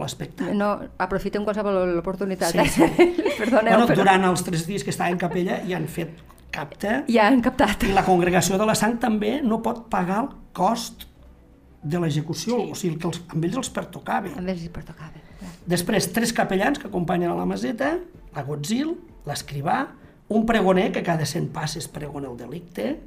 l'espectacle. 0.00 0.54
No, 0.56 0.70
aprofitem 1.02 1.44
qualsevol 1.44 1.98
oportunitat. 2.00 2.54
Sí, 2.54 2.64
sí. 2.70 2.86
Perdoneu, 3.40 3.74
bueno, 3.74 3.86
però 3.90 3.98
durant 4.00 4.24
els 4.30 4.44
tres 4.46 4.64
dies 4.68 4.84
que 4.86 4.92
estava 4.94 5.10
en 5.12 5.18
capella 5.20 5.58
ja 5.68 5.76
han 5.76 5.88
fet 5.90 6.20
capta 6.52 7.02
ja 7.08 7.26
han 7.28 7.40
captat. 7.44 7.84
i 7.88 7.92
la 7.96 8.04
congregació 8.04 8.58
de 8.60 8.66
la 8.68 8.74
sang 8.76 8.98
també 9.00 9.38
no 9.44 9.60
pot 9.64 9.86
pagar 9.92 10.22
el 10.24 10.28
cost 10.56 11.06
de 11.82 11.98
l'execució, 11.98 12.56
Sí. 12.60 12.70
o 12.70 12.74
sigui 12.78 12.96
que 13.02 13.08
els, 13.08 13.20
amb 13.28 13.44
ells 13.44 13.56
els 13.58 13.70
pertocava. 13.74 14.30
A 14.38 14.40
més, 14.44 14.62
hi 14.62 14.68
pertocava. 14.70 15.18
Després, 15.66 16.06
tres 16.14 16.32
capellans 16.32 16.78
que 16.78 16.86
acompanyen 16.86 17.32
a 17.32 17.34
la 17.34 17.44
maseta, 17.46 17.96
la 18.34 18.44
Gotzil, 18.46 18.92
l'escrivà, 19.26 19.88
un 20.28 20.46
pregoner 20.46 20.92
que 20.94 21.02
cada 21.02 21.26
cent 21.26 21.48
passes 21.52 21.88
pregona 21.88 22.30
el 22.30 22.36
delicte, 22.38 23.00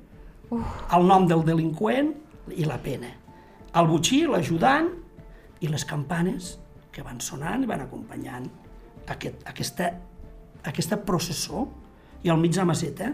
el 0.51 1.07
nom 1.07 1.25
del 1.27 1.45
delinqüent 1.47 2.11
i 2.53 2.65
la 2.67 2.77
pena. 2.81 3.09
El 3.75 3.89
butxí, 3.89 4.23
l'ajudant 4.29 4.89
i 5.63 5.71
les 5.71 5.85
campanes 5.87 6.55
que 6.95 7.03
van 7.03 7.19
sonant 7.23 7.63
i 7.65 7.69
van 7.69 7.83
acompanyant 7.83 8.47
aquest, 9.11 9.41
aquesta, 9.49 9.91
aquesta 10.63 10.99
processó 11.07 11.65
i 12.23 12.31
al 12.31 12.39
mig 12.41 12.55
de 12.55 12.63
la 12.63 12.69
maseta 12.71 13.11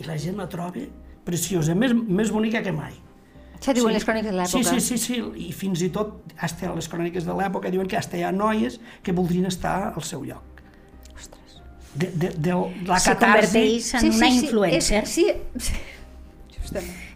i 0.00 0.06
la 0.08 0.16
gent 0.18 0.38
la 0.40 0.48
troba 0.50 0.86
preciosa, 1.26 1.74
més, 1.78 1.92
més 1.92 2.32
bonica 2.34 2.62
que 2.64 2.72
mai. 2.74 2.94
Això 3.62 3.74
diuen 3.76 3.94
les 3.94 4.02
cròniques 4.02 4.32
de 4.32 4.38
l'època. 4.40 4.62
Sí, 4.72 4.80
sí, 4.80 4.96
sí, 4.98 4.98
sí, 4.98 5.18
i 5.44 5.52
fins 5.54 5.84
i 5.86 5.90
tot 5.94 6.32
hasta 6.42 6.72
les 6.74 6.88
cròniques 6.90 7.28
de 7.28 7.36
l'època 7.38 7.70
diuen 7.70 7.86
que 7.86 7.98
hasta 8.00 8.18
hi 8.18 8.24
ha 8.26 8.32
noies 8.34 8.80
que 9.06 9.14
voldrien 9.14 9.46
estar 9.46 9.92
al 9.92 10.02
seu 10.08 10.24
lloc. 10.26 10.64
Ostres. 11.14 11.60
De, 11.94 12.08
de, 12.10 12.32
de 12.48 12.58
la 12.88 12.98
Se 12.98 13.14
catarsi... 13.14 13.22
converteix 13.22 13.94
en 14.00 14.10
una 14.16 14.32
influencer. 14.40 15.04
És, 15.04 15.14
sí, 15.14 15.28
sí, 15.62 15.78
justament. 16.58 17.11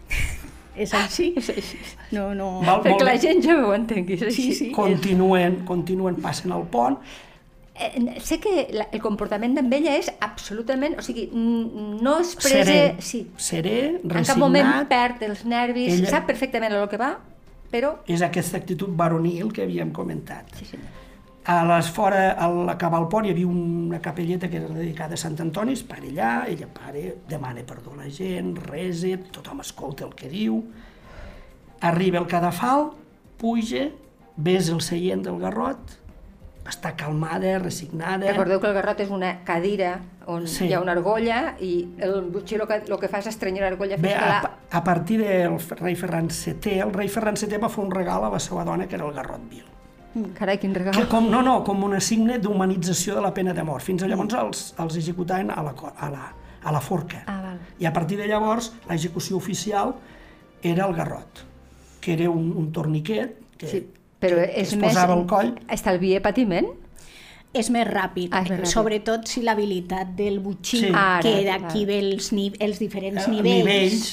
És 0.77 0.93
així? 0.97 1.31
És 1.41 1.49
així. 1.53 1.79
No, 2.15 2.33
no... 2.37 2.49
Val, 2.65 2.83
Perquè 2.85 3.07
la 3.07 3.15
gent 3.21 3.41
ja 3.45 3.55
ho 3.61 3.71
entengui. 3.75 4.17
És 4.19 4.27
així. 4.29 4.49
Sí, 4.51 4.57
sí. 4.59 4.67
Continuen, 4.75 5.63
continuen, 5.65 6.21
passen 6.23 6.53
el 6.55 6.67
pont, 6.73 6.99
Eh, 7.77 8.19
sé 8.25 8.39
que 8.41 8.69
la, 8.73 8.87
el 8.91 9.01
comportament 9.03 9.53
d'en 9.53 9.67
ella 9.77 9.91
és 9.99 10.07
absolutament... 10.25 10.95
O 10.97 11.03
sigui, 11.05 11.27
no 11.29 12.15
es 12.23 12.31
prese... 12.39 12.63
serè, 12.63 12.79
Sí, 13.05 13.19
serè, 13.37 13.75
en 14.01 14.25
cap 14.25 14.39
moment 14.41 14.65
resignat, 14.65 14.87
perd 14.89 15.25
els 15.27 15.43
nervis, 15.45 15.91
Ella- 15.99 16.09
sap 16.15 16.25
perfectament 16.25 16.73
a 16.73 16.79
lo 16.81 16.87
que 16.89 16.97
va, 16.97 17.11
però... 17.69 17.99
és 18.09 18.23
aquesta 18.25 18.57
actitud 18.57 18.89
varonil 18.97 19.53
que 19.53 19.67
havíem 19.67 19.91
comentat. 19.93 20.49
Sí, 20.57 20.65
senyor. 20.71 21.06
A 21.47 21.61
les 21.63 21.87
fora, 21.95 22.33
a 22.35 22.49
l'acabar 22.51 22.99
el 22.99 23.07
pont, 23.07 23.23
hi 23.23 23.31
havia 23.31 23.47
una 23.47 24.01
capelleta 24.03 24.49
que 24.51 24.57
era 24.59 24.67
dedicada 24.67 25.15
a 25.15 25.21
Sant 25.21 25.37
Antoni, 25.39 25.77
es 25.77 25.83
para 25.87 26.03
allà, 26.03 26.31
ella 26.51 26.67
pare, 26.67 27.13
demana 27.29 27.63
perdó 27.63 27.93
a 27.95 28.01
la 28.03 28.09
gent, 28.11 28.57
resa, 28.65 29.13
tothom 29.31 29.61
escolta 29.63 30.03
el 30.03 30.11
que 30.19 30.27
diu, 30.27 30.57
arriba 31.79 32.19
el 32.19 32.27
cadafal, 32.27 32.89
puja, 33.39 33.85
ves 34.35 34.67
el 34.73 34.81
seient 34.83 35.23
del 35.23 35.39
garrot, 35.39 35.95
està 36.67 36.91
calmada, 36.99 37.53
resignada... 37.63 38.27
Recordeu 38.27 38.59
que 38.59 38.67
el 38.67 38.75
garrot 38.75 38.99
és 39.05 39.13
una 39.15 39.29
cadira 39.47 39.93
on 40.27 40.49
Sí. 40.51 40.65
hi 40.67 40.73
ha 40.75 40.81
una 40.83 40.97
argolla 40.97 41.53
i 41.63 41.87
el 42.03 42.25
butxí 42.33 42.57
el 42.59 42.65
que, 42.67 42.81
el 42.91 42.99
que 42.99 43.07
fa 43.07 43.21
és 43.23 43.29
estrenyar 43.31 43.63
l'argolla 43.69 43.95
Bé, 43.95 44.09
fins 44.11 44.19
que 44.19 44.25
a, 44.25 44.33
la... 44.33 44.41
pa- 44.43 44.77
a 44.81 44.83
partir 44.83 45.21
del 45.23 45.55
rei 45.79 45.95
Ferran 45.95 46.27
VII, 46.27 46.81
el 46.83 46.91
rei 46.91 47.07
Ferran 47.07 47.39
VII 47.39 47.61
va 47.63 47.71
fer 47.71 47.85
un 47.87 47.95
regal 47.95 48.27
a 48.27 48.33
la 48.35 48.43
seva 48.43 48.67
dona, 48.67 48.83
que 48.91 48.99
era 48.99 49.07
el 49.07 49.15
garrot 49.15 49.47
vil. 49.47 49.63
Carai, 50.37 50.57
quin 50.59 50.73
regal. 50.75 50.93
Que 50.95 51.07
com, 51.07 51.29
no, 51.29 51.41
no, 51.41 51.63
com 51.63 51.83
un 51.83 51.99
signe 52.01 52.37
d'humanització 52.39 53.15
de 53.15 53.21
la 53.21 53.33
pena 53.33 53.53
de 53.53 53.63
mort. 53.63 53.83
Fins 53.83 54.03
a 54.03 54.07
llavors 54.07 54.33
els, 54.33 54.63
els 54.79 54.95
executaven 55.01 55.51
a 55.51 55.61
la, 55.63 55.73
a 55.97 56.09
la, 56.13 56.25
a 56.63 56.71
la 56.71 56.81
forca. 56.81 57.23
Ah, 57.27 57.41
val. 57.41 57.59
I 57.79 57.85
a 57.85 57.93
partir 57.93 58.17
de 58.17 58.27
llavors 58.27 58.71
l'execució 58.89 59.37
oficial 59.37 59.95
era 60.61 60.85
el 60.87 60.93
garrot, 60.97 61.43
que 62.01 62.13
era 62.13 62.29
un, 62.29 62.51
un 62.57 62.71
torniquet 62.71 63.37
que, 63.57 63.67
Sí, 63.67 63.83
però 64.19 64.35
que 64.41 64.51
és 64.61 64.73
es 64.73 64.75
més... 64.77 64.89
posava 64.93 65.13
al 65.13 65.25
coll. 65.29 65.53
Estalvia 65.69 66.21
patiment? 66.21 66.67
És 67.57 67.69
més 67.73 67.87
ràpid, 67.87 68.29
Ah, 68.35 68.41
és 68.43 68.49
més 68.51 68.59
ràpid. 68.59 68.71
sobretot 68.73 69.27
si 69.31 69.41
l'habilitat 69.41 70.15
del 70.17 70.39
butxí, 70.43 70.81
Sí. 70.83 70.89
Ara, 70.93 71.21
que 71.23 71.43
d'aquí 71.45 71.85
ve 71.85 71.99
els, 71.99 72.31
els 72.59 72.79
diferents 72.79 73.23
Eh, 73.25 73.31
nivells, 73.31 73.65
nivells. 73.65 74.09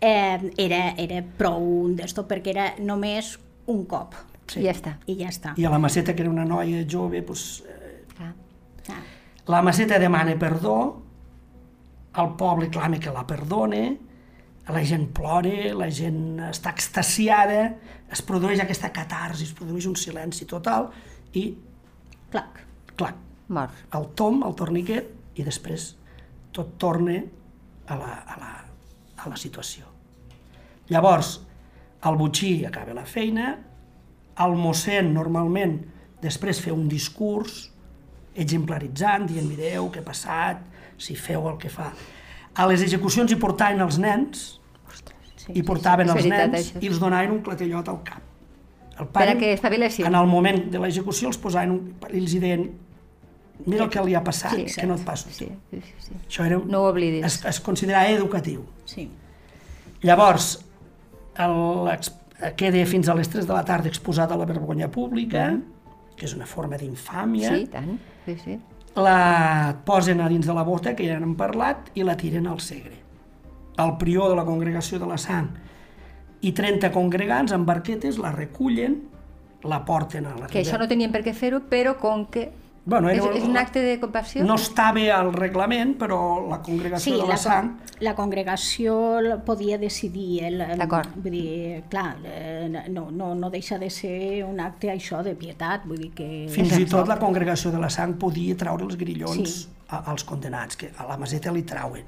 Eh, 0.00 0.52
era, 0.58 0.82
era 1.00 1.22
prou 1.38 1.88
d'esto, 1.96 2.26
perquè 2.28 2.52
era 2.52 2.66
només 2.78 3.38
un 3.66 3.86
cop, 3.88 4.12
Sí. 4.46 4.60
I 4.60 4.66
ja 4.68 4.72
està. 4.72 4.96
i 5.06 5.16
ja 5.18 5.28
està. 5.32 5.54
I 5.58 5.64
a 5.66 5.70
la 5.72 5.78
Maceta, 5.82 6.14
que 6.14 6.22
era 6.22 6.30
una 6.30 6.44
noia 6.46 6.84
jove, 6.88 7.20
doncs, 7.26 7.62
eh, 7.66 8.04
Clar. 8.16 8.32
Ah. 8.88 9.02
la 9.46 9.62
Maceta 9.62 9.98
demana 9.98 10.36
perdó, 10.38 11.02
el 12.16 12.30
poble 12.38 12.70
clama 12.70 12.98
que 12.98 13.10
la 13.10 13.26
perdone, 13.26 13.98
la 14.68 14.82
gent 14.84 15.08
plora, 15.14 15.74
la 15.78 15.90
gent 15.90 16.40
està 16.48 16.72
extasiada, 16.74 17.76
es 18.10 18.22
produeix 18.22 18.62
aquesta 18.62 18.90
catarsi, 18.94 19.44
es 19.44 19.52
produeix 19.54 19.86
un 19.86 19.96
silenci 19.98 20.46
total 20.46 20.88
i, 21.34 21.44
Clac. 22.30 22.62
clar, 22.96 23.14
Mort. 23.48 23.84
el 23.94 24.08
tom, 24.18 24.42
el 24.46 24.54
torniquet, 24.58 25.12
i 25.36 25.44
després 25.44 25.92
tot 26.56 26.74
torna 26.80 27.18
a 27.86 27.98
la, 28.00 28.12
a 28.26 28.38
la, 28.40 28.52
a 29.22 29.28
la 29.28 29.36
situació. 29.36 29.84
Llavors, 30.88 31.36
el 32.06 32.16
butxí 32.16 32.64
acaba 32.64 32.94
la 32.94 33.04
feina, 33.06 33.52
el 34.44 34.54
mossèn 34.60 35.12
normalment 35.14 35.78
després 36.22 36.60
fer 36.60 36.72
un 36.74 36.88
discurs 36.88 37.70
exemplaritzant, 38.36 39.26
dient 39.30 39.46
mireu 39.48 39.88
què 39.92 40.02
ha 40.02 40.06
passat, 40.06 40.60
si 41.00 41.14
feu 41.16 41.46
el 41.48 41.56
que 41.60 41.70
fa. 41.72 41.90
A 42.56 42.66
les 42.68 42.82
execucions 42.84 43.32
hi 43.32 43.38
portaven 43.40 43.80
els 43.84 43.98
nens, 44.02 44.52
Sí, 45.46 45.52
i 45.60 45.62
portaven 45.62 46.08
sí, 46.08 46.10
els 46.10 46.24
veritat, 46.24 46.50
nens 46.50 46.70
això. 46.72 46.80
i 46.82 46.88
els 46.90 46.98
donaven 46.98 47.30
un 47.36 47.42
clatellot 47.46 47.88
al 47.92 48.00
cap. 48.02 48.22
El 48.98 49.06
Per 49.14 49.26
a 49.28 49.34
que 49.38 49.52
espavilessin. 49.54 50.06
En 50.08 50.14
el 50.18 50.26
moment 50.26 50.56
de 50.72 50.80
l'execució 50.82 51.28
els 51.28 51.38
posaven 51.38 51.70
un, 51.70 51.80
i 52.10 52.18
els 52.18 52.32
hi 52.34 52.40
deien 52.42 52.64
mira 53.66 53.84
el 53.84 53.90
que 53.92 54.02
li 54.02 54.16
ha 54.18 54.24
passat, 54.26 54.56
Sí, 54.56 54.64
que 54.80 54.86
no 54.90 54.96
et 54.96 55.04
passi. 55.06 55.30
Sí, 55.36 55.46
sí, 55.70 55.82
sí. 56.02 56.16
Això 56.26 56.44
era, 56.48 56.58
No 56.58 56.80
ho 56.80 56.88
oblidis. 56.90 57.24
es, 57.28 57.36
es 57.44 57.60
considerava 57.60 58.08
educatiu. 58.10 58.64
Sí. 58.90 59.06
Llavors, 60.02 60.64
queda 62.56 62.84
fins 62.86 63.08
a 63.08 63.14
les 63.14 63.28
3 63.32 63.46
de 63.48 63.52
la 63.54 63.64
tarda 63.64 63.88
exposat 63.88 64.32
a 64.32 64.36
la 64.36 64.44
vergonya 64.48 64.90
pública, 64.92 65.48
que 66.16 66.26
és 66.26 66.34
una 66.36 66.46
forma 66.46 66.76
d'infàmia, 66.80 67.54
Sí, 67.54 67.66
tant. 67.72 67.98
Sí, 68.26 68.36
sí. 68.42 68.58
la 68.96 69.76
posen 69.84 70.20
a 70.20 70.28
dins 70.28 70.46
de 70.46 70.54
la 70.54 70.62
bota, 70.64 70.94
que 70.96 71.06
ja 71.06 71.18
n'hem 71.20 71.34
parlat, 71.36 71.90
i 71.94 72.02
la 72.04 72.16
tiren 72.16 72.46
al 72.46 72.60
Segre. 72.60 72.96
El 73.78 73.96
prior 74.00 74.30
de 74.30 74.36
la 74.36 74.44
congregació 74.44 74.98
de 74.98 75.06
la 75.06 75.18
sang 75.20 75.50
i 76.40 76.52
30 76.52 76.90
congregants 76.92 77.52
amb 77.52 77.66
barquetes 77.68 78.16
la 78.18 78.32
recullen, 78.32 79.02
la 79.64 79.84
porten 79.84 80.26
a 80.26 80.34
la 80.38 80.46
Que 80.46 80.60
això 80.62 80.78
no 80.78 80.86
tenien 80.88 81.12
per 81.12 81.22
què 81.24 81.34
fer-ho, 81.34 81.60
però 81.68 81.96
com 81.98 82.26
que 82.30 82.50
Bueno, 82.86 83.10
és, 83.10 83.18
era- 83.18 83.34
és 83.34 83.42
un 83.42 83.56
acte 83.58 83.80
de 83.82 83.96
compassió? 83.98 84.44
No 84.46 84.54
estava 84.54 85.02
al 85.16 85.32
reglament, 85.34 85.96
però 85.98 86.46
la 86.48 86.60
congregació 86.62 87.02
Sí, 87.16 87.16
de 87.18 87.24
la, 87.26 87.32
la, 87.32 87.36
sang... 87.36 87.72
la 88.00 88.14
congregació 88.14 88.94
podia 89.44 89.76
decidir. 89.76 90.44
El, 90.46 90.60
el- 90.60 90.78
D'acord. 90.78 91.10
Vull 91.16 91.32
dir, 91.34 91.82
clar, 91.90 92.16
eh, 92.24 92.84
no, 92.88 93.08
no, 93.10 93.32
no 93.34 93.50
deixa 93.50 93.76
de 93.82 93.90
ser 93.90 94.44
un 94.46 94.60
acte 94.62 94.92
això 94.94 95.18
de 95.26 95.34
pietat, 95.34 95.82
vull 95.84 95.98
dir 95.98 96.12
que... 96.14 96.28
Fins 96.54 96.76
i 96.78 96.86
tot 96.86 97.10
la 97.10 97.18
congregació 97.18 97.72
de 97.74 97.82
la 97.82 97.90
sang 97.90 98.14
podia 98.22 98.54
treure 98.56 98.86
els 98.86 98.96
grillons 98.96 99.50
Sí. 99.56 99.66
a, 99.88 100.04
als 100.12 100.22
condenats, 100.24 100.76
que 100.78 100.92
a 100.96 101.08
la 101.10 101.18
maseta 101.18 101.50
li 101.52 101.62
trauen. 101.66 102.06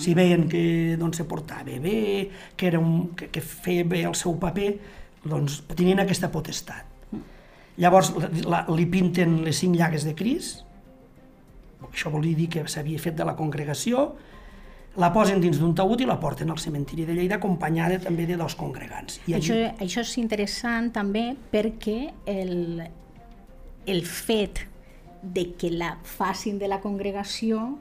Si 0.00 0.14
veien 0.16 0.48
que 0.48 0.96
doncs, 0.96 1.18
se 1.20 1.24
portava 1.28 1.76
bé, 1.80 2.30
que, 2.56 2.66
era 2.72 2.80
un, 2.80 3.10
que, 3.14 3.28
que 3.28 3.40
feia 3.44 3.84
bé 3.84 4.06
el 4.08 4.14
seu 4.16 4.38
paper, 4.40 4.78
doncs 5.28 5.60
tenien 5.76 6.00
aquesta 6.00 6.32
potestat. 6.32 6.95
Llavors 7.82 8.12
la, 8.46 8.64
li 8.72 8.86
pinten 8.88 9.42
les 9.44 9.58
cinc 9.60 9.76
llagues 9.76 10.06
de 10.06 10.14
Cris, 10.16 10.54
això 11.90 12.10
volia 12.12 12.36
dir 12.36 12.48
que 12.52 12.64
s'havia 12.68 13.00
fet 13.00 13.16
de 13.18 13.26
la 13.28 13.36
congregació, 13.36 14.08
la 14.96 15.10
posen 15.12 15.42
dins 15.42 15.58
d'un 15.60 15.74
taüt 15.76 16.00
i 16.00 16.06
la 16.08 16.16
porten 16.20 16.50
al 16.50 16.60
cementiri 16.60 17.04
de 17.04 17.16
Lleida 17.18 17.36
acompanyada 17.36 17.98
també 18.00 18.24
de 18.28 18.38
dos 18.40 18.56
congregants. 18.56 19.20
I 19.28 19.36
Això, 19.36 19.52
allí, 19.52 19.66
això 19.84 20.04
és 20.06 20.14
interessant 20.22 20.88
també 20.94 21.26
perquè 21.52 21.98
el, 22.32 22.80
el 23.84 24.02
fet 24.08 24.64
de 25.22 25.50
que 25.58 25.70
la 25.72 25.96
facin 26.04 26.56
de 26.58 26.68
la 26.70 26.80
congregació 26.80 27.76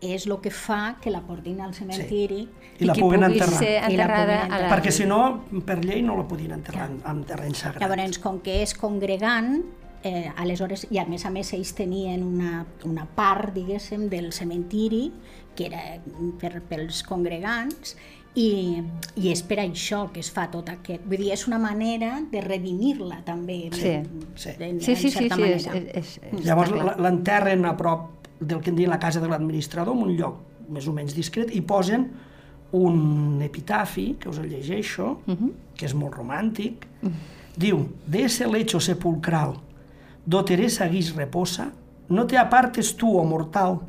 és 0.00 0.26
el 0.26 0.36
que 0.44 0.50
fa 0.50 0.96
que 1.00 1.10
la 1.10 1.22
portin 1.24 1.60
al 1.64 1.72
cementiri 1.74 2.42
I 2.78 2.84
la 2.84 2.92
que 2.92 3.00
puguen 3.00 3.22
pugui 3.24 3.38
enterrar. 3.38 3.58
ser 3.58 3.70
I 3.76 3.80
la 3.80 3.86
enterrada 4.04 4.34
a 4.34 4.36
la... 4.36 4.44
enterrar. 4.44 4.70
perquè 4.74 4.90
si 4.92 5.06
no, 5.08 5.20
per 5.64 5.78
llei 5.84 6.02
no 6.02 6.16
la 6.18 6.26
podien 6.28 6.52
enterrar 6.52 6.90
en, 6.90 7.00
en 7.06 7.24
terreny 7.24 7.54
sagrat. 7.56 7.80
Llavors, 7.82 8.18
com 8.20 8.40
que 8.44 8.58
és 8.62 8.74
congregant, 8.76 9.62
eh, 10.04 10.30
aleshores, 10.36 10.86
i 10.90 10.98
a 11.00 11.06
més 11.08 11.24
a 11.24 11.30
més 11.32 11.52
ells 11.56 11.72
tenien 11.74 12.22
una, 12.22 12.66
una 12.84 13.06
part, 13.06 13.54
diguéssim, 13.56 14.08
del 14.12 14.32
cementiri 14.32 15.08
que 15.56 15.70
era 15.70 15.80
per, 16.38 16.60
pels 16.68 17.00
congregants 17.08 17.96
i, 18.36 18.82
i 19.16 19.30
és 19.32 19.40
per 19.48 19.56
això 19.62 20.02
que 20.12 20.20
es 20.20 20.28
fa 20.30 20.42
tot 20.52 20.68
aquest... 20.68 21.06
Vull 21.08 21.22
dir, 21.24 21.30
és 21.32 21.46
una 21.48 21.56
manera 21.58 22.18
de 22.30 22.42
redimir-la 22.44 23.22
també, 23.24 23.70
Sí. 23.72 23.94
Sí. 24.36 24.52
de, 24.58 24.68
Sí, 24.84 24.92
sí, 24.92 24.92
en 24.92 24.98
sí, 25.00 25.10
certa 25.14 25.36
sí, 25.36 25.42
és, 25.48 25.66
manera. 25.66 25.88
és, 25.96 26.18
és, 26.20 26.34
és 26.34 26.44
Llavors 26.44 26.70
la- 26.76 26.96
l'enterren 27.00 27.64
a 27.64 27.72
prop 27.80 28.15
del 28.40 28.60
que 28.60 28.70
en 28.70 28.76
diuen 28.76 28.90
la 28.90 28.98
casa 28.98 29.20
de 29.20 29.28
l'administrador, 29.28 29.96
en 29.96 30.02
un 30.02 30.16
lloc 30.16 30.40
més 30.68 30.86
o 30.88 30.92
menys 30.92 31.14
discret, 31.14 31.52
i 31.54 31.60
posen 31.62 32.08
un 32.72 33.40
epitafi, 33.42 34.16
que 34.20 34.28
us 34.28 34.38
el 34.42 34.50
llegeixo, 34.50 35.20
que 35.76 35.86
és 35.86 35.94
molt 35.94 36.16
romàntic. 36.18 36.86
Diu, 37.56 37.86
de 38.06 38.24
ese 38.24 38.46
lecho 38.46 38.80
sepulcral, 38.80 39.54
do 40.26 40.44
Teresa 40.44 40.88
guis 40.90 41.14
reposa, 41.14 41.70
no 42.08 42.26
te 42.26 42.36
apartes 42.36 42.96
tú, 42.96 43.16
oh 43.18 43.24
mortal, 43.24 43.80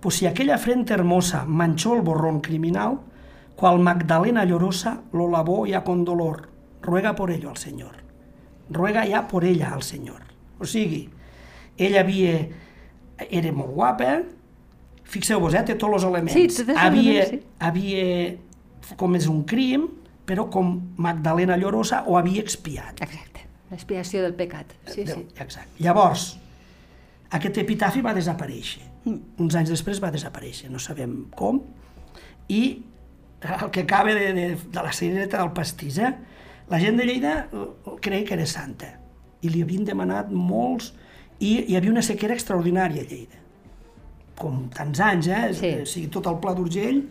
pues 0.00 0.16
si 0.16 0.26
aquella 0.26 0.58
frente 0.58 0.94
hermosa 0.94 1.44
manchó 1.44 1.94
el 1.94 2.02
borrón 2.02 2.40
criminal, 2.40 3.00
cual 3.56 3.78
Magdalena 3.78 4.44
llorosa 4.44 5.02
lo 5.12 5.28
lavó 5.28 5.66
ya 5.66 5.84
con 5.84 6.04
dolor, 6.04 6.48
ruega 6.80 7.14
por 7.14 7.30
ello 7.30 7.50
al 7.50 7.56
Señor. 7.56 8.02
Ruega 8.70 9.06
ja 9.06 9.28
por 9.28 9.44
ella 9.44 9.74
al 9.74 9.82
Senyor. 9.82 10.22
O 10.58 10.64
sigui, 10.64 11.10
ella 11.76 12.00
havia... 12.00 12.48
Era 13.28 13.52
molt 13.54 13.72
guapa, 13.76 14.12
fixeu-vos, 15.12 15.54
eh, 15.54 15.64
té 15.68 15.76
tots 15.78 15.98
els 16.00 16.06
elements. 16.08 16.36
Sí, 16.36 16.46
tots 16.48 16.72
els 16.72 16.78
havia, 16.78 17.24
elements, 17.24 17.30
sí. 17.30 17.56
havia 17.60 18.96
comès 19.00 19.28
un 19.30 19.42
crim, 19.48 19.88
però 20.26 20.48
com 20.50 20.72
Magdalena 21.02 21.58
Llorosa 21.58 22.02
ho 22.06 22.16
havia 22.18 22.42
expiat. 22.42 23.02
Exacte, 23.04 23.46
l'expiació 23.70 24.22
del 24.24 24.34
pecat. 24.38 24.72
Sí, 24.86 25.06
sí. 25.06 25.18
Exacte. 25.36 25.82
Llavors, 25.82 26.32
aquest 27.32 27.62
epitafi 27.62 28.02
va 28.04 28.14
desaparèixer. 28.16 28.88
Uns 29.42 29.54
anys 29.58 29.72
després 29.72 30.00
va 30.02 30.12
desaparèixer, 30.14 30.70
no 30.70 30.80
sabem 30.82 31.24
com. 31.36 31.60
I 32.52 32.62
el 33.42 33.70
que 33.74 33.82
acaba 33.82 34.14
de, 34.14 34.32
de, 34.32 34.48
de 34.56 34.82
la 34.82 34.92
cirereta 34.92 35.40
del 35.40 35.50
pastís, 35.56 35.98
eh? 35.98 36.12
la 36.70 36.78
gent 36.78 36.98
de 37.00 37.06
Lleida 37.06 37.48
eh, 37.50 37.64
creia 38.00 38.24
que 38.24 38.36
era 38.38 38.46
santa 38.46 38.92
i 39.42 39.50
li 39.50 39.62
havien 39.64 39.84
demanat 39.84 40.30
molts 40.30 40.92
i 41.42 41.52
hi 41.68 41.76
havia 41.78 41.90
una 41.92 42.02
sequera 42.06 42.34
extraordinària 42.38 43.02
a 43.04 43.08
Lleida 43.10 43.40
com 44.42 44.64
tants 44.74 44.98
anys, 45.04 45.28
eh? 45.28 45.42
Sí. 45.54 45.68
O 45.82 45.86
sigui, 45.86 46.08
tot 46.10 46.26
el 46.26 46.38
Pla 46.42 46.54
d'Urgell 46.56 47.02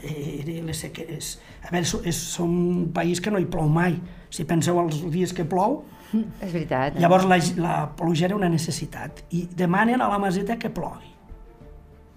eh, 0.00 0.40
era 0.40 0.54
les 0.66 0.78
sequeres. 0.82 1.28
A 1.62 1.70
veure, 1.70 2.00
és, 2.08 2.18
som 2.32 2.50
un 2.50 2.86
país 2.96 3.20
que 3.22 3.30
no 3.30 3.38
hi 3.38 3.46
plou 3.52 3.68
mai. 3.70 3.94
Si 4.32 4.42
penseu 4.48 4.80
els 4.80 4.98
dies 5.12 5.34
que 5.36 5.44
plou, 5.46 5.84
És 6.42 6.50
veritat. 6.50 6.96
eh? 6.96 7.02
Llavors 7.04 7.28
la, 7.30 7.38
la 7.62 7.74
pluja 7.94 8.26
era 8.26 8.34
una 8.38 8.48
necessitat 8.50 9.22
i 9.38 9.44
demanen 9.54 10.02
a 10.02 10.08
la 10.10 10.18
maseta 10.18 10.56
que 10.58 10.72
plogui. 10.74 11.12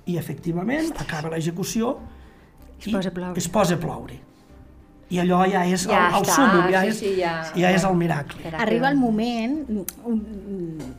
I 0.10 0.18
efectivament 0.18 0.90
acaba 1.00 1.30
l'execució 1.36 1.94
Es 2.80 2.90
posa 2.92 3.12
a 3.12 3.14
ploure. 3.16 3.38
es 3.40 3.48
posa 3.48 3.76
a 3.78 3.80
ploure. 3.84 4.18
I 5.14 5.22
allò 5.22 5.44
ja 5.50 5.64
és 5.70 5.86
Ja 5.86 6.08
el, 6.10 6.18
el 6.18 6.26
està, 6.26 6.36
súmum, 6.36 6.70
ja, 6.74 6.82
sí, 6.82 6.90
és, 6.90 7.00
sí, 7.00 7.14
ja. 7.20 7.34
ja 7.56 7.74
és 7.78 7.88
el 7.88 7.98
miracle. 8.00 8.54
Arriba 8.66 8.90
el 8.90 8.98
moment, 8.98 9.60
un, 10.10 10.22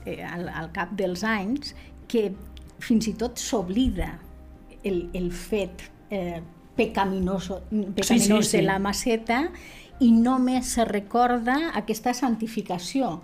eh, 0.07 0.21
al, 0.25 0.49
al 0.49 0.71
cap 0.77 0.95
dels 0.95 1.25
anys, 1.27 1.75
que 2.11 2.29
fins 2.85 3.09
i 3.11 3.15
tot 3.19 3.41
s'oblida 3.41 4.13
el, 4.85 5.09
el 5.17 5.31
fet 5.35 5.89
eh, 6.11 6.43
pecaminoso, 6.77 7.63
pecaminós 7.97 8.51
sí. 8.51 8.59
de 8.59 8.63
la 8.67 8.79
maceta 8.83 9.45
i 10.03 10.11
només 10.13 10.75
se 10.77 10.85
recorda 10.89 11.57
aquesta 11.79 12.15
santificació. 12.15 13.21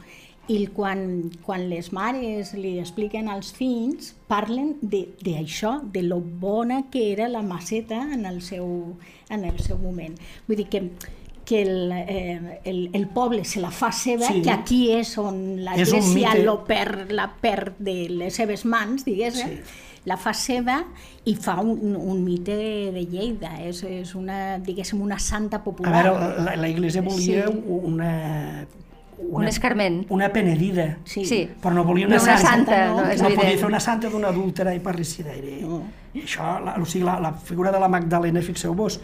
I 0.51 0.67
quan, 0.75 1.31
quan 1.47 1.69
les 1.71 1.93
mares 1.95 2.55
li 2.59 2.79
expliquen 2.83 3.29
als 3.31 3.53
fills, 3.55 4.17
parlen 4.27 4.73
de- 4.83 5.07
d'això, 5.23 5.77
de, 5.85 6.01
de 6.01 6.09
lo 6.09 6.19
bona 6.21 6.85
que 6.91 7.13
era 7.13 7.29
la 7.29 7.43
maceta 7.43 8.01
en 8.15 8.27
el 8.27 8.41
seu, 8.43 8.97
en 9.31 9.45
el 9.45 9.61
seu 9.63 9.79
moment. 9.79 10.19
Vull 10.49 10.57
dir 10.65 10.69
que 10.69 10.85
que 11.51 11.63
el, 11.63 11.91
eh, 11.93 12.61
el, 12.65 12.91
el 12.93 13.09
poble 13.09 13.45
se 13.45 13.59
la 13.61 13.73
fa 13.75 13.89
seva, 13.91 14.27
Sí. 14.29 14.41
que 14.43 14.51
aquí 14.53 14.93
és 14.93 15.17
on 15.19 15.57
l'església 15.65 16.31
mite. 16.35 16.45
lo 16.45 16.61
per, 16.65 17.11
la 17.11 17.25
perd 17.41 17.75
de 17.81 18.09
les 18.09 18.37
seves 18.37 18.63
mans, 18.65 19.03
diguéssim, 19.05 19.49
Sí. 19.57 19.59
la 20.05 20.17
fa 20.17 20.33
seva 20.33 20.85
i 21.25 21.35
fa 21.35 21.57
un, 21.61 21.97
un 21.97 22.23
mite 22.23 22.55
de 22.95 23.03
Lleida, 23.05 23.57
és, 23.67 23.83
és 23.83 24.15
una, 24.15 24.59
diguéssim, 24.61 25.01
una 25.03 25.19
santa 25.19 25.57
A 25.57 25.65
popular. 25.65 26.05
veure, 26.05 26.45
la, 26.45 26.55
la 26.57 26.69
Iglesia 26.69 27.03
volia 27.03 27.49
Sí. 27.49 27.65
una, 27.67 28.67
Un 29.29 29.45
escarment. 29.47 30.07
Una 30.11 30.29
penedida. 30.33 30.97
Sí. 31.05 31.25
Sí. 31.25 31.49
Però 31.63 31.73
no 31.75 31.85
volia 31.85 32.07
una, 32.07 32.17
No 32.17 32.23
una 32.23 32.37
santa, 32.39 32.51
santa, 32.51 32.87
no, 32.89 33.01
no, 33.03 33.09
és 33.11 33.21
no 33.23 33.29
podia 33.29 33.43
evident. 33.43 33.61
fer 33.61 33.69
una 33.69 33.81
santa 33.81 34.09
d'una 34.09 34.29
adúltera 34.29 34.75
i 34.75 34.81
parricida. 34.81 35.33
Era... 35.37 35.67
No. 35.67 35.83
Això, 36.15 36.59
la, 36.65 36.75
o 36.81 36.85
sigui, 36.87 37.05
la, 37.05 37.19
la 37.21 37.33
figura 37.33 37.71
de 37.71 37.79
la 37.81 37.89
Magdalena, 37.89 38.41
fixeu-vos, 38.43 39.01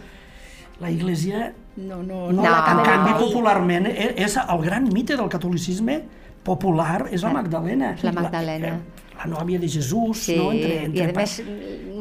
la 0.79 0.91
Iglesia 0.91 1.53
No, 1.77 2.01
no, 2.01 2.31
No, 2.31 2.41
no, 2.41 2.43
en 2.43 2.79
canvi, 2.83 3.13
popularment, 3.19 3.85
e- 3.85 4.15
és 4.17 4.35
el 4.37 4.61
gran 4.65 4.89
mite 4.91 5.15
del 5.15 5.29
catolicisme 5.29 6.01
popular, 6.43 7.07
és 7.11 7.21
la 7.21 7.29
Magdalena. 7.33 7.95
La 8.01 8.11
Magdalena. 8.11 8.67
La, 8.67 8.79
la 9.17 9.25
nòvia 9.31 9.59
de 9.59 9.67
Jesús, 9.69 10.25
Sí, 10.27 10.35
no? 10.37 10.51
Entre, 10.53 10.83
entre, 10.85 10.97
i 10.97 11.09
a 11.09 11.13
més... 11.15 11.37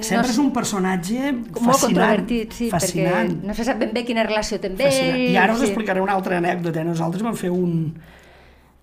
Sempre 0.04 0.28
és 0.28 0.38
un 0.42 0.50
personatge 0.52 1.30
molt 1.32 1.54
fascinant. 1.54 1.80
controvertit, 1.86 2.52
sí, 2.52 2.66
fascinant. 2.68 3.30
perquè 3.32 3.48
no 3.48 3.54
se 3.56 3.64
sap 3.64 3.78
ben 3.80 3.94
bé 3.96 4.02
quina 4.04 4.26
relació 4.26 4.58
té 4.60 4.68
amb 4.68 4.82
ell. 4.84 5.22
I 5.32 5.36
ara 5.40 5.54
us 5.56 5.62
sí. 5.62 5.70
explicaré 5.70 6.02
una 6.04 6.12
altra 6.12 6.36
anècdota. 6.36 6.84
Nosaltres 6.84 7.24
vam 7.24 7.38
fer 7.40 7.48
un, 7.54 7.94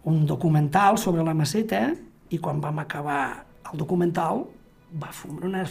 un 0.09 0.25
documental 0.25 0.97
sobre 0.97 1.21
la 1.23 1.35
maceta 1.37 1.83
i 2.33 2.39
quan 2.41 2.59
vam 2.63 2.81
acabar 2.81 3.21
el 3.71 3.77
documental 3.77 4.41
va 4.97 5.11
fumar 5.13 5.45
una 5.51 5.61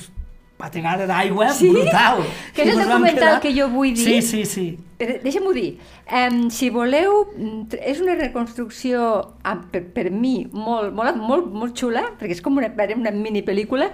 pategada 0.63 1.09
d'aigua 1.11 1.51
Sí? 1.57 1.69
brutal. 1.75 2.23
Que 2.55 2.65
és 2.65 2.73
el 2.77 2.85
documental 2.85 3.41
que 3.43 3.53
jo 3.57 3.69
vull 3.73 3.93
dir. 3.95 4.07
Sí, 4.07 4.23
sí, 4.23 4.45
sí. 4.47 4.67
Però 4.99 5.19
Deixa'm-ho 5.23 5.53
dir. 5.57 5.79
Um, 6.07 6.45
si 6.55 6.71
voleu, 6.71 7.25
mm, 7.35 7.79
és 7.83 8.01
una 8.01 8.15
reconstrucció, 8.15 9.35
ah, 9.43 9.57
per, 9.73 9.83
per 9.95 10.11
mi, 10.15 10.47
molt, 10.53 10.93
molt, 10.95 11.19
molt, 11.19 11.49
molt 11.53 11.79
xula, 11.79 12.05
perquè 12.21 12.37
és 12.39 12.45
com 12.45 12.61
una, 12.63 12.71
una 12.97 13.11
mini 13.17 13.43
pel·lícula. 13.43 13.91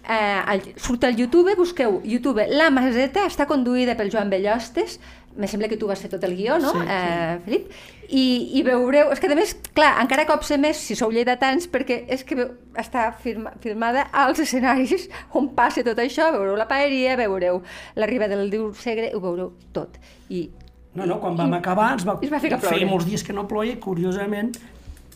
Uh, 0.00 0.40
al, 0.48 0.62
surt 0.80 1.04
al 1.04 1.16
YouTube, 1.16 1.52
busqueu 1.58 2.00
YouTube, 2.08 2.46
La 2.56 2.70
Maseta 2.72 3.26
està 3.28 3.44
conduïda 3.46 3.94
pel 3.98 4.08
Joan 4.10 4.30
Bellostes, 4.32 4.96
me 5.36 5.46
sembla 5.48 5.68
que 5.70 5.76
tu 5.78 5.86
vas 5.86 6.00
fer 6.02 6.10
tot 6.10 6.24
el 6.26 6.34
guió, 6.36 6.58
no, 6.58 6.72
Sí, 6.72 6.78
sí. 6.80 6.86
Eh, 6.90 7.38
Felip? 7.44 7.70
I, 8.10 8.22
I 8.58 8.62
veureu, 8.66 9.12
és 9.14 9.20
que 9.22 9.28
a 9.30 9.36
més, 9.38 9.52
clar, 9.76 9.92
encara 10.02 10.24
copsa 10.26 10.58
més 10.58 10.76
si 10.82 10.96
sou 10.98 11.12
lleidatans, 11.14 11.68
perquè 11.70 12.00
és 12.10 12.24
que 12.26 12.48
està 12.74 13.12
firma, 13.14 13.52
filmada 13.62 14.08
als 14.12 14.40
escenaris 14.42 15.08
on 15.38 15.52
passa 15.54 15.84
tot 15.86 15.98
això, 16.02 16.32
veureu 16.34 16.56
la 16.58 16.66
paeria, 16.68 17.14
veureu 17.20 17.62
l'arribada 17.96 18.36
del 18.36 18.50
Déu 18.50 18.72
Segre, 18.74 19.12
ho 19.14 19.20
veureu 19.22 19.54
tot. 19.72 20.00
I 20.28 20.48
No, 20.90 21.04
no, 21.06 21.20
quan 21.22 21.36
vam 21.38 21.52
acabar 21.54 21.92
ens 21.94 22.02
va, 22.02 22.16
es 22.18 22.30
va 22.32 22.40
ploure. 22.42 22.66
feia 22.66 22.86
molts 22.90 23.06
dies 23.06 23.22
que 23.22 23.32
no 23.32 23.44
ploia 23.46 23.76
curiosament 23.78 24.50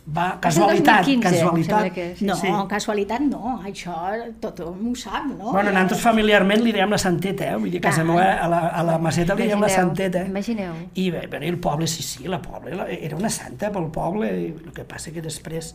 va, 0.07 0.39
casualitat, 0.41 1.07
2015, 1.07 1.15
em 1.15 1.23
casualitat. 1.23 1.93
que 1.95 2.05
és. 2.13 2.23
No, 2.23 2.35
sí. 2.37 2.49
casualitat 2.69 3.21
no, 3.25 3.55
això 3.65 3.95
tothom 4.41 4.91
ho 4.91 4.95
sap, 4.95 5.25
no? 5.31 5.51
Bueno, 5.53 5.71
nosaltres 5.73 6.01
familiarment 6.03 6.61
li 6.63 6.73
dèiem 6.77 6.91
la 6.93 6.99
santeta, 6.99 7.45
eh? 7.53 7.57
Vull 7.57 7.71
dir, 7.73 7.81
a 7.81 7.87
casa 7.89 8.05
meva, 8.05 8.27
a 8.45 8.49
la, 8.49 8.59
a 8.69 8.83
la 8.85 8.99
maceta 8.99 9.35
li 9.35 9.47
dèiem 9.49 9.61
la 9.65 9.69
santeta. 9.73 10.27
imagineu. 10.27 10.75
I 10.95 11.11
bé, 11.11 11.27
bé, 11.27 11.41
el 11.49 11.59
poble, 11.59 11.87
sí, 11.87 12.03
sí, 12.03 12.29
la 12.29 12.43
poble 12.43 12.75
la- 12.77 12.91
era 12.91 13.17
una 13.17 13.31
santa 13.31 13.71
pel 13.73 13.89
poble, 13.91 14.29
i 14.43 14.47
el 14.67 14.73
que 14.77 14.85
passa 14.85 15.11
que 15.11 15.23
després, 15.23 15.75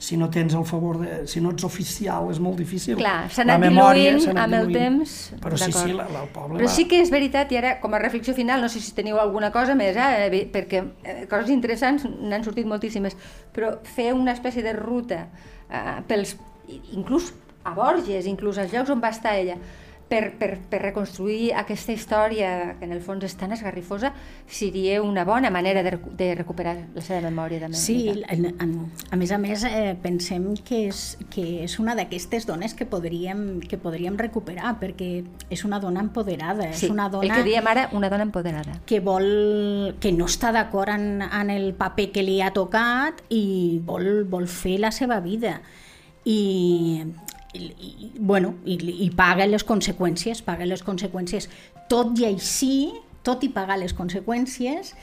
si 0.00 0.16
no 0.16 0.30
tens 0.32 0.54
el 0.54 0.64
favor 0.64 0.98
de... 0.98 1.26
si 1.28 1.42
no 1.44 1.50
ets 1.52 1.64
oficial, 1.66 2.30
és 2.32 2.38
molt 2.40 2.56
difícil. 2.56 2.96
Clar, 2.96 3.26
s'ha 3.28 3.44
anat 3.44 3.60
memòria 3.60 4.14
diluint 4.14 4.30
anat 4.32 4.46
amb 4.46 4.56
el 4.56 4.70
temps. 4.72 5.16
Però 5.42 5.58
sí, 5.60 5.68
sí, 5.76 5.92
la, 5.92 6.06
la, 6.08 6.22
el 6.24 6.30
poble 6.32 6.56
Però 6.56 6.70
va... 6.70 6.72
sí 6.72 6.86
que 6.88 7.02
és 7.04 7.12
veritat, 7.12 7.52
i 7.52 7.58
ara 7.60 7.74
com 7.82 7.92
a 7.92 8.00
reflexió 8.00 8.32
final, 8.34 8.64
no 8.64 8.70
sé 8.72 8.80
si 8.80 8.94
teniu 8.96 9.20
alguna 9.20 9.50
cosa 9.52 9.76
més, 9.76 9.98
eh, 10.00 10.30
bé, 10.32 10.40
perquè 10.54 10.80
eh, 11.04 11.18
coses 11.28 11.52
interessants 11.52 12.08
n'han 12.08 12.46
sortit 12.48 12.68
moltíssimes, 12.70 13.18
però 13.52 13.74
fer 13.84 14.14
una 14.16 14.32
espècie 14.32 14.64
de 14.64 14.72
ruta 14.78 15.26
eh, 15.68 16.00
pels, 16.08 16.38
inclús 16.96 17.34
a 17.68 17.76
Borges, 17.76 18.24
inclús 18.24 18.56
als 18.56 18.72
llocs 18.72 18.96
on 18.96 19.04
va 19.04 19.12
estar 19.12 19.36
ella, 19.36 19.60
per, 20.10 20.32
per, 20.34 20.56
per 20.66 20.80
reconstruir 20.82 21.52
aquesta 21.54 21.94
història 21.94 22.50
que 22.80 22.86
en 22.88 22.94
el 22.96 23.00
fons 23.04 23.22
és 23.28 23.36
tan 23.38 23.54
esgarrifosa, 23.54 24.10
seria 24.50 24.98
una 25.06 25.22
bona 25.24 25.52
manera 25.54 25.84
de, 25.86 25.92
de 26.18 26.32
recuperar 26.34 26.74
la 26.96 27.04
seva 27.06 27.20
memòria 27.28 27.62
també. 27.62 27.78
Sí, 27.78 28.10
en, 28.10 28.48
en, 28.50 28.72
a 29.10 29.18
més 29.20 29.30
a 29.30 29.38
més 29.38 29.62
eh, 29.68 29.94
pensem 30.02 30.48
que 30.66 30.82
és, 30.88 31.04
que 31.30 31.46
és 31.62 31.78
una 31.78 31.94
d'aquestes 31.94 32.48
dones 32.50 32.74
que 32.74 32.88
podríem, 32.90 33.60
que 33.62 33.78
podríem 33.78 34.18
recuperar 34.18 34.74
perquè 34.82 35.12
és 35.48 35.64
una 35.68 35.78
dona 35.78 36.02
empoderada, 36.02 36.72
sí, 36.72 36.88
és 36.88 36.96
una 36.96 37.06
el 37.06 37.14
dona 37.14 37.38
que 37.38 37.46
diem 37.46 37.70
ara, 37.70 37.86
una 37.94 38.10
dona 38.10 38.26
empoderada. 38.26 38.80
que 38.90 38.98
vol 38.98 39.94
que 40.02 40.10
no 40.10 40.26
està 40.26 40.50
d'acord 40.50 40.90
en, 40.90 41.22
en 41.22 41.54
el 41.54 41.70
paper 41.78 42.10
que 42.10 42.26
li 42.26 42.40
ha 42.42 42.50
tocat 42.56 43.22
i 43.30 43.78
vol, 43.86 44.24
vol 44.26 44.50
fer 44.50 44.80
la 44.82 44.90
seva 44.90 45.20
vida 45.22 45.60
i, 46.24 47.06
i, 47.54 47.64
i 47.78 48.12
bueno, 48.18 48.54
i, 48.64 48.76
i 49.06 49.10
paga 49.10 49.46
les 49.46 49.64
conseqüències 49.66 50.42
paga 50.46 50.66
les 50.68 50.84
conseqüències 50.86 51.48
tot 51.90 52.14
i 52.20 52.28
així, 52.28 52.92
tot 53.26 53.42
i 53.44 53.48
pagar 53.50 53.78
les 53.80 53.94
conseqüències 53.96 54.94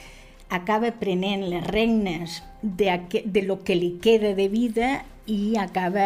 acaba 0.50 0.94
prenent 0.96 1.44
les 1.52 1.66
regnes 1.68 2.42
de, 2.62 2.94
de 3.26 3.42
lo 3.44 3.60
que 3.68 3.76
li 3.76 3.98
queda 4.02 4.32
de 4.34 4.48
vida 4.48 5.04
i 5.28 5.58
acaba 5.60 6.06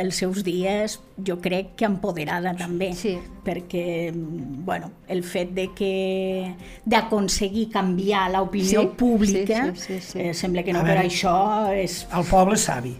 els 0.00 0.16
seus 0.16 0.38
dies, 0.46 0.94
jo 1.20 1.34
crec 1.44 1.74
que 1.76 1.84
empoderada 1.84 2.54
també 2.56 2.94
Sí. 2.96 3.18
perquè 3.44 4.14
bueno, 4.14 4.88
el 5.12 5.20
fet 5.28 5.52
de 5.52 5.66
que 5.76 6.54
d'aconseguir 6.88 7.68
canviar 7.68 8.30
l'opinió 8.32 8.80
Sí, 8.86 8.90
pública 8.96 9.66
sí, 9.74 9.76
sí, 9.76 10.00
sí, 10.00 10.00
sí. 10.12 10.18
Eh, 10.20 10.32
sembla 10.32 10.62
que 10.64 10.72
no, 10.72 10.80
A 10.80 10.82
però 10.88 11.02
veure. 11.02 11.08
això 11.12 11.36
és 11.76 12.06
El 12.16 12.24
poble 12.24 12.54
és 12.56 12.64
savi. 12.64 12.96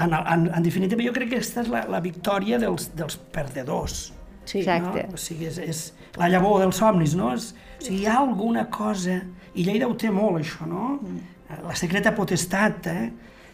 En, 0.00 0.14
en, 0.14 0.46
en 0.54 0.62
definitiva, 0.64 1.04
jo 1.04 1.12
crec 1.12 1.28
que 1.32 1.40
aquesta 1.40 1.64
és 1.64 1.68
la, 1.72 1.82
la 1.90 2.00
victòria 2.00 2.58
dels, 2.62 2.90
dels 2.96 3.18
perdedors. 3.34 4.12
sí, 4.44 4.62
Exacte. 4.62 5.06
No? 5.08 5.18
O 5.18 5.20
sigui, 5.20 5.50
és, 5.50 5.58
és 5.58 5.82
la 6.18 6.28
llavor 6.32 6.60
dels 6.62 6.80
somnis, 6.80 7.14
no? 7.18 7.32
És, 7.36 7.52
o 7.78 7.84
sigui, 7.84 8.02
hi 8.02 8.08
ha 8.08 8.18
alguna 8.22 8.68
cosa... 8.72 9.20
I 9.52 9.66
Lleida 9.66 9.84
ho 9.84 9.92
té 10.00 10.08
molt, 10.08 10.38
això, 10.40 10.64
no? 10.64 10.96
La 11.66 11.74
secreta 11.76 12.14
potestat, 12.16 12.86
eh? 12.88 13.10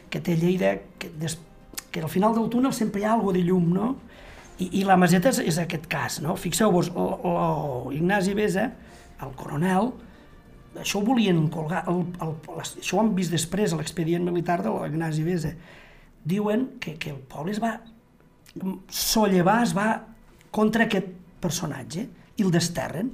Que 0.09 0.21
té 0.23 0.37
Lleida, 0.39 0.77
que, 0.99 1.11
des, 1.19 1.35
que 1.91 2.05
al 2.07 2.13
final 2.13 2.37
del 2.37 2.47
túnel 2.53 2.73
sempre 2.73 3.03
hi 3.03 3.09
ha 3.09 3.17
alguna 3.17 3.41
de 3.41 3.47
llum, 3.49 3.73
no? 3.75 3.89
I, 4.59 4.69
i 4.81 4.85
la 4.87 4.97
Maseta 4.99 5.33
és, 5.33 5.41
és 5.43 5.59
aquest 5.59 5.87
cas, 5.91 6.21
no? 6.23 6.37
Fixeu-vos, 6.39 6.93
l'Ignasi 7.91 8.35
Besa, 8.39 8.69
el 9.27 9.35
coronel, 9.39 9.93
això 10.79 11.01
ho 11.01 11.05
volien 11.07 11.41
colgar, 11.51 11.85
el, 11.91 12.05
el, 12.23 12.35
això 12.61 12.99
ho 12.99 13.03
han 13.03 13.13
vist 13.17 13.35
després 13.35 13.73
a 13.73 13.79
l'expedient 13.81 14.25
militar 14.27 14.61
de 14.63 14.73
l'Ignasi 14.75 15.27
Besa. 15.27 15.55
Diuen 16.29 16.67
que, 16.83 16.97
que 17.01 17.11
el 17.15 17.21
poble 17.31 17.53
es 17.57 17.61
va 17.63 17.77
sollevar, 18.91 19.63
es 19.65 19.73
va 19.77 19.89
contra 20.51 20.85
aquest 20.89 21.09
personatge 21.41 22.09
i 22.39 22.43
el 22.47 22.51
desterren. 22.55 23.13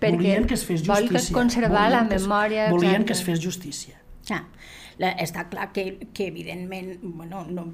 Perquè 0.00 0.16
volien 0.18 0.46
que 0.48 0.54
es 0.56 0.64
fes 0.66 0.80
justícia. 0.82 0.94
vol 0.94 1.08
que 1.12 1.32
conservar 1.32 1.84
la 1.90 2.02
Volien 2.02 2.08
que 2.08 2.16
es- 2.16 2.22
memòria, 2.26 2.70
Volien 2.70 2.90
exacte. 3.02 3.06
que 3.06 3.12
es 3.18 3.22
fes 3.24 3.44
justícia. 3.44 4.00
Ah, 4.30 4.44
la, 4.98 5.10
està 5.20 5.46
clar 5.50 5.70
que, 5.72 6.08
que 6.14 6.26
evidentment 6.28 6.98
bueno, 7.02 7.44
no, 7.44 7.66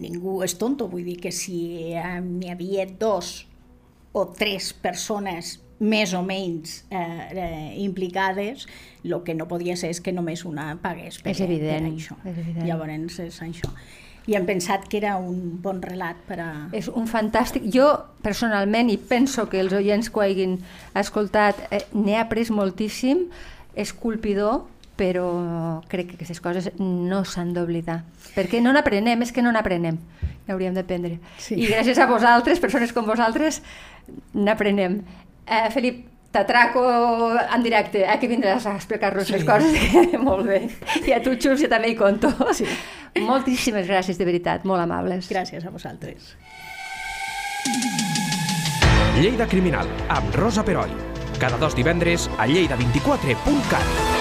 ningú 0.00 0.40
és 0.46 0.54
tonto, 0.58 0.86
vull 0.88 1.04
dir 1.04 1.18
que 1.20 1.32
si 1.34 1.56
n'hi 2.22 2.50
havia 2.52 2.86
dos 2.86 3.46
o 4.12 4.26
tres 4.32 4.72
persones 4.72 5.58
més 5.80 6.12
o 6.14 6.20
menys 6.22 6.84
eh, 6.92 7.00
eh, 7.00 7.74
implicades, 7.80 8.66
el 9.02 9.16
que 9.24 9.34
no 9.34 9.48
podia 9.48 9.76
ser 9.80 9.90
és 9.94 10.00
que 10.04 10.12
només 10.12 10.44
una 10.44 10.74
pagués 10.82 11.18
per, 11.24 11.32
És 11.32 11.40
evident, 11.40 11.88
per 11.88 11.96
això. 11.96 12.16
és 12.24 12.36
evident. 12.36 12.66
Llavors 12.68 13.18
és 13.24 13.40
això. 13.42 13.72
I 14.28 14.36
hem 14.36 14.44
pensat 14.46 14.84
que 14.86 14.98
era 15.00 15.14
un 15.16 15.56
bon 15.64 15.80
relat 15.82 16.18
per 16.28 16.36
a... 16.44 16.50
És 16.76 16.90
un 16.92 17.08
fantàstic... 17.08 17.64
Jo, 17.72 17.88
personalment, 18.22 18.90
i 18.92 18.98
penso 19.00 19.48
que 19.48 19.58
els 19.64 19.72
oients 19.72 20.10
que 20.12 20.20
ho 20.20 20.22
hagin 20.22 20.58
escoltat, 20.94 21.64
eh, 21.72 21.86
n'he 21.96 22.18
après 22.20 22.44
moltíssim, 22.52 23.24
és 23.74 23.94
colpidor, 23.96 24.66
però 25.00 25.80
crec 25.88 26.10
que 26.10 26.18
aquestes 26.20 26.42
coses 26.44 26.68
no 26.78 27.24
s'han 27.24 27.54
d'oblidar. 27.56 28.02
Perquè 28.36 28.60
no 28.60 28.74
n'aprenem, 28.76 29.24
és 29.24 29.32
que 29.32 29.40
no 29.40 29.50
n'aprenem. 29.56 29.96
N'hauríem 30.46 30.76
d'aprendre. 30.76 31.16
Sí. 31.40 31.56
I 31.56 31.70
gràcies 31.72 31.98
a 31.98 32.06
vosaltres, 32.10 32.60
persones 32.60 32.92
com 32.92 33.08
vosaltres, 33.08 33.62
n'aprenem. 34.36 35.00
Eh, 35.46 35.70
Felip, 35.74 36.06
t'atraco 36.30 36.82
en 37.40 37.62
directe, 37.62 38.04
eh, 38.04 38.18
que 38.20 38.28
vindràs 38.30 38.66
a 38.66 38.74
explicar-nos 38.76 39.26
Sí. 39.26 39.32
les 39.32 39.44
coses. 39.44 39.72
molt 40.28 40.46
bé. 40.46 40.60
I 41.06 41.12
a 41.12 41.22
tu, 41.22 41.34
Xus, 41.36 41.60
jo 41.62 41.68
també 41.68 41.90
hi 41.90 41.96
conto. 41.96 42.30
Sí. 42.54 42.66
Moltíssimes 43.26 43.86
gràcies, 43.88 44.16
de 44.18 44.24
veritat, 44.24 44.64
molt 44.64 44.80
amables. 44.84 45.28
Gràcies 45.30 45.66
a 45.66 45.70
vosaltres. 45.70 46.36
Lleida 49.20 49.46
Criminal, 49.48 49.88
amb 50.08 50.34
Rosa 50.34 50.62
Peroi. 50.64 50.90
Cada 51.40 51.56
dos 51.58 51.74
divendres 51.74 52.30
a 52.38 52.46
lleida24.cat. 52.46 54.19